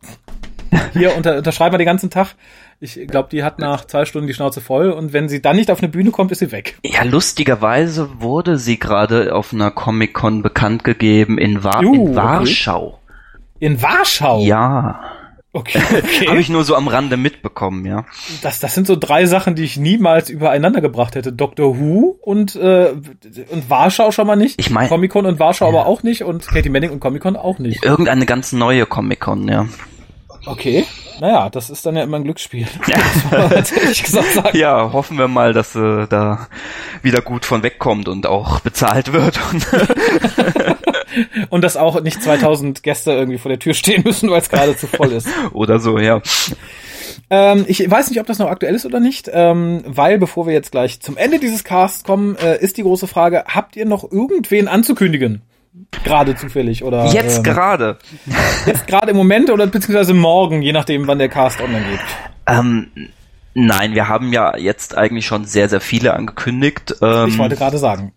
hier 0.93 1.17
unter, 1.17 1.39
unterschreib 1.39 1.73
mal 1.73 1.79
den 1.79 1.87
ganzen 1.87 2.11
Tag. 2.11 2.35
Ich 2.81 2.95
glaube, 3.09 3.29
die 3.31 3.45
hat 3.45 3.59
nach 3.59 3.85
zwei 3.85 4.05
Stunden 4.07 4.27
die 4.27 4.33
Schnauze 4.35 4.61
voll 4.61 4.91
und 4.91 5.13
wenn 5.13 5.29
sie 5.29 5.43
dann 5.43 5.57
nicht 5.57 5.71
auf 5.71 5.81
eine 5.81 5.89
Bühne 5.89 6.11
kommt, 6.11 6.33
ist 6.33 6.39
sie 6.39 6.51
weg. 6.51 6.79
Ja, 6.85 7.03
lustigerweise 7.03 8.09
wurde 8.21 8.57
sie 8.59 8.79
gerade 8.79 9.35
auf 9.35 9.53
einer 9.53 9.71
Comic-Con 9.71 10.43
bekannt 10.43 10.83
gegeben 10.85 11.37
in, 11.37 11.63
Wa 11.63 11.83
Juh, 11.83 11.95
in 11.95 12.01
okay. 12.09 12.17
Warschau. 12.17 12.99
In 13.59 13.83
Warschau. 13.83 14.41
Ja. 14.45 15.01
Okay, 15.53 15.83
okay. 15.93 16.29
Habe 16.29 16.41
ich 16.41 16.49
nur 16.49 16.65
so 16.65 16.77
am 16.77 16.87
Rande 16.89 17.17
mitbekommen, 17.17 17.85
ja. 17.85 18.07
Das, 18.41 18.61
das 18.61 18.73
sind 18.75 18.87
so 18.87 18.95
drei 18.97 19.27
Sachen, 19.27 19.57
die 19.57 19.65
ich 19.65 19.77
niemals 19.77 20.31
übereinander 20.31 20.81
gebracht 20.81 21.17
hätte. 21.17 21.33
Doctor 21.33 21.79
Who 21.79 22.17
und, 22.23 22.55
äh, 22.55 22.93
und 23.51 23.69
Warschau 23.69 24.13
schon 24.13 24.27
mal 24.29 24.37
nicht. 24.37 24.61
Ich 24.61 24.71
mein- 24.71 24.89
Comic-Con 24.89 25.27
und 25.27 25.39
Warschau 25.41 25.69
aber 25.69 25.87
auch 25.87 26.03
nicht 26.05 26.23
und 26.23 26.47
Katie 26.47 26.71
Manning 26.71 26.91
und 26.93 27.01
Comic-Con 27.01 27.37
auch 27.37 27.59
nicht. 27.59 27.85
Irgendeine 27.85 28.27
ganz 28.27 28.53
neue 28.53 28.87
Comic-Con, 28.87 29.49
ja. 29.49 29.67
Okay. 30.47 30.87
Naja, 31.21 31.51
das 31.51 31.69
ist 31.71 31.85
dann 31.85 31.97
ja 31.97 32.03
immer 32.03 32.17
ein 32.17 32.25
Glücksspiel. 32.25 32.67
Ja, 34.55 34.93
hoffen 34.93 35.19
wir 35.19 35.29
mal, 35.29 35.53
dass 35.53 35.75
sie 35.75 36.07
da 36.09 36.49
wieder 37.03 37.21
gut 37.21 37.45
von 37.45 37.63
wegkommt 37.63 38.09
und 38.09 38.27
auch 38.27 38.61
bezahlt 38.61 39.13
wird. 39.13 39.39
Und 39.53 39.67
Und 41.51 41.65
dass 41.65 41.77
auch 41.77 42.01
nicht 42.01 42.23
2000 42.23 42.83
Gäste 42.83 43.13
irgendwie 43.13 43.39
vor 43.39 43.49
der 43.49 43.59
Tür 43.59 43.75
stehen 43.75 44.03
müssen, 44.05 44.31
weil 44.31 44.41
es 44.41 44.49
gerade 44.49 44.77
zu 44.77 44.87
voll 44.87 45.13
ist. 45.13 45.29
oder 45.53 45.79
so, 45.79 45.99
ja. 45.99 46.23
Ähm, 47.29 47.65
ich 47.69 47.89
weiß 47.89 48.11
nicht, 48.11 48.21
ob 48.21 48.27
das 48.27 48.39
noch 48.39 48.49
aktuell 48.49 48.75
ist 48.75 48.87
oder 48.87 49.01
nicht, 49.01 49.31
ähm, 49.33 49.83
weil 49.87 50.19
bevor 50.19 50.47
wir 50.47 50.53
jetzt 50.53 50.73
gleich 50.73 51.01
zum 51.01 51.17
Ende 51.17 51.39
dieses 51.39 51.65
Casts 51.65 52.05
kommen, 52.05 52.37
äh, 52.37 52.59
ist 52.61 52.77
die 52.77 52.83
große 52.83 53.07
Frage, 53.07 53.45
habt 53.47 53.77
ihr 53.77 53.87
noch 53.87 54.11
irgendwen 54.11 54.69
anzukündigen? 54.69 55.43
Gerade 56.05 56.35
zufällig 56.35 56.83
oder 56.83 57.07
Jetzt 57.07 57.39
ähm, 57.39 57.43
gerade. 57.45 57.99
jetzt 58.67 58.87
gerade 58.87 59.11
im 59.11 59.17
Moment 59.17 59.51
oder 59.51 59.67
beziehungsweise 59.67 60.15
morgen, 60.15 60.63
je 60.63 60.73
nachdem, 60.73 61.07
wann 61.07 61.19
der 61.19 61.29
Cast 61.29 61.61
online 61.61 61.85
geht. 61.91 62.01
Ähm, 62.47 62.91
Nein, 63.53 63.95
wir 63.95 64.09
haben 64.09 64.33
ja 64.33 64.57
jetzt 64.57 64.97
eigentlich 64.97 65.27
schon 65.27 65.45
sehr, 65.45 65.69
sehr 65.69 65.81
viele 65.81 66.15
angekündigt. 66.15 66.95
Ähm, 67.03 67.29
ich 67.29 67.39
wollte 67.39 67.57
gerade 67.57 67.79
sagen. 67.79 68.13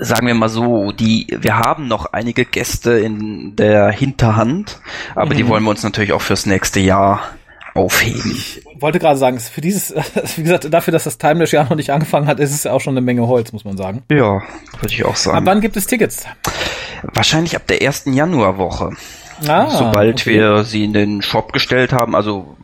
Sagen 0.00 0.26
wir 0.26 0.34
mal 0.34 0.50
so, 0.50 0.92
die, 0.92 1.26
wir 1.40 1.58
haben 1.58 1.88
noch 1.88 2.12
einige 2.12 2.44
Gäste 2.44 2.92
in 2.92 3.56
der 3.56 3.90
Hinterhand, 3.90 4.80
aber 5.14 5.32
mhm. 5.32 5.38
die 5.38 5.48
wollen 5.48 5.64
wir 5.64 5.70
uns 5.70 5.82
natürlich 5.82 6.12
auch 6.12 6.20
fürs 6.20 6.44
nächste 6.44 6.80
Jahr 6.80 7.22
aufheben. 7.74 8.32
Ich 8.32 8.62
wollte 8.78 8.98
gerade 8.98 9.18
sagen, 9.18 9.40
für 9.40 9.62
dieses, 9.62 9.94
wie 10.36 10.42
gesagt, 10.42 10.72
dafür, 10.72 10.92
dass 10.92 11.04
das 11.04 11.16
Timeless 11.16 11.50
Jahr 11.52 11.64
noch 11.64 11.76
nicht 11.76 11.90
angefangen 11.90 12.26
hat, 12.26 12.38
ist 12.38 12.52
es 12.52 12.64
ja 12.64 12.72
auch 12.72 12.80
schon 12.80 12.92
eine 12.92 13.00
Menge 13.00 13.26
Holz, 13.26 13.52
muss 13.52 13.64
man 13.64 13.76
sagen. 13.78 14.02
Ja, 14.10 14.42
würde 14.80 14.94
ich 14.94 15.04
auch 15.04 15.16
sagen. 15.16 15.38
Ab 15.38 15.44
wann 15.46 15.60
gibt 15.62 15.76
es 15.76 15.86
Tickets? 15.86 16.26
Wahrscheinlich 17.02 17.56
ab 17.56 17.66
der 17.66 17.82
ersten 17.82 18.12
Januarwoche. 18.12 18.92
Ah, 19.46 19.70
Sobald 19.70 20.22
okay. 20.22 20.34
wir 20.34 20.64
sie 20.64 20.84
in 20.84 20.92
den 20.92 21.22
Shop 21.22 21.52
gestellt 21.52 21.92
haben, 21.92 22.16
also 22.16 22.56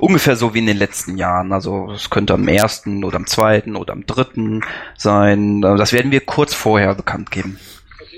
ungefähr 0.00 0.34
so 0.34 0.54
wie 0.54 0.58
in 0.58 0.66
den 0.66 0.76
letzten 0.76 1.18
Jahren. 1.18 1.52
Also 1.52 1.92
es 1.92 2.10
könnte 2.10 2.34
am 2.34 2.48
ersten 2.48 3.04
oder 3.04 3.16
am 3.16 3.26
zweiten 3.26 3.76
oder 3.76 3.92
am 3.92 4.06
dritten 4.06 4.62
sein. 4.96 5.60
Das 5.60 5.92
werden 5.92 6.10
wir 6.10 6.20
kurz 6.20 6.54
vorher 6.54 6.94
bekannt 6.94 7.30
geben. 7.30 7.58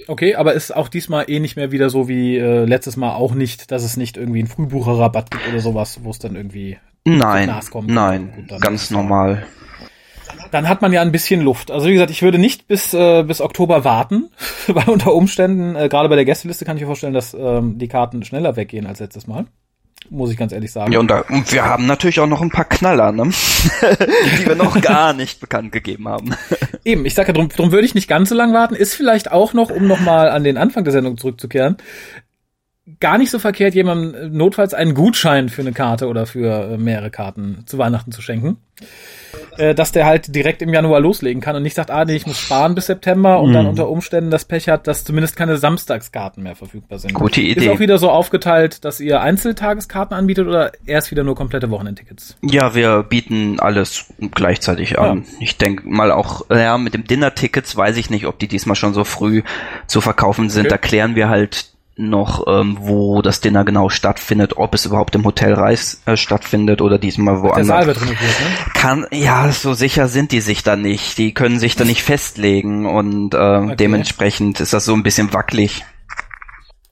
Okay, 0.06 0.36
aber 0.36 0.54
ist 0.54 0.74
auch 0.74 0.88
diesmal 0.88 1.26
eh 1.28 1.38
nicht 1.38 1.56
mehr 1.56 1.70
wieder 1.70 1.90
so 1.90 2.08
wie 2.08 2.38
äh, 2.38 2.64
letztes 2.64 2.96
Mal 2.96 3.12
auch 3.12 3.34
nicht, 3.34 3.70
dass 3.70 3.84
es 3.84 3.98
nicht 3.98 4.16
irgendwie 4.16 4.38
einen 4.38 4.48
Frühbucherrabatt 4.48 5.30
gibt 5.30 5.46
oder 5.48 5.60
sowas, 5.60 6.00
wo 6.02 6.10
es 6.10 6.18
dann 6.18 6.34
irgendwie 6.34 6.78
nein. 7.04 7.54
Nein, 7.84 8.48
ganz 8.60 8.90
normal. 8.90 9.46
Dann 10.50 10.68
hat 10.68 10.82
man 10.82 10.92
ja 10.92 11.02
ein 11.02 11.12
bisschen 11.12 11.40
Luft. 11.40 11.70
Also 11.70 11.86
wie 11.86 11.92
gesagt, 11.92 12.10
ich 12.10 12.22
würde 12.22 12.38
nicht 12.38 12.68
bis 12.68 12.94
äh, 12.94 13.22
bis 13.22 13.40
Oktober 13.40 13.84
warten, 13.84 14.30
weil 14.66 14.88
unter 14.88 15.14
Umständen, 15.14 15.76
äh, 15.76 15.88
gerade 15.88 16.08
bei 16.08 16.16
der 16.16 16.24
Gästeliste 16.24 16.64
kann 16.64 16.76
ich 16.76 16.82
mir 16.82 16.86
vorstellen, 16.88 17.14
dass 17.14 17.34
ähm, 17.34 17.78
die 17.78 17.88
Karten 17.88 18.24
schneller 18.24 18.56
weggehen 18.56 18.86
als 18.86 19.00
letztes 19.00 19.26
Mal 19.26 19.46
muss 20.10 20.30
ich 20.30 20.36
ganz 20.36 20.52
ehrlich 20.52 20.72
sagen. 20.72 20.92
Ja, 20.92 21.00
und, 21.00 21.10
da, 21.10 21.20
und 21.28 21.52
wir 21.52 21.64
haben 21.64 21.86
natürlich 21.86 22.20
auch 22.20 22.26
noch 22.26 22.40
ein 22.40 22.50
paar 22.50 22.64
Knaller, 22.64 23.12
ne? 23.12 23.24
die 24.38 24.46
wir 24.46 24.54
noch 24.54 24.80
gar 24.80 25.12
nicht 25.12 25.40
bekannt 25.40 25.72
gegeben 25.72 26.08
haben. 26.08 26.34
Eben, 26.84 27.04
ich 27.04 27.14
sage 27.14 27.28
ja, 27.28 27.34
drum, 27.34 27.48
drum 27.48 27.72
würde 27.72 27.84
ich 27.84 27.94
nicht 27.94 28.08
ganz 28.08 28.28
so 28.28 28.34
lang 28.34 28.52
warten. 28.52 28.74
Ist 28.74 28.94
vielleicht 28.94 29.30
auch 29.30 29.52
noch, 29.52 29.70
um 29.70 29.86
nochmal 29.86 30.30
an 30.30 30.44
den 30.44 30.56
Anfang 30.56 30.84
der 30.84 30.92
Sendung 30.92 31.18
zurückzukehren, 31.18 31.76
gar 33.00 33.18
nicht 33.18 33.30
so 33.30 33.38
verkehrt, 33.38 33.74
jemandem 33.74 34.32
notfalls 34.36 34.72
einen 34.72 34.94
Gutschein 34.94 35.48
für 35.48 35.62
eine 35.62 35.72
Karte 35.72 36.08
oder 36.08 36.26
für 36.26 36.72
äh, 36.72 36.78
mehrere 36.78 37.10
Karten 37.10 37.64
zu 37.66 37.76
Weihnachten 37.76 38.12
zu 38.12 38.22
schenken 38.22 38.56
äh, 39.58 39.74
dass 39.74 39.92
der 39.92 40.06
halt 40.06 40.34
direkt 40.34 40.62
im 40.62 40.72
Januar 40.72 41.00
loslegen 41.00 41.42
kann 41.42 41.56
und 41.56 41.62
nicht 41.62 41.74
sagt, 41.74 41.90
ah 41.90 42.04
nee, 42.04 42.16
ich 42.16 42.26
muss 42.26 42.38
sparen 42.38 42.74
bis 42.74 42.86
September 42.86 43.40
und 43.40 43.50
mhm. 43.50 43.54
dann 43.54 43.66
unter 43.66 43.88
Umständen 43.88 44.30
das 44.30 44.44
Pech 44.44 44.68
hat, 44.68 44.86
dass 44.86 45.04
zumindest 45.04 45.36
keine 45.36 45.56
Samstagskarten 45.56 46.42
mehr 46.42 46.56
verfügbar 46.56 46.98
sind. 46.98 47.14
Gute 47.14 47.40
Idee. 47.40 47.66
Ist 47.66 47.68
auch 47.68 47.80
wieder 47.80 47.98
so 47.98 48.10
aufgeteilt, 48.10 48.84
dass 48.84 49.00
ihr 49.00 49.20
Einzeltageskarten 49.20 50.16
anbietet 50.16 50.46
oder 50.46 50.72
erst 50.86 51.10
wieder 51.10 51.24
nur 51.24 51.34
komplette 51.34 51.70
Wochenendtickets? 51.70 52.36
Ja, 52.42 52.74
wir 52.74 53.02
bieten 53.02 53.60
alles 53.60 54.06
gleichzeitig 54.34 54.98
an. 54.98 55.18
Ja. 55.18 55.24
Ich 55.40 55.58
denke 55.58 55.88
mal 55.88 56.12
auch, 56.12 56.46
ja, 56.50 56.78
mit 56.78 56.94
dem 56.94 57.04
Dinner-Tickets 57.04 57.76
weiß 57.76 57.96
ich 57.96 58.10
nicht, 58.10 58.26
ob 58.26 58.38
die 58.38 58.48
diesmal 58.48 58.76
schon 58.76 58.94
so 58.94 59.04
früh 59.04 59.42
zu 59.86 60.00
verkaufen 60.00 60.50
sind. 60.50 60.66
Okay. 60.66 60.70
Da 60.70 60.78
klären 60.78 61.14
wir 61.14 61.28
halt 61.28 61.72
noch, 61.98 62.46
ähm, 62.46 62.78
wo 62.80 63.22
das 63.22 63.40
Dinner 63.40 63.64
genau 63.64 63.88
stattfindet, 63.88 64.56
ob 64.56 64.74
es 64.74 64.86
überhaupt 64.86 65.14
im 65.14 65.24
Hotel 65.24 65.54
Reis 65.54 66.00
äh, 66.06 66.16
stattfindet 66.16 66.80
oder 66.80 66.98
diesmal 66.98 67.42
woanders. 67.42 67.66
Der 67.66 67.76
Saal 67.76 67.86
wird 67.86 68.00
renoviert, 68.00 68.20
ne? 68.20 68.72
Kann, 68.74 69.06
ja, 69.10 69.50
so 69.50 69.74
sicher 69.74 70.08
sind 70.08 70.32
die 70.32 70.40
sich 70.40 70.62
da 70.62 70.76
nicht. 70.76 71.18
Die 71.18 71.34
können 71.34 71.58
sich 71.58 71.76
da 71.76 71.84
nicht 71.84 72.02
festlegen 72.02 72.86
und 72.86 73.34
äh, 73.34 73.36
okay. 73.36 73.76
dementsprechend 73.76 74.60
ist 74.60 74.72
das 74.72 74.84
so 74.84 74.94
ein 74.94 75.02
bisschen 75.02 75.32
wackelig. 75.32 75.84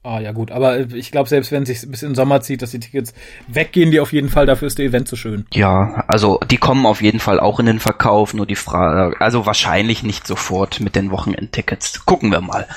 Ah 0.03 0.21
ja 0.21 0.31
gut, 0.31 0.51
aber 0.51 0.79
ich 0.79 1.11
glaube, 1.11 1.27
selbst 1.27 1.51
wenn 1.51 1.63
es 1.63 1.67
sich 1.67 1.91
bis 1.91 2.01
in 2.01 2.11
den 2.11 2.15
Sommer 2.15 2.39
zieht, 2.39 2.61
dass 2.61 2.71
die 2.71 2.79
Tickets 2.79 3.13
weggehen, 3.47 3.91
die 3.91 3.99
auf 3.99 4.13
jeden 4.13 4.29
Fall, 4.29 4.45
dafür 4.45 4.67
ist 4.67 4.77
der 4.77 4.85
Event 4.85 5.09
so 5.09 5.17
schön. 5.17 5.45
Ja, 5.51 6.05
also 6.07 6.39
die 6.49 6.57
kommen 6.57 6.85
auf 6.85 7.01
jeden 7.01 7.19
Fall 7.19 7.41
auch 7.41 7.59
in 7.59 7.65
den 7.65 7.79
Verkauf, 7.79 8.33
nur 8.33 8.45
die 8.45 8.55
Frage, 8.55 9.19
also 9.19 9.45
wahrscheinlich 9.45 10.03
nicht 10.03 10.25
sofort 10.25 10.79
mit 10.79 10.95
den 10.95 11.11
Wochenendtickets. 11.11 12.05
Gucken 12.05 12.31
wir 12.31 12.39
mal. 12.39 12.67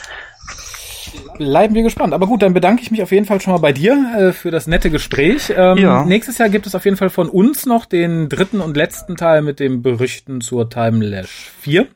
Bleiben 1.36 1.74
wir 1.74 1.82
gespannt. 1.82 2.14
Aber 2.14 2.26
gut, 2.26 2.42
dann 2.42 2.54
bedanke 2.54 2.82
ich 2.82 2.90
mich 2.90 3.02
auf 3.02 3.12
jeden 3.12 3.26
Fall 3.26 3.40
schon 3.40 3.52
mal 3.52 3.58
bei 3.58 3.72
dir 3.72 4.14
äh, 4.18 4.32
für 4.32 4.50
das 4.50 4.66
nette 4.66 4.90
Gespräch. 4.90 5.52
Ähm, 5.56 5.78
ja. 5.78 6.04
Nächstes 6.04 6.38
Jahr 6.38 6.48
gibt 6.48 6.66
es 6.66 6.74
auf 6.74 6.84
jeden 6.84 6.96
Fall 6.96 7.10
von 7.10 7.28
uns 7.28 7.66
noch 7.66 7.86
den 7.86 8.28
dritten 8.28 8.60
und 8.60 8.76
letzten 8.76 9.16
Teil 9.16 9.42
mit 9.42 9.60
dem 9.60 9.82
Berichten 9.82 10.40
zur 10.40 10.68
Timelash 10.68 11.50
4. 11.60 11.86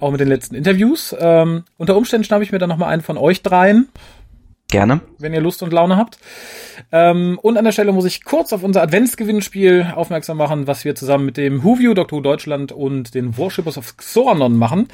Auch 0.00 0.10
mit 0.10 0.20
den 0.20 0.28
letzten 0.28 0.54
Interviews. 0.54 1.14
Ähm, 1.18 1.64
unter 1.76 1.96
Umständen 1.96 2.24
schnappe 2.24 2.42
ich 2.42 2.52
mir 2.52 2.58
dann 2.58 2.68
noch 2.68 2.78
mal 2.78 2.88
einen 2.88 3.02
von 3.02 3.16
euch 3.16 3.42
dreien. 3.42 3.88
Gerne. 4.72 5.02
Wenn 5.18 5.34
ihr 5.34 5.42
Lust 5.42 5.62
und 5.62 5.70
Laune 5.70 5.98
habt. 5.98 6.18
Ähm, 6.92 7.38
und 7.42 7.58
an 7.58 7.64
der 7.64 7.72
Stelle 7.72 7.92
muss 7.92 8.06
ich 8.06 8.24
kurz 8.24 8.54
auf 8.54 8.62
unser 8.62 8.80
Adventsgewinnspiel 8.80 9.92
aufmerksam 9.94 10.38
machen, 10.38 10.66
was 10.66 10.86
wir 10.86 10.94
zusammen 10.94 11.26
mit 11.26 11.36
dem 11.36 11.62
Whoview, 11.62 11.92
Dr. 11.92 12.18
Who 12.18 12.22
Deutschland 12.22 12.72
und 12.72 13.14
den 13.14 13.36
Worshippers 13.36 13.76
of 13.76 13.98
Xornon 13.98 14.56
machen. 14.56 14.88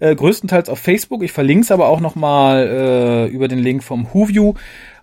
Äh, 0.00 0.14
größtenteils 0.14 0.68
auf 0.68 0.78
Facebook. 0.80 1.22
Ich 1.22 1.32
verlinke 1.32 1.62
es 1.62 1.70
aber 1.70 1.88
auch 1.88 2.00
nochmal 2.00 2.68
äh, 2.68 3.26
über 3.28 3.48
den 3.48 3.58
Link 3.58 3.82
vom 3.82 4.06
Whoview, 4.12 4.52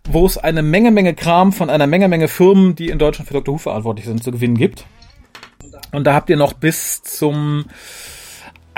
wo 0.07 0.27
es 0.27 0.37
eine 0.37 0.61
Menge, 0.61 0.91
Menge 0.91 1.15
Kram 1.15 1.51
von 1.51 1.71
einer 1.71 1.87
Menge, 1.87 2.07
Menge 2.07 2.27
Firmen, 2.27 2.75
die 2.75 2.89
in 2.89 2.99
Deutschland 2.99 3.27
für 3.27 3.33
Dr. 3.33 3.55
Who 3.55 3.57
verantwortlich 3.57 4.05
sind, 4.05 4.23
zu 4.23 4.29
gewinnen 4.29 4.59
gibt. 4.59 4.85
Und 5.91 6.05
da 6.05 6.13
habt 6.13 6.29
ihr 6.29 6.37
noch 6.37 6.53
bis 6.53 7.01
zum 7.01 7.65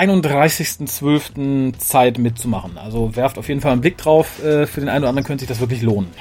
31.12. 0.01 1.77
Zeit 1.77 2.17
mitzumachen. 2.17 2.77
Also 2.77 3.15
werft 3.15 3.37
auf 3.37 3.47
jeden 3.47 3.61
Fall 3.61 3.73
einen 3.73 3.81
Blick 3.81 3.97
drauf. 3.97 4.43
Äh, 4.43 4.65
für 4.65 4.79
den 4.79 4.89
einen 4.89 5.03
oder 5.03 5.09
anderen 5.09 5.25
könnte 5.25 5.41
sich 5.41 5.49
das 5.49 5.59
wirklich 5.59 5.81
lohnen. 5.81 6.11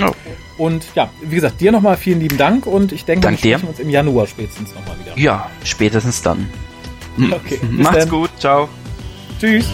Oh. 0.00 0.10
Und 0.58 0.84
ja, 0.94 1.10
wie 1.22 1.34
gesagt, 1.34 1.60
dir 1.60 1.72
nochmal 1.72 1.96
vielen 1.96 2.20
lieben 2.20 2.38
Dank 2.38 2.66
und 2.66 2.92
ich 2.92 3.04
denke, 3.04 3.22
Dank 3.22 3.42
wir 3.42 3.58
sprechen 3.58 3.68
uns 3.68 3.78
im 3.78 3.90
Januar 3.90 4.26
spätestens 4.26 4.74
nochmal 4.74 4.96
wieder. 5.00 5.18
Ja, 5.18 5.50
spätestens 5.64 6.22
dann. 6.22 6.48
Okay. 7.18 7.58
Macht's 7.70 7.98
dann. 8.00 8.08
gut, 8.08 8.30
ciao. 8.38 8.68
Tschüss. 9.38 9.66